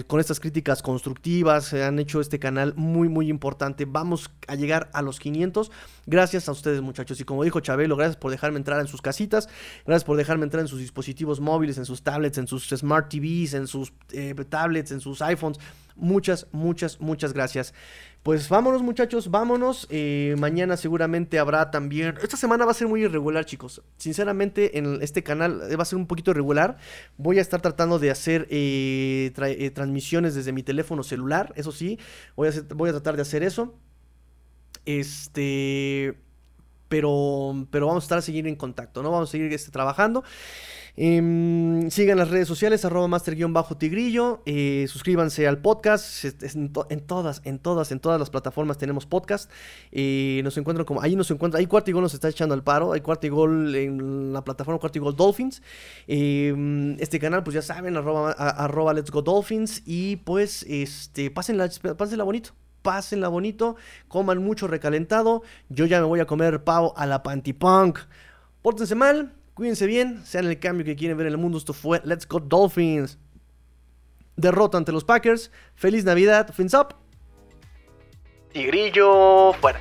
con 0.06 0.20
estas 0.20 0.40
críticas 0.40 0.82
constructivas, 0.82 1.72
han 1.74 1.98
hecho 1.98 2.20
este 2.20 2.38
canal 2.38 2.74
muy, 2.76 3.08
muy 3.08 3.28
importante. 3.28 3.84
Vamos 3.84 4.30
a 4.46 4.54
llegar 4.54 4.90
a 4.92 5.02
los 5.02 5.18
500 5.18 5.70
gracias 6.06 6.48
a 6.48 6.52
ustedes 6.52 6.82
muchachos. 6.82 7.20
Y 7.20 7.24
como 7.24 7.44
dijo 7.44 7.60
Chabelo, 7.60 7.96
gracias 7.96 8.16
por 8.16 8.30
dejarme 8.30 8.58
entrar 8.58 8.80
en 8.80 8.86
sus 8.88 9.00
casitas, 9.00 9.48
gracias 9.86 10.04
por 10.04 10.16
dejarme 10.16 10.44
entrar 10.44 10.60
en 10.60 10.68
sus 10.68 10.80
dispositivos 10.80 11.40
móviles, 11.40 11.78
en 11.78 11.84
sus 11.84 12.02
tablets, 12.02 12.38
en 12.38 12.46
sus 12.46 12.68
smart 12.68 13.08
TVs, 13.08 13.54
en 13.54 13.66
sus 13.66 13.92
eh, 14.12 14.34
tablets, 14.48 14.90
en 14.90 15.00
sus 15.00 15.22
iPhones. 15.22 15.58
Muchas, 15.96 16.46
muchas, 16.52 17.00
muchas 17.00 17.32
gracias. 17.32 17.74
Pues 18.22 18.50
vámonos 18.50 18.82
muchachos, 18.82 19.30
vámonos. 19.30 19.86
Eh, 19.88 20.34
mañana 20.38 20.76
seguramente 20.76 21.38
habrá 21.38 21.70
también... 21.70 22.16
Esta 22.22 22.36
semana 22.36 22.66
va 22.66 22.72
a 22.72 22.74
ser 22.74 22.86
muy 22.86 23.02
irregular 23.02 23.46
chicos. 23.46 23.82
Sinceramente 23.96 24.76
en 24.78 25.02
este 25.02 25.22
canal 25.22 25.62
va 25.78 25.82
a 25.82 25.86
ser 25.86 25.96
un 25.96 26.06
poquito 26.06 26.30
irregular. 26.32 26.76
Voy 27.16 27.38
a 27.38 27.42
estar 27.42 27.62
tratando 27.62 27.98
de 27.98 28.10
hacer 28.10 28.46
eh, 28.50 29.32
eh, 29.36 29.70
transmisiones 29.70 30.34
desde 30.34 30.52
mi 30.52 30.62
teléfono 30.62 31.02
celular. 31.02 31.52
Eso 31.56 31.72
sí, 31.72 31.98
voy 32.36 32.48
a, 32.48 32.52
voy 32.74 32.90
a 32.90 32.92
tratar 32.92 33.16
de 33.16 33.22
hacer 33.22 33.42
eso. 33.42 33.74
Este... 34.84 36.18
Pero, 36.88 37.68
pero 37.70 37.86
vamos 37.86 38.02
a 38.02 38.06
estar 38.06 38.18
a 38.18 38.22
seguir 38.22 38.48
en 38.48 38.56
contacto, 38.56 39.00
¿no? 39.00 39.12
Vamos 39.12 39.28
a 39.28 39.32
seguir 39.32 39.52
este, 39.52 39.70
trabajando. 39.70 40.24
Em, 40.96 41.90
sigan 41.90 42.18
las 42.18 42.30
redes 42.30 42.48
sociales, 42.48 42.84
arroba 42.84 43.08
master-tigrillo. 43.08 44.42
Eh, 44.46 44.86
suscríbanse 44.88 45.46
al 45.46 45.58
podcast. 45.58 46.24
En, 46.24 46.72
todas, 46.72 47.42
en 47.44 47.58
todas, 47.58 47.92
en 47.92 48.00
todas 48.00 48.18
las 48.18 48.30
plataformas 48.30 48.78
tenemos 48.78 49.06
podcast. 49.06 49.50
Eh, 49.92 50.40
nos 50.44 50.56
encuentran 50.58 50.84
como. 50.84 51.02
Ahí 51.02 51.16
nos 51.16 51.30
encuentra. 51.30 51.58
Ahí 51.60 51.66
Cuartigol 51.66 52.02
nos 52.02 52.14
está 52.14 52.28
echando 52.28 52.54
al 52.54 52.62
paro. 52.62 52.92
Hay 52.92 53.00
Cuartigol 53.00 53.74
en 53.74 54.32
la 54.32 54.44
plataforma 54.44 54.78
Cuartigol 54.78 55.16
Dolphins. 55.16 55.62
Em, 56.06 56.96
este 57.00 57.18
canal, 57.18 57.42
pues 57.42 57.54
ya 57.54 57.62
saben, 57.62 57.96
arroba, 57.96 58.32
arroba 58.32 58.92
Let's 58.92 59.10
Go 59.10 59.22
Dolphins. 59.22 59.82
Y 59.86 60.16
pues, 60.16 60.64
este, 60.68 61.30
pásenla, 61.30 61.70
pásenla 61.96 62.24
bonito. 62.24 62.50
pásenla 62.82 63.28
bonito, 63.28 63.76
coman 64.08 64.38
mucho 64.42 64.66
recalentado. 64.66 65.42
Yo 65.68 65.86
ya 65.86 66.00
me 66.00 66.06
voy 66.06 66.20
a 66.20 66.26
comer 66.26 66.64
pavo 66.64 66.94
a 66.96 67.06
la 67.06 67.22
pantipunk. 67.22 67.98
Pórtense 68.62 68.94
mal, 68.94 69.32
cuídense 69.60 69.86
bien, 69.86 70.24
sean 70.24 70.46
el 70.46 70.58
cambio 70.58 70.86
que 70.86 70.96
quieren 70.96 71.18
ver 71.18 71.26
en 71.26 71.34
el 71.34 71.38
mundo. 71.38 71.58
Esto 71.58 71.74
fue 71.74 72.00
Let's 72.02 72.26
Go 72.26 72.40
Dolphins. 72.40 73.18
Derrota 74.34 74.78
ante 74.78 74.90
los 74.90 75.04
Packers. 75.04 75.50
Feliz 75.74 76.02
Navidad, 76.02 76.54
fins 76.54 76.72
up. 76.72 76.94
Tigrillo 78.54 79.52
fuera. 79.60 79.78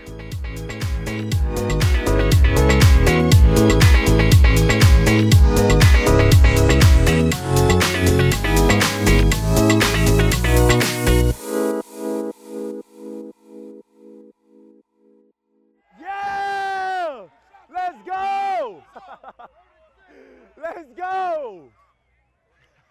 Let's 20.76 20.94
go! 20.96 21.70